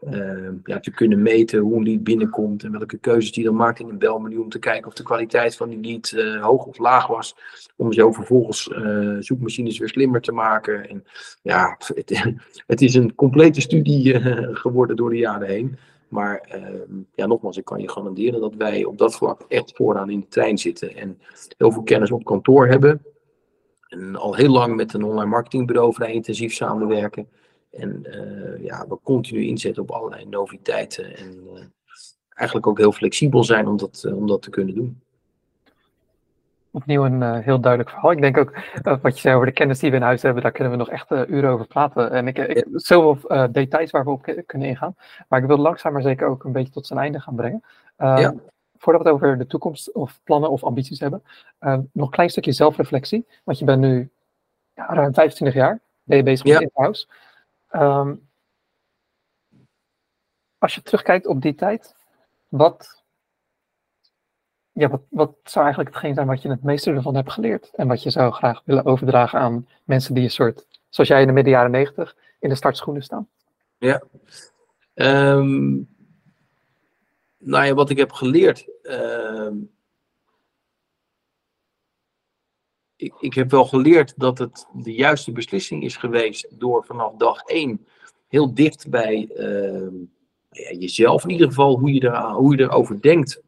uh, 0.09 0.49
ja, 0.63 0.79
te 0.79 0.91
kunnen 0.91 1.21
meten 1.21 1.59
hoe 1.59 1.75
een 1.75 1.83
lead 1.83 2.03
binnenkomt 2.03 2.63
en 2.63 2.71
welke 2.71 2.97
keuzes 2.97 3.31
die 3.31 3.43
dan 3.43 3.55
maakt 3.55 3.79
in 3.79 3.89
een 3.89 3.97
belmenu 3.97 4.37
om 4.37 4.49
te 4.49 4.59
kijken 4.59 4.87
of 4.87 4.93
de 4.93 5.03
kwaliteit 5.03 5.55
van 5.55 5.69
die 5.69 5.79
lead 5.81 6.11
uh, 6.11 6.43
hoog 6.43 6.65
of 6.65 6.77
laag 6.77 7.07
was. 7.07 7.35
Om 7.75 7.93
zo 7.93 8.11
vervolgens 8.11 8.69
zoekmachines 9.19 9.77
weer 9.77 9.89
slimmer 9.89 10.21
te 10.21 10.31
maken. 10.31 10.89
En 10.89 11.03
ja, 11.41 11.77
het, 11.95 12.35
het 12.67 12.81
is 12.81 12.95
een 12.95 13.15
complete 13.15 13.61
studie 13.61 14.19
geworden 14.55 14.95
door 14.95 15.09
de 15.09 15.17
jaren 15.17 15.47
heen. 15.47 15.77
Maar 16.07 16.37
ehm, 16.37 17.01
ja, 17.15 17.25
nogmaals, 17.25 17.57
ik 17.57 17.65
kan 17.65 17.81
je 17.81 17.89
garanderen 17.89 18.41
dat 18.41 18.55
wij 18.55 18.85
op 18.85 18.97
dat 18.97 19.15
vlak 19.15 19.45
echt 19.47 19.75
vooraan 19.75 20.09
in 20.09 20.19
de 20.19 20.27
trein 20.27 20.57
zitten 20.57 20.95
en 20.95 21.19
heel 21.57 21.71
veel 21.71 21.83
kennis 21.83 22.11
op 22.11 22.25
kantoor 22.25 22.67
hebben. 22.67 23.05
En 23.87 24.15
al 24.15 24.35
heel 24.35 24.51
lang 24.51 24.75
met 24.75 24.93
een 24.93 25.03
online 25.03 25.29
marketingbureau 25.29 25.93
vrij 25.93 26.13
intensief 26.13 26.53
samenwerken. 26.53 27.27
En 27.71 28.03
uh, 28.03 28.63
ja, 28.63 28.87
we 28.87 28.97
continu 29.03 29.43
inzetten 29.43 29.83
op 29.83 29.91
allerlei 29.91 30.25
noviteiten. 30.25 31.17
En 31.17 31.43
uh, 31.53 31.63
eigenlijk 32.29 32.67
ook 32.67 32.77
heel 32.77 32.91
flexibel 32.91 33.43
zijn 33.43 33.67
om 33.67 33.77
dat, 33.77 34.03
uh, 34.07 34.15
om 34.15 34.27
dat 34.27 34.41
te 34.41 34.49
kunnen 34.49 34.75
doen. 34.75 35.01
Opnieuw 36.77 37.05
een 37.05 37.41
heel 37.41 37.59
duidelijk 37.59 37.91
verhaal. 37.91 38.11
Ik 38.11 38.21
denk 38.21 38.37
ook 38.37 38.57
wat 39.01 39.15
je 39.15 39.21
zei 39.21 39.35
over 39.35 39.47
de 39.47 39.53
kennis 39.53 39.79
die 39.79 39.89
we 39.89 39.95
in 39.95 40.01
huis 40.01 40.21
hebben, 40.21 40.43
daar 40.43 40.51
kunnen 40.51 40.71
we 40.71 40.79
nog 40.79 40.89
echt 40.89 41.11
uren 41.11 41.49
over 41.49 41.67
praten. 41.67 42.11
En 42.11 42.27
ik, 42.27 42.37
ik 42.37 42.65
zoveel 42.71 43.51
details 43.51 43.91
waar 43.91 44.03
we 44.03 44.09
op 44.09 44.43
kunnen 44.45 44.67
ingaan. 44.67 44.95
Maar 45.27 45.39
ik 45.39 45.45
wil 45.45 45.57
langzaam 45.57 45.93
maar 45.93 46.01
zeker 46.01 46.27
ook 46.27 46.43
een 46.43 46.51
beetje 46.51 46.73
tot 46.73 46.87
zijn 46.87 46.99
einde 46.99 47.19
gaan 47.19 47.35
brengen. 47.35 47.63
ja 47.97 48.33
voordat 48.77 49.01
we 49.01 49.07
het 49.07 49.17
over 49.17 49.37
de 49.37 49.47
toekomst 49.47 49.91
of 49.91 50.19
plannen 50.23 50.49
of 50.49 50.63
ambities 50.63 50.99
hebben, 50.99 51.23
uh, 51.59 51.77
nog 51.91 52.05
een 52.05 52.11
klein 52.11 52.29
stukje 52.29 52.51
zelfreflectie. 52.51 53.25
Want 53.43 53.59
je 53.59 53.65
bent 53.65 53.79
nu 53.79 54.09
ja, 54.73 54.85
ruim 54.85 55.13
25 55.13 55.57
jaar, 55.57 55.79
ben 56.03 56.17
je 56.17 56.23
bezig 56.23 56.45
met 56.45 56.61
in-house. 56.61 57.07
Um, 57.71 58.29
als 60.57 60.75
je 60.75 60.81
terugkijkt 60.81 61.27
op 61.27 61.41
die 61.41 61.55
tijd, 61.55 61.95
wat, 62.47 63.03
ja, 64.77 65.01
wat, 65.09 65.35
zou 65.43 65.65
eigenlijk 65.65 65.95
hetgeen 65.95 66.13
zijn 66.13 66.27
wat 66.27 66.41
je 66.41 66.49
het 66.49 66.63
meeste 66.63 66.91
ervan 66.91 67.15
hebt 67.15 67.31
geleerd? 67.31 67.71
En 67.75 67.87
wat 67.87 68.03
je 68.03 68.09
zou 68.09 68.31
graag 68.31 68.61
willen 68.65 68.85
overdragen 68.85 69.39
aan 69.39 69.67
mensen 69.83 70.13
die 70.13 70.23
een 70.23 70.29
soort, 70.29 70.67
zoals 70.89 71.09
jij 71.09 71.21
in 71.21 71.27
de 71.27 71.33
midden 71.33 71.53
jaren 71.53 71.71
90, 71.71 72.15
in 72.39 72.49
de 72.49 72.55
startschoenen 72.55 73.03
staan? 73.03 73.27
Ja. 73.77 74.03
Um, 74.93 75.87
nou 77.37 77.65
ja, 77.65 77.73
wat 77.73 77.89
ik 77.89 77.97
heb 77.97 78.11
geleerd. 78.11 78.67
Uh, 78.83 79.51
ik, 82.95 83.13
ik 83.19 83.33
heb 83.33 83.51
wel 83.51 83.65
geleerd 83.65 84.13
dat 84.17 84.37
het 84.37 84.67
de 84.73 84.93
juiste 84.93 85.31
beslissing 85.31 85.83
is 85.83 85.97
geweest 85.97 86.59
door 86.59 86.85
vanaf 86.85 87.15
dag 87.15 87.41
één 87.41 87.87
heel 88.27 88.53
dicht 88.53 88.89
bij 88.89 89.29
uh, 89.35 90.07
ja, 90.49 90.71
jezelf 90.71 91.23
in 91.23 91.29
ieder 91.29 91.47
geval, 91.47 91.79
hoe 91.79 91.93
je, 91.93 91.99
er, 91.99 92.31
hoe 92.31 92.55
je 92.55 92.63
erover 92.63 93.01
denkt. 93.01 93.45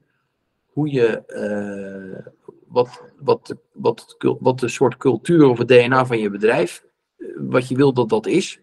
Hoe 0.70 0.92
je, 0.92 1.24
uh, 1.28 2.26
wat, 2.68 3.04
wat, 3.20 3.56
wat, 3.72 4.18
wat 4.40 4.60
de 4.60 4.68
soort 4.68 4.98
cultuur 4.98 5.48
of 5.48 5.58
het 5.58 5.68
DNA 5.68 6.06
van 6.06 6.20
je 6.20 6.30
bedrijf, 6.30 6.86
eh, 7.18 7.28
wat 7.38 7.68
je 7.68 7.76
wil 7.76 7.94
dat 7.94 8.10
dat 8.10 8.28
is. 8.28 8.60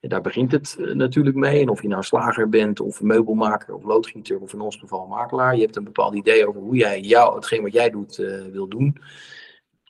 En 0.00 0.08
daar 0.08 0.20
begint 0.20 0.52
het 0.52 0.76
eh, 0.78 0.94
natuurlijk 0.94 1.36
mee. 1.36 1.60
En 1.60 1.68
of 1.68 1.82
je 1.82 1.88
nou 1.88 2.02
slager 2.02 2.48
bent, 2.48 2.80
of 2.80 3.00
meubelmaker, 3.00 3.74
of 3.74 3.84
loodgieter, 3.84 4.38
of 4.38 4.52
in 4.52 4.60
ons 4.60 4.76
geval 4.76 5.06
makelaar. 5.06 5.54
Je 5.54 5.60
hebt 5.62 5.76
een 5.76 5.84
bepaald 5.84 6.14
idee 6.14 6.48
over 6.48 6.60
hoe 6.60 6.76
jij 6.76 7.00
jou, 7.00 7.34
hetgeen 7.34 7.62
wat 7.62 7.72
jij 7.72 7.90
doet, 7.90 8.18
uh, 8.18 8.46
wil 8.52 8.68
doen. 8.68 8.96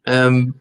Um, 0.02 0.60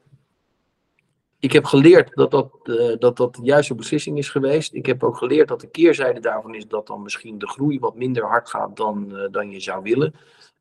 ik 1.39 1.51
heb 1.51 1.65
geleerd 1.65 2.15
dat 2.15 2.31
dat, 2.31 2.51
dat 2.99 3.17
dat 3.17 3.35
de 3.35 3.43
juiste 3.43 3.75
beslissing 3.75 4.17
is 4.17 4.29
geweest. 4.29 4.73
Ik 4.73 4.85
heb 4.85 5.03
ook 5.03 5.17
geleerd 5.17 5.47
dat 5.47 5.61
de 5.61 5.69
keerzijde 5.69 6.19
daarvan 6.19 6.55
is 6.55 6.67
dat 6.67 6.87
dan 6.87 7.01
misschien 7.01 7.37
de 7.37 7.47
groei 7.47 7.79
wat 7.79 7.95
minder 7.95 8.25
hard 8.25 8.49
gaat 8.49 8.77
dan, 8.77 9.27
dan 9.31 9.51
je 9.51 9.59
zou 9.59 9.83
willen. 9.83 10.13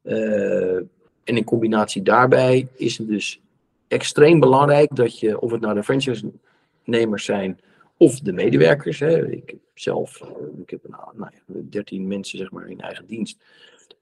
Uh, 0.02 0.76
en 1.24 1.36
in 1.36 1.44
combinatie 1.44 2.02
daarbij 2.02 2.68
is 2.76 2.98
het 2.98 3.08
dus 3.08 3.40
extreem 3.88 4.40
belangrijk 4.40 4.96
dat 4.96 5.18
je, 5.18 5.40
of 5.40 5.50
het 5.50 5.60
nou 5.60 5.74
de 5.74 5.82
franchise-nemers 5.82 7.24
zijn 7.24 7.60
of 7.96 8.20
de 8.20 8.32
medewerkers. 8.32 8.98
Hè. 8.98 9.30
Ik 9.30 9.50
heb 9.50 9.58
zelf 9.74 10.20
eh, 10.20 10.28
ik 10.62 10.70
heb 10.70 10.80
nou, 10.88 11.02
nou 11.14 11.30
ja, 11.34 11.54
13 11.70 12.06
mensen 12.06 12.38
zeg 12.38 12.50
maar, 12.50 12.68
in 12.68 12.80
eigen 12.80 13.06
dienst. 13.06 13.38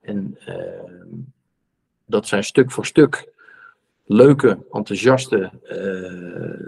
En 0.00 0.38
uh, 0.48 0.54
dat 2.04 2.26
zijn 2.26 2.44
stuk 2.44 2.70
voor 2.70 2.86
stuk 2.86 3.32
leuke, 4.04 4.58
enthousiaste 4.72 5.50
uh, 5.64 6.66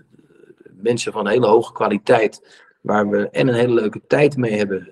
mensen 0.83 1.13
van 1.13 1.29
hele 1.29 1.47
hoge 1.47 1.73
kwaliteit. 1.73 2.65
Waar 2.81 3.09
we 3.09 3.29
en 3.29 3.49
een 3.49 3.55
hele 3.55 3.75
leuke 3.75 4.01
tijd 4.07 4.37
mee 4.37 4.53
hebben, 4.53 4.89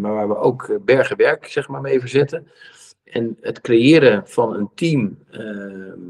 maar 0.00 0.14
waar 0.14 0.28
we 0.28 0.36
ook 0.36 0.78
bergen 0.84 1.16
werk 1.16 1.46
zeg 1.46 1.68
maar, 1.68 1.80
mee 1.80 2.00
verzetten. 2.00 2.48
En 3.14 3.36
het 3.40 3.60
creëren 3.60 4.28
van 4.28 4.54
een 4.54 4.70
team 4.74 5.18
ehm, 5.30 6.00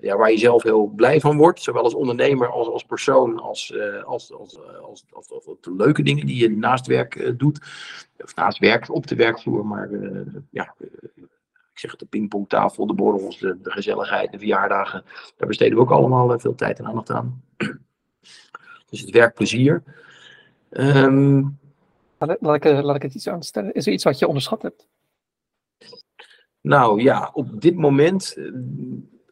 ja, 0.00 0.16
waar 0.16 0.30
je 0.30 0.38
zelf 0.38 0.62
heel 0.62 0.86
blij 0.86 1.20
van 1.20 1.36
wordt. 1.36 1.62
Zowel 1.62 1.82
als 1.82 1.94
ondernemer 1.94 2.48
als 2.48 2.68
als 2.68 2.84
persoon, 2.84 3.40
als, 3.40 3.70
uh, 3.70 4.04
als, 4.04 4.32
als, 4.32 4.58
als, 4.82 5.04
als, 5.12 5.56
de 5.60 5.74
leuke 5.74 6.02
dingen 6.02 6.26
die 6.26 6.36
je 6.36 6.56
naast 6.56 6.86
werk 6.86 7.38
doet. 7.38 7.58
Of 8.18 8.34
naast 8.34 8.58
werk, 8.58 8.90
op 8.90 9.06
de 9.06 9.14
werkvloer. 9.14 9.66
Maar 9.66 9.90
ja, 10.50 10.74
ik 11.72 11.78
zeg 11.78 11.90
het, 11.90 12.00
de 12.00 12.06
pingpongtafel, 12.06 12.86
de 12.86 12.94
borrels, 12.94 13.38
de, 13.38 13.58
gezelligheid, 13.62 14.32
de 14.32 14.38
verjaardagen. 14.38 15.04
Daar 15.36 15.48
besteden 15.48 15.74
we 15.74 15.82
ook 15.82 15.90
allemaal 15.90 16.38
veel 16.38 16.54
tijd 16.54 16.78
en 16.78 16.86
aandacht 16.86 17.10
aan. 17.10 17.42
dus 18.90 19.00
het 19.00 19.10
werkplezier. 19.10 19.82
Um, 20.70 21.58
laat, 22.18 22.64
ik, 22.64 22.64
laat 22.64 22.96
ik 22.96 23.02
het 23.02 23.14
iets 23.14 23.28
aanstellen. 23.28 23.72
Is 23.72 23.86
er 23.86 23.92
iets 23.92 24.04
wat 24.04 24.18
je 24.18 24.26
onderschat 24.26 24.62
hebt? 24.62 24.88
Nou 26.60 27.02
ja, 27.02 27.30
op 27.32 27.60
dit 27.60 27.76
moment 27.76 28.36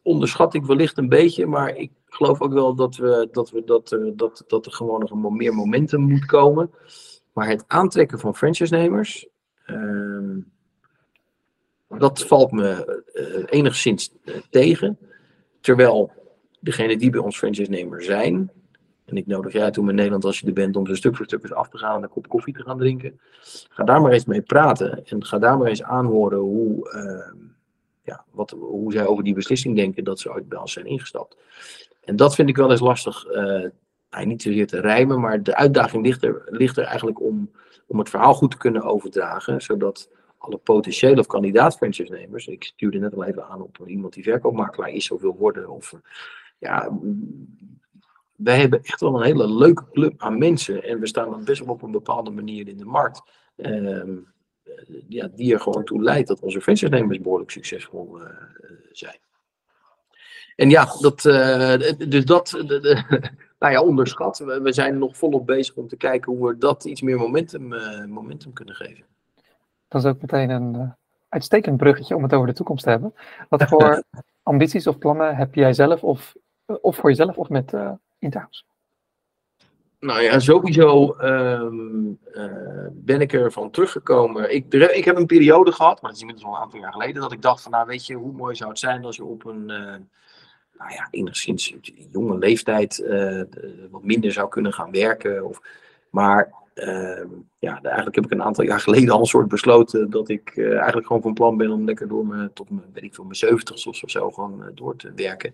onderschat 0.02 0.54
ik 0.54 0.64
wellicht 0.64 0.98
een 0.98 1.08
beetje, 1.08 1.46
maar 1.46 1.76
ik 1.76 1.90
geloof 2.06 2.40
ook 2.40 2.52
wel 2.52 2.74
dat, 2.74 2.96
we, 2.96 3.28
dat, 3.32 3.50
we, 3.50 3.64
dat, 3.64 3.92
uh, 3.92 4.12
dat, 4.16 4.44
dat 4.46 4.66
er 4.66 4.72
gewoon 4.72 5.00
nog 5.00 5.32
meer 5.32 5.54
momentum 5.54 6.00
moet 6.00 6.24
komen. 6.24 6.70
Maar 7.32 7.48
het 7.48 7.64
aantrekken 7.66 8.18
van 8.18 8.36
franchise-nemers, 8.36 9.28
uh, 9.66 10.36
dat 11.88 12.22
valt 12.22 12.52
me 12.52 13.02
uh, 13.14 13.44
enigszins 13.58 14.12
eh, 14.24 14.34
tegen. 14.50 14.98
Terwijl 15.60 16.12
degene 16.60 16.96
die 16.96 17.10
bij 17.10 17.20
ons 17.20 17.38
franchise-nemer 17.38 18.02
zijn, 18.02 18.50
en 19.08 19.16
ik 19.16 19.26
nodig 19.26 19.52
jij 19.52 19.70
toe 19.70 19.88
in 19.88 19.94
Nederland 19.94 20.24
als 20.24 20.38
je 20.38 20.46
er 20.46 20.52
bent 20.52 20.76
om 20.76 20.86
ze 20.86 20.94
stuk 20.94 21.16
voor 21.16 21.24
stuk 21.24 21.42
eens 21.42 21.52
af 21.52 21.68
te 21.68 21.78
gaan 21.78 21.96
en 21.96 22.02
een 22.02 22.08
kop 22.08 22.28
koffie 22.28 22.54
te 22.54 22.62
gaan 22.62 22.78
drinken. 22.78 23.20
Ga 23.68 23.84
daar 23.84 24.00
maar 24.00 24.12
eens 24.12 24.24
mee 24.24 24.42
praten 24.42 25.06
en 25.06 25.24
ga 25.24 25.38
daar 25.38 25.58
maar 25.58 25.68
eens 25.68 25.82
aanhoren 25.82 26.38
hoe 26.38 26.90
ehm, 26.90 27.36
ja, 28.02 28.24
wat, 28.30 28.50
hoe 28.50 28.92
zij 28.92 29.06
over 29.06 29.24
die 29.24 29.34
beslissing 29.34 29.76
denken 29.76 30.04
dat 30.04 30.20
ze 30.20 30.32
ooit 30.32 30.48
bij 30.48 30.58
ons 30.58 30.72
zijn 30.72 30.86
ingestapt. 30.86 31.36
En 32.04 32.16
dat 32.16 32.34
vind 32.34 32.48
ik 32.48 32.56
wel 32.56 32.70
eens 32.70 32.80
lastig 32.80 33.26
uh, 33.26 33.64
nou, 34.10 34.26
niet 34.26 34.42
zozeer 34.42 34.66
te 34.66 34.80
rijmen, 34.80 35.20
maar 35.20 35.42
de 35.42 35.56
uitdaging 35.56 36.04
ligt 36.04 36.22
er, 36.24 36.42
ligt 36.46 36.76
er 36.76 36.84
eigenlijk 36.84 37.20
om, 37.20 37.50
om 37.86 37.98
het 37.98 38.10
verhaal 38.10 38.34
goed 38.34 38.50
te 38.50 38.56
kunnen 38.56 38.82
overdragen, 38.82 39.62
zodat 39.62 40.10
alle 40.38 40.56
potentiële 40.56 41.18
of 41.18 41.26
kandidaat 41.26 41.76
franchise-nemers, 41.76 42.46
ik 42.46 42.64
stuurde 42.64 42.98
net 42.98 43.14
al 43.14 43.24
even 43.24 43.44
aan 43.44 43.62
op 43.62 43.78
iemand 43.86 44.12
die 44.12 44.22
verkoopmakelaar 44.22 44.90
is 44.90 45.10
of 45.10 45.20
wil 45.20 45.36
worden, 45.36 45.68
of 45.68 45.94
ja, 46.58 46.98
wij 48.38 48.60
hebben 48.60 48.82
echt 48.82 49.00
wel 49.00 49.16
een 49.16 49.24
hele 49.24 49.52
leuke 49.52 49.84
club 49.92 50.22
aan 50.22 50.38
mensen 50.38 50.84
en 50.84 51.00
we 51.00 51.06
staan 51.06 51.30
dan 51.30 51.44
best 51.44 51.64
wel 51.64 51.74
op 51.74 51.82
een 51.82 51.90
bepaalde 51.90 52.30
manier 52.30 52.68
in 52.68 52.76
de 52.76 52.84
markt. 52.84 53.22
Ehm, 53.56 54.16
ja, 55.08 55.28
die 55.34 55.52
er 55.52 55.60
gewoon 55.60 55.84
toe 55.84 56.02
leidt 56.02 56.28
dat 56.28 56.40
onze 56.40 56.60
franchise-nemers 56.60 57.20
behoorlijk 57.20 57.50
succesvol 57.50 58.20
uh, 58.20 58.26
zijn. 58.92 59.18
En 60.56 60.70
ja, 60.70 60.84
dat, 61.00 61.24
uh, 61.24 61.76
dus 62.08 62.24
dat, 62.24 62.48
de, 62.48 62.80
de, 62.80 63.04
nou 63.58 63.72
ja, 63.72 63.82
onderschat. 63.82 64.38
We, 64.38 64.60
we, 64.60 64.72
zijn 64.72 64.98
nog 64.98 65.16
volop 65.16 65.46
bezig 65.46 65.74
om 65.74 65.88
te 65.88 65.96
kijken 65.96 66.32
hoe 66.32 66.48
we 66.48 66.58
dat 66.58 66.84
iets 66.84 67.02
meer 67.02 67.16
momentum, 67.16 67.68
momentum 68.08 68.52
kunnen 68.52 68.74
geven. 68.74 69.04
Dat 69.88 70.04
is 70.04 70.10
ook 70.10 70.20
meteen 70.20 70.50
een 70.50 70.94
uitstekend 71.28 71.76
bruggetje 71.76 72.16
om 72.16 72.22
het 72.22 72.34
over 72.34 72.46
de 72.46 72.52
toekomst 72.52 72.84
te 72.84 72.90
hebben. 72.90 73.14
Wat 73.48 73.62
voor 73.62 74.02
ambities 74.42 74.86
of 74.86 74.98
plannen 74.98 75.36
heb 75.36 75.54
jij 75.54 75.72
zelf 75.72 76.02
of, 76.02 76.34
of 76.66 76.96
voor 76.96 77.10
jezelf 77.10 77.36
of 77.36 77.48
met 77.48 77.72
uh, 77.72 77.90
Interhouse? 78.18 78.64
Nou 80.00 80.20
ja, 80.22 80.38
sowieso 80.38 81.16
um, 81.20 82.18
uh, 82.34 82.86
ben 82.92 83.20
ik 83.20 83.32
ervan 83.32 83.70
teruggekomen. 83.70 84.54
Ik, 84.54 84.74
ik 84.74 85.04
heb 85.04 85.16
een 85.16 85.26
periode 85.26 85.72
gehad, 85.72 86.02
maar 86.02 86.10
dat 86.10 86.14
is 86.14 86.20
inmiddels 86.20 86.46
al 86.46 86.54
een 86.54 86.62
aantal 86.62 86.80
jaar 86.80 86.92
geleden, 86.92 87.22
dat 87.22 87.32
ik 87.32 87.42
dacht 87.42 87.62
van 87.62 87.72
nou 87.72 87.86
weet 87.86 88.06
je, 88.06 88.14
hoe 88.14 88.32
mooi 88.32 88.54
zou 88.54 88.70
het 88.70 88.78
zijn 88.78 89.04
als 89.04 89.16
je 89.16 89.24
op 89.24 89.44
een 89.44 89.60
uh, 89.60 89.94
nou 90.78 90.92
ja, 90.92 91.08
enigszins 91.10 91.74
jonge 92.10 92.38
leeftijd 92.38 92.98
uh, 92.98 93.42
wat 93.90 94.04
minder 94.04 94.32
zou 94.32 94.48
kunnen 94.48 94.72
gaan 94.72 94.90
werken. 94.90 95.44
Of, 95.44 95.60
maar 96.10 96.52
ehm, 96.74 97.28
ja, 97.58 97.82
eigenlijk 97.82 98.14
heb 98.14 98.24
ik 98.24 98.30
een 98.30 98.42
aantal 98.42 98.64
jaar 98.64 98.80
geleden 98.80 99.10
al 99.10 99.20
een 99.20 99.26
soort 99.26 99.48
besloten 99.48 100.10
dat 100.10 100.28
ik 100.28 100.58
eigenlijk 100.58 101.06
gewoon 101.06 101.22
van 101.22 101.34
plan 101.34 101.56
ben 101.56 101.70
om 101.70 101.84
lekker 101.84 102.08
door 102.08 102.26
me, 102.26 102.52
tot 102.52 102.70
mijn, 102.70 102.90
weet 102.92 103.04
ik 103.04 103.14
veel, 103.14 103.24
mijn 103.24 103.36
70 103.36 103.86
of 103.86 104.10
zo 104.10 104.30
gewoon 104.30 104.70
door 104.74 104.96
te 104.96 105.12
werken. 105.14 105.52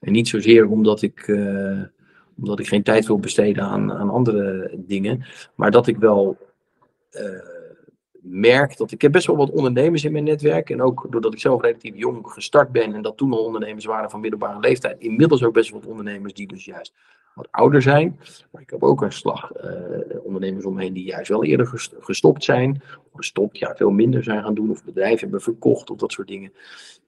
En 0.00 0.12
niet 0.12 0.28
zozeer 0.28 0.68
omdat 0.68 1.02
ik 1.02 1.26
omdat 2.42 2.60
ik 2.60 2.68
geen 2.68 2.82
tijd 2.82 3.06
wil 3.06 3.18
besteden 3.18 3.64
aan, 3.64 3.92
aan 3.92 4.10
andere 4.10 4.70
dingen. 4.74 5.24
Maar 5.54 5.70
dat 5.70 5.86
ik 5.86 5.96
wel 5.96 6.36
uh, 7.12 7.20
merk 8.22 8.76
dat 8.76 8.90
ik 8.90 9.02
heb 9.02 9.12
best 9.12 9.26
wel 9.26 9.36
wat 9.36 9.50
ondernemers 9.50 10.04
in 10.04 10.12
mijn 10.12 10.24
netwerk. 10.24 10.70
En 10.70 10.82
ook 10.82 11.06
doordat 11.10 11.32
ik 11.32 11.40
zelf 11.40 11.62
relatief 11.62 11.96
jong 11.96 12.18
gestart 12.22 12.72
ben 12.72 12.94
en 12.94 13.02
dat 13.02 13.16
toen 13.16 13.32
al 13.32 13.44
ondernemers 13.44 13.84
waren 13.84 14.10
van 14.10 14.20
middelbare 14.20 14.60
leeftijd. 14.60 15.00
Inmiddels 15.00 15.44
ook 15.44 15.54
best 15.54 15.70
wel 15.70 15.80
wat 15.80 15.88
ondernemers 15.88 16.34
die 16.34 16.46
dus 16.46 16.64
juist 16.64 16.92
wat 17.34 17.48
ouder 17.50 17.82
zijn. 17.82 18.20
Maar 18.50 18.62
ik 18.62 18.70
heb 18.70 18.82
ook 18.82 19.02
een 19.02 19.12
slag 19.12 19.52
uh, 19.56 20.24
ondernemers 20.24 20.64
omheen 20.64 20.92
die 20.92 21.04
juist 21.04 21.28
wel 21.28 21.44
eerder 21.44 21.90
gestopt 22.00 22.44
zijn. 22.44 22.82
Of 22.82 23.10
gestopt, 23.14 23.58
ja, 23.58 23.74
veel 23.76 23.90
minder 23.90 24.22
zijn 24.22 24.42
gaan 24.42 24.54
doen. 24.54 24.70
Of 24.70 24.84
bedrijven 24.84 25.20
hebben 25.20 25.40
verkocht 25.40 25.90
of 25.90 25.98
dat 25.98 26.12
soort 26.12 26.28
dingen. 26.28 26.52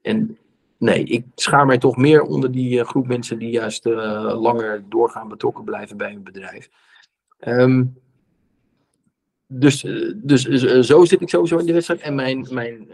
En 0.02 0.38
nee, 0.84 1.04
ik 1.04 1.24
schaar 1.34 1.66
mij 1.66 1.78
toch 1.78 1.96
meer 1.96 2.22
onder 2.22 2.50
die 2.50 2.78
uh, 2.78 2.84
groep 2.84 3.06
mensen 3.06 3.38
die 3.38 3.50
juist 3.50 3.86
uh, 3.86 4.40
langer 4.40 4.84
doorgaan 4.88 5.28
betrokken 5.28 5.64
blijven 5.64 5.96
bij 5.96 6.12
een 6.12 6.22
bedrijf. 6.22 6.70
Um, 7.46 7.96
dus, 9.46 9.86
dus 10.14 10.42
zo 10.86 11.04
zit 11.04 11.20
ik 11.20 11.28
sowieso 11.28 11.58
in 11.58 11.66
de 11.66 11.72
wedstrijd. 11.72 12.00
En 12.00 12.14
mijn, 12.14 12.46
mijn, 12.50 12.88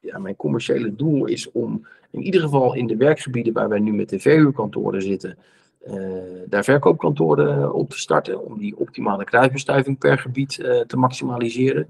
ja, 0.00 0.18
mijn 0.18 0.36
commerciële 0.36 0.96
doel 0.96 1.24
is 1.26 1.50
om 1.50 1.86
in 2.10 2.22
ieder 2.22 2.40
geval 2.40 2.74
in 2.74 2.86
de 2.86 2.96
werkgebieden 2.96 3.52
waar 3.52 3.68
wij 3.68 3.78
nu 3.78 3.92
met 3.92 4.08
de 4.08 4.18
verhuurkantoren 4.18 5.02
zitten, 5.02 5.38
daar 6.46 6.64
verkoopkantoren 6.64 7.74
op 7.74 7.90
te 7.90 7.98
starten. 7.98 8.44
Om 8.44 8.58
die 8.58 8.78
optimale 8.78 9.24
kruisbestuiving 9.24 9.98
per 9.98 10.18
gebied 10.18 10.54
te 10.86 10.96
maximaliseren. 10.96 11.88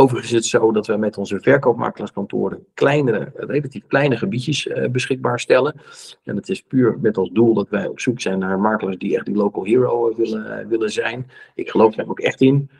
Overigens 0.00 0.32
is 0.32 0.38
het 0.38 0.46
zo 0.46 0.72
dat 0.72 0.86
we 0.86 0.96
met 0.96 1.18
onze 1.18 1.40
verkoopmakelaarskantoren 1.40 2.66
kleinere, 2.74 3.32
relatief 3.34 3.86
kleine 3.86 4.16
gebiedjes 4.16 4.66
uh, 4.66 4.88
beschikbaar 4.88 5.40
stellen. 5.40 5.80
En 6.24 6.36
het 6.36 6.48
is 6.48 6.62
puur 6.62 6.98
met 7.00 7.16
als 7.16 7.30
doel 7.32 7.54
dat 7.54 7.68
wij 7.68 7.86
op 7.86 8.00
zoek 8.00 8.20
zijn 8.20 8.38
naar 8.38 8.60
makelaars 8.60 8.98
die 8.98 9.16
echt 9.16 9.24
die 9.24 9.34
local 9.34 9.64
hero 9.64 10.14
willen, 10.16 10.68
willen 10.68 10.90
zijn. 10.90 11.30
Ik 11.54 11.70
geloof 11.70 11.94
daar 11.94 12.08
ook 12.08 12.20
echt 12.20 12.40
in. 12.40 12.70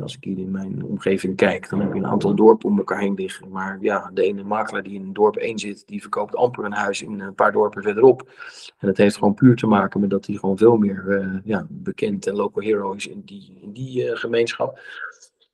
als 0.00 0.16
ik 0.16 0.24
hier 0.24 0.38
in 0.38 0.50
mijn 0.50 0.84
omgeving 0.84 1.36
kijk, 1.36 1.70
dan 1.70 1.80
heb 1.80 1.92
je 1.92 1.98
een 1.98 2.06
aantal 2.06 2.34
dorpen 2.34 2.68
om 2.68 2.78
elkaar 2.78 3.00
heen 3.00 3.14
liggen. 3.14 3.48
Maar 3.50 3.78
ja, 3.80 4.10
de 4.14 4.22
ene 4.22 4.42
makelaar 4.42 4.82
die 4.82 4.94
in 4.94 5.12
dorp 5.12 5.36
1 5.36 5.58
zit, 5.58 5.82
die 5.86 6.00
verkoopt 6.00 6.36
amper 6.36 6.64
een 6.64 6.72
huis 6.72 7.02
in 7.02 7.20
een 7.20 7.34
paar 7.34 7.52
dorpen 7.52 7.82
verderop. 7.82 8.30
En 8.78 8.86
dat 8.86 8.96
heeft 8.96 9.16
gewoon 9.16 9.34
puur 9.34 9.56
te 9.56 9.66
maken 9.66 10.00
met 10.00 10.10
dat 10.10 10.26
hij 10.26 10.36
gewoon 10.36 10.58
veel 10.58 10.76
meer 10.76 11.40
ja, 11.44 11.66
bekend 11.68 12.26
en 12.26 12.34
local 12.34 12.62
hero 12.62 12.92
is 12.92 13.06
in 13.06 13.22
die, 13.24 13.58
in 13.60 13.72
die 13.72 14.16
gemeenschap. 14.16 14.78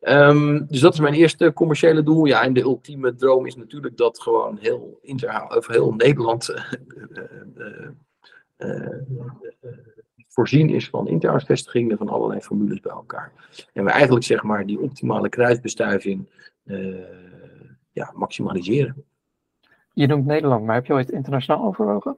Um, 0.01 0.67
dus 0.67 0.81
dat 0.81 0.93
is 0.93 1.01
mijn 1.01 1.15
eerste 1.15 1.53
commerciële 1.53 2.03
doel. 2.03 2.25
Ja, 2.25 2.43
en 2.43 2.53
de 2.53 2.61
ultieme 2.61 3.15
droom 3.15 3.47
is 3.47 3.57
natuurlijk 3.57 3.97
dat 3.97 4.21
gewoon 4.21 4.57
heel, 4.61 5.01
of 5.49 5.67
heel 5.67 5.93
Nederland 5.93 6.51
uh, 6.51 6.65
uh, 7.57 7.89
uh, 8.59 8.89
voorzien 10.29 10.71
is 10.71 10.89
van 10.89 11.09
interhuisvestigingen 11.09 11.99
van 11.99 12.09
allerlei 12.09 12.41
formules 12.41 12.81
bij 12.81 12.93
elkaar. 12.93 13.33
En 13.73 13.85
we 13.85 13.91
eigenlijk 13.91 14.25
zeg 14.25 14.43
maar 14.43 14.67
die 14.67 14.81
optimale 14.81 15.29
kruisbestuiving 15.29 16.29
ja, 17.93 18.13
maximaliseren. 18.15 19.05
Je 19.93 20.07
noemt 20.07 20.27
Nederland, 20.27 20.65
maar 20.65 20.75
heb 20.75 20.87
je 20.87 20.93
ooit 20.93 21.11
internationaal 21.11 21.65
overwogen? 21.65 22.17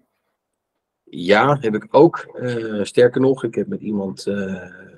Ja, 1.05 1.59
heb 1.61 1.75
ik 1.75 1.87
ook. 1.91 2.41
sterker 2.83 3.21
nog, 3.21 3.45
ik 3.45 3.55
heb 3.55 3.67
met 3.67 3.81
iemand 3.81 4.23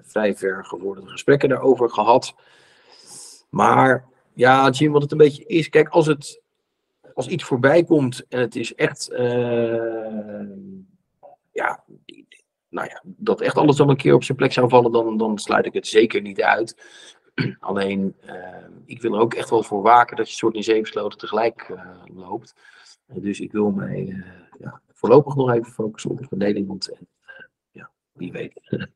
vrij 0.03 0.35
ver 0.35 0.65
geworden 0.65 1.09
gesprekken 1.09 1.49
daarover 1.49 1.91
gehad. 1.91 2.35
Maar 3.53 4.05
ja, 4.35 4.71
Jim, 4.71 4.93
wat 4.93 5.03
het 5.03 5.13
een 5.13 5.19
beetje 5.19 5.45
is. 5.47 5.69
Kijk, 5.69 5.89
als, 5.89 6.07
het, 6.07 6.43
als 7.15 7.27
iets 7.27 7.45
voorbij 7.45 7.85
komt 7.85 8.27
en 8.29 8.41
het 8.41 8.57
is 8.57 8.75
echt. 8.75 9.11
Uh, 9.11 10.47
ja, 11.53 11.85
nou 12.69 12.89
ja, 12.89 13.03
dat 13.05 13.41
echt 13.41 13.57
alles 13.57 13.77
dan 13.77 13.89
een 13.89 13.97
keer 13.97 14.15
op 14.15 14.25
zijn 14.25 14.37
plek 14.37 14.53
zou 14.53 14.69
vallen, 14.69 14.93
dan, 14.93 15.17
dan 15.17 15.39
sluit 15.39 15.67
ik 15.67 15.73
het 15.73 15.87
zeker 15.87 16.21
niet 16.21 16.43
uit. 16.43 16.83
Alleen, 17.61 18.15
uh, 18.25 18.67
ik 18.85 19.03
wil 19.03 19.15
er 19.15 19.21
ook 19.21 19.35
echt 19.35 19.51
wel 19.51 19.63
voor 19.63 19.83
waken 19.83 20.17
dat 20.17 20.31
je 20.31 20.37
soort 20.37 20.55
in 20.55 20.63
zeven 20.63 20.89
sloten 20.89 21.19
tegelijk 21.19 21.69
uh, 21.69 22.03
loopt. 22.15 22.55
dus 23.07 23.41
ik 23.41 23.53
wil 23.53 23.71
mij 23.71 24.25
ja, 24.59 24.81
voorlopig 24.93 25.35
nog 25.35 25.53
even 25.53 25.73
focussen 25.73 26.11
op 26.11 26.27
Nederland. 26.31 26.89
En 26.89 27.09
ja, 27.71 27.91
wie 28.13 28.33
weet 28.33 28.61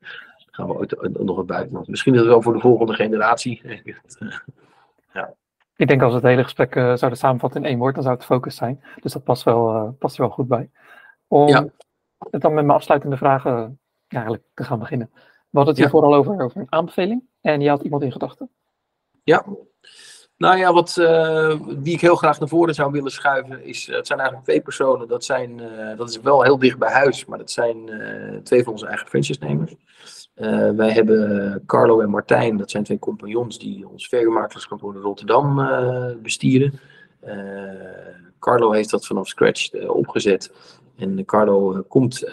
gaan 0.57 0.67
we 0.67 0.77
ooit 0.77 1.19
nog 1.19 1.37
een 1.37 1.45
buitenland. 1.45 1.87
Misschien 1.87 2.13
is 2.13 2.19
het 2.19 2.29
wel 2.29 2.41
voor 2.41 2.53
de 2.53 2.59
volgende 2.59 2.93
generatie. 2.93 3.61
ja. 5.13 5.33
Ik 5.75 5.87
denk 5.87 6.01
als 6.01 6.11
we 6.11 6.17
het 6.17 6.27
hele 6.27 6.43
gesprek 6.43 6.75
uh, 6.75 6.83
zouden 6.95 7.19
samenvatten 7.19 7.61
in 7.61 7.67
één 7.67 7.77
woord, 7.77 7.93
dan 7.93 8.03
zou 8.03 8.15
het 8.15 8.25
focus 8.25 8.55
zijn. 8.55 8.83
Dus 9.01 9.13
dat 9.13 9.23
past, 9.23 9.43
wel, 9.43 9.75
uh, 9.75 9.89
past 9.99 10.15
er 10.15 10.21
wel 10.21 10.29
goed 10.29 10.47
bij. 10.47 10.69
Om 11.27 11.47
ja. 11.47 11.65
het 12.31 12.41
dan 12.41 12.53
met 12.53 12.65
mijn 12.65 12.77
afsluitende 12.77 13.17
vragen 13.17 13.79
eigenlijk 14.07 14.43
te 14.53 14.63
gaan 14.63 14.79
beginnen. 14.79 15.09
We 15.13 15.57
hadden 15.57 15.67
het 15.67 15.77
hier 15.77 15.85
ja. 15.85 15.91
vooral 15.91 16.15
over, 16.15 16.41
over 16.43 16.61
een 16.61 16.71
aanbeveling. 16.71 17.23
En 17.41 17.61
je 17.61 17.69
had 17.69 17.81
iemand 17.81 18.03
in 18.03 18.11
gedachten. 18.11 18.49
Ja. 19.23 19.45
Nou 20.37 20.57
ja, 20.57 20.73
wat, 20.73 20.93
die 21.83 21.93
ik 21.93 22.01
heel 22.01 22.15
graag 22.15 22.39
naar 22.39 22.47
voren 22.47 22.73
zou 22.73 22.91
willen 22.91 23.11
schuiven, 23.11 23.63
is, 23.63 23.85
het 23.85 24.07
zijn 24.07 24.19
eigenlijk 24.19 24.49
twee 24.49 24.61
personen. 24.61 25.07
Dat, 25.07 25.23
zijn, 25.23 25.57
dat 25.97 26.09
is 26.09 26.21
wel 26.21 26.43
heel 26.43 26.59
dicht 26.59 26.77
bij 26.77 26.91
huis, 26.91 27.25
maar 27.25 27.37
dat 27.37 27.51
zijn 27.51 27.89
twee 28.43 28.63
van 28.63 28.73
onze 28.73 28.87
eigen 28.87 29.07
franchise-nemers. 29.07 29.75
Uh, 30.41 30.69
wij 30.69 30.91
hebben 30.91 31.63
Carlo 31.65 32.01
en 32.01 32.09
Martijn, 32.09 32.57
dat 32.57 32.71
zijn 32.71 32.83
twee 32.83 32.99
compagnons 32.99 33.59
die 33.59 33.87
ons 33.87 34.07
verhuurmakerskantoor 34.07 34.95
in 34.95 35.01
Rotterdam 35.01 35.59
uh, 35.59 36.05
bestieren. 36.21 36.79
Carlo 38.39 38.71
heeft 38.71 38.89
dat 38.89 39.05
vanaf 39.05 39.27
scratch 39.27 39.73
opgezet. 39.73 40.51
En 40.97 41.25
Carlo 41.25 41.83
komt, 41.87 42.23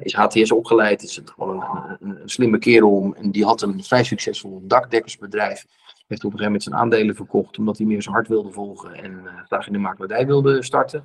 is 0.00 0.14
HTS 0.14 0.52
opgeleid, 0.52 1.02
is 1.02 1.16
het 1.16 1.30
gewoon 1.30 1.56
een, 1.56 1.96
een, 2.00 2.20
een, 2.22 2.28
slimme 2.28 2.58
kerel. 2.58 3.14
En 3.16 3.30
die 3.30 3.44
had 3.44 3.62
een 3.62 3.84
vrij 3.84 4.04
succesvol 4.04 4.62
dakdekkersbedrijf. 4.64 5.66
Heeft 6.06 6.24
op 6.24 6.32
een 6.32 6.38
gegeven 6.38 6.44
moment 6.44 6.62
zijn 6.62 6.74
aandelen 6.74 7.14
verkocht 7.14 7.58
omdat 7.58 7.78
hij 7.78 7.86
meer 7.86 8.02
zijn 8.02 8.14
hart 8.14 8.28
wilde 8.28 8.52
volgen 8.52 8.94
en 8.94 9.26
graag 9.46 9.66
in 9.66 9.72
de 9.72 9.78
makelaardij 9.78 10.26
wilde 10.26 10.62
starten. 10.62 11.02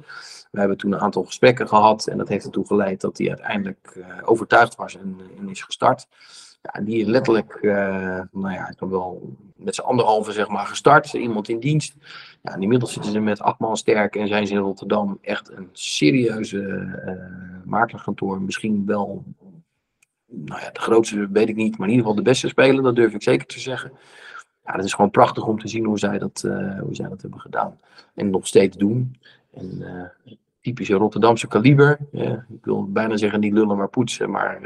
We 0.52 0.60
hebben 0.60 0.78
toen 0.78 0.91
een 0.91 0.99
aantal 0.99 1.24
gesprekken 1.24 1.68
gehad 1.68 2.08
en 2.08 2.18
dat 2.18 2.28
heeft 2.28 2.45
ertoe 2.45 2.66
geleid 2.66 3.02
dat 3.02 3.18
hij 3.18 3.28
uiteindelijk 3.28 4.06
overtuigd 4.24 4.76
was 4.76 4.97
en, 4.97 5.18
en 5.39 5.49
is 5.49 5.62
gestart. 5.64 6.08
Ja, 6.62 6.82
die 6.82 7.02
is 7.02 7.08
letterlijk, 7.08 7.60
nou 8.32 8.52
ja, 8.54 8.70
ik 8.70 8.80
heb 8.80 8.89
wel 8.89 9.36
met 9.56 9.76
z'n 9.76 9.82
anderhalve 9.82 10.32
zeg 10.32 10.47
maar 10.47 10.66
gestart, 10.66 11.14
iemand 11.14 11.49
in 11.49 11.60
dienst. 11.60 11.95
Ja, 12.41 12.56
inmiddels 12.56 12.93
zitten 12.93 13.12
ze 13.12 13.20
met 13.20 13.41
acht 13.41 13.60
man 13.60 13.78
sterk 13.78 14.16
en 14.16 14.28
zijn 14.28 14.47
ze 14.47 14.54
in 14.54 14.60
Rotterdam 14.60 15.18
echt 15.22 15.52
een 15.52 15.70
serieuze 15.72 16.58
uh, 16.58 17.66
makelaarkantoor. 17.66 18.41
Misschien 18.41 18.86
wel, 18.86 19.24
nou 20.26 20.62
ja, 20.62 20.70
de 20.72 20.80
grootste 20.80 21.30
weet 21.32 21.49
ik 21.49 21.56
niet, 21.56 21.78
maar 21.78 21.88
in 21.88 21.93
ieder 21.93 22.08
geval 22.08 22.24
de 22.24 22.30
beste 22.30 22.47
speler, 22.47 22.84
dat 22.84 22.95
durf 22.95 23.14
ik 23.14 23.24
zeker 23.24 23.47
te 23.47 23.60
zeggen. 23.60 23.91
Ja, 24.66 24.76
dat 24.76 24.86
is 24.86 24.93
gewoon 24.93 25.12
prachtig 25.12 25.45
om 25.45 25.59
te 25.59 25.68
zien 25.68 25.86
hoe 25.86 25.99
zij 25.99 26.18
dat, 26.18 26.43
uh, 26.45 26.80
hoe 26.80 26.95
zij 26.95 27.09
dat 27.09 27.22
hebben 27.22 27.39
gedaan. 27.39 27.80
En 28.16 28.30
nog 28.30 28.47
steeds 28.47 28.78
doen. 28.78 29.16
En 29.53 29.84
typische 30.62 30.93
Rotterdamse 30.93 31.47
kaliber. 31.47 31.97
ik 32.49 32.66
wil 32.66 32.91
bijna 32.91 33.18
zeggen 33.18 33.39
niet 33.39 33.53
lullen 33.53 33.78
maar 33.78 33.89
poetsen, 33.89 34.30
maar 34.30 34.62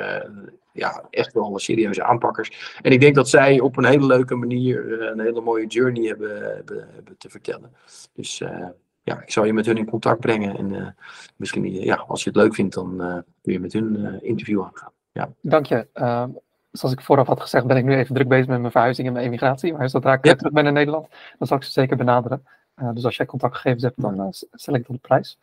ja, 0.71 1.03
echt 1.09 1.33
wel 1.33 1.59
serieuze 1.59 2.03
aanpakkers. 2.03 2.77
En 2.81 2.91
ik 2.91 2.99
denk 2.99 3.15
dat 3.15 3.29
zij 3.29 3.59
op 3.59 3.77
een 3.77 3.85
hele 3.85 4.05
leuke 4.05 4.35
manier 4.35 5.01
een 5.01 5.19
hele 5.19 5.41
mooie 5.41 5.67
journey 5.67 6.07
hebben, 6.07 6.43
hebben, 6.43 7.17
te 7.17 7.29
vertellen. 7.29 7.71
Dus 8.13 8.37
ja, 9.03 9.21
ik 9.21 9.31
zal 9.31 9.45
je 9.45 9.53
met 9.53 9.65
hun 9.65 9.77
in 9.77 9.89
contact 9.89 10.19
brengen. 10.19 10.57
En 10.57 10.95
misschien, 11.35 11.71
ja, 11.71 11.95
als 11.95 12.23
je 12.23 12.29
het 12.29 12.37
leuk 12.37 12.55
vindt, 12.55 12.73
dan 12.73 13.23
kun 13.41 13.53
je 13.53 13.59
met 13.59 13.73
hun 13.73 14.19
interview 14.23 14.63
aangaan. 14.63 14.91
Ja. 15.11 15.29
Dank 15.41 15.65
je. 15.65 15.87
Zoals 16.77 16.95
ik 16.95 17.01
vooraf 17.01 17.27
had 17.27 17.41
gezegd, 17.41 17.65
ben 17.67 17.77
ik 17.77 17.83
nu 17.83 17.95
even 17.95 18.15
druk 18.15 18.27
bezig 18.27 18.47
met 18.47 18.59
mijn 18.59 18.71
verhuizing 18.71 19.07
en 19.07 19.13
mijn 19.13 19.25
emigratie. 19.25 19.73
Maar 19.73 19.89
zodra 19.89 20.13
ik 20.13 20.37
terug 20.37 20.53
ben 20.53 20.65
in 20.65 20.73
Nederland, 20.73 21.07
dan 21.37 21.47
zal 21.47 21.57
ik 21.57 21.63
ze 21.63 21.71
zeker 21.71 21.97
benaderen. 21.97 22.45
Uh, 22.81 22.89
dus 22.93 23.05
als 23.05 23.15
jij 23.15 23.25
contactgegevens 23.25 23.83
hebt, 23.83 24.01
dan 24.01 24.19
uh, 24.19 24.75
ik 24.75 24.87
dat 24.87 24.95
op 24.95 25.01
prijs. 25.01 25.39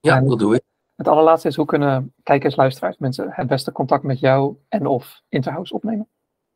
Ja, 0.00 0.16
en 0.16 0.26
dat 0.26 0.38
doe 0.38 0.54
ik. 0.54 0.62
Het 0.96 1.08
allerlaatste 1.08 1.48
is, 1.48 1.56
hoe 1.56 1.66
kunnen 1.66 2.12
kijkers, 2.22 2.56
luisteraars, 2.56 2.98
mensen 2.98 3.28
het 3.30 3.46
beste 3.46 3.72
contact 3.72 4.02
met 4.02 4.20
jou 4.20 4.56
en 4.68 4.86
of 4.86 5.22
Interhouse 5.28 5.74
opnemen? 5.74 6.08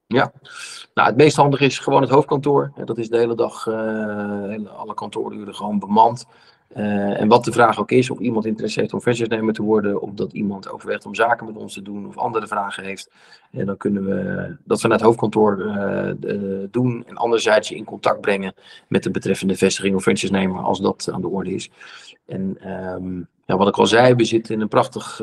Ja, 0.07 0.33
nou, 0.95 1.09
het 1.09 1.17
meest 1.17 1.37
handig 1.37 1.61
is 1.61 1.79
gewoon 1.79 2.03
het 2.03 2.11
hoofdkantoor. 2.11 2.73
Dat 2.85 2.99
is 2.99 3.09
de 3.09 3.17
hele 3.17 3.35
dag, 3.35 3.67
uh, 3.67 4.71
alle 4.77 4.95
kantooruren 4.95 5.55
gewoon 5.55 5.79
bemand. 5.79 6.27
Uh, 6.77 7.21
en 7.21 7.29
wat 7.29 7.45
de 7.45 7.53
vraag 7.53 7.81
ook 7.81 7.91
is, 7.91 8.11
of 8.11 8.19
iemand 8.19 8.47
interesse 8.47 8.81
heeft 8.81 8.93
om 8.93 9.01
franchise-nemer 9.01 9.55
te 9.55 9.63
worden, 9.63 10.01
of 10.01 10.11
dat 10.11 10.33
iemand 10.33 10.71
overweegt 10.71 11.07
om 11.07 11.15
zaken 11.15 11.47
met 11.47 11.57
ons 11.57 11.75
te 11.75 11.83
doen, 11.83 12.07
of 12.07 12.17
andere 12.17 12.47
vragen 12.47 12.85
heeft, 12.85 13.11
en 13.51 13.67
dan 13.67 13.77
kunnen 13.77 14.05
we 14.05 14.57
dat 14.65 14.81
vanuit 14.81 15.01
het 15.01 15.09
hoofdkantoor 15.09 15.57
doen. 16.71 17.05
En 17.07 17.17
anderzijds 17.17 17.69
je 17.69 17.77
in 17.77 17.85
contact 17.85 18.21
brengen 18.21 18.55
met 18.89 19.03
de 19.03 19.11
betreffende 19.11 19.57
vestiging 19.57 19.95
of 19.95 20.03
franchise-nemer, 20.03 20.61
als 20.61 20.81
dat 20.81 21.09
aan 21.13 21.21
de 21.21 21.29
orde 21.29 21.55
is. 21.55 21.71
En 22.27 22.71
um, 22.71 23.27
ja, 23.45 23.57
wat 23.57 23.69
ik 23.69 23.77
al 23.77 23.87
zei, 23.87 24.15
we 24.15 24.25
zitten 24.25 24.55
in 24.55 24.61
een 24.61 24.69
prachtig 24.69 25.19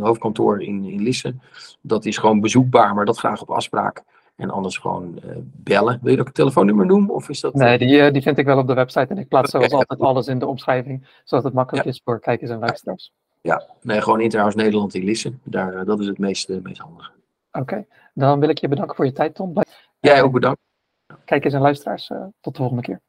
hoofdkantoor 0.00 0.62
in, 0.62 0.84
in 0.84 1.02
Lisse. 1.02 1.34
Dat 1.80 2.04
is 2.04 2.18
gewoon 2.18 2.40
bezoekbaar, 2.40 2.94
maar 2.94 3.04
dat 3.04 3.18
graag 3.18 3.40
op 3.42 3.50
afspraak. 3.50 4.02
En 4.40 4.50
anders 4.50 4.78
gewoon 4.78 5.20
uh, 5.24 5.30
bellen. 5.42 5.98
Wil 6.02 6.12
je 6.12 6.20
ook 6.20 6.26
een 6.26 6.32
telefoonnummer 6.32 6.86
noemen? 6.86 7.14
Of 7.14 7.28
is 7.28 7.40
dat, 7.40 7.54
nee, 7.54 7.78
die, 7.78 7.98
uh, 7.98 8.12
die 8.12 8.22
vind 8.22 8.38
ik 8.38 8.44
wel 8.44 8.58
op 8.58 8.66
de 8.66 8.74
website. 8.74 9.06
En 9.06 9.18
ik 9.18 9.28
plaats 9.28 9.50
zoals 9.50 9.72
altijd 9.72 10.00
alles 10.00 10.26
in 10.26 10.38
de 10.38 10.46
omschrijving. 10.46 11.08
Zodat 11.24 11.44
het 11.44 11.54
makkelijk 11.54 11.84
ja. 11.84 11.90
is 11.90 12.00
voor 12.04 12.20
kijkers 12.20 12.50
en 12.50 12.58
luisteraars. 12.58 13.12
Ja, 13.40 13.66
nee, 13.82 14.00
gewoon 14.00 14.20
Interhouse 14.20 14.56
Nederland 14.56 14.94
in 14.94 15.04
Lissen. 15.04 15.40
Daar, 15.44 15.84
dat 15.84 16.00
is 16.00 16.06
het 16.06 16.18
meest, 16.18 16.48
meest 16.48 16.78
handige. 16.78 17.10
Oké, 17.52 17.60
okay. 17.60 17.86
dan 18.14 18.40
wil 18.40 18.48
ik 18.48 18.58
je 18.58 18.68
bedanken 18.68 18.96
voor 18.96 19.04
je 19.04 19.12
tijd, 19.12 19.34
Tom. 19.34 19.52
Jij 20.00 20.22
ook 20.22 20.32
bedankt. 20.32 20.60
Kijkers 21.24 21.54
en 21.54 21.60
luisteraars, 21.60 22.06
tot 22.40 22.52
de 22.54 22.58
volgende 22.58 22.82
keer. 22.82 23.00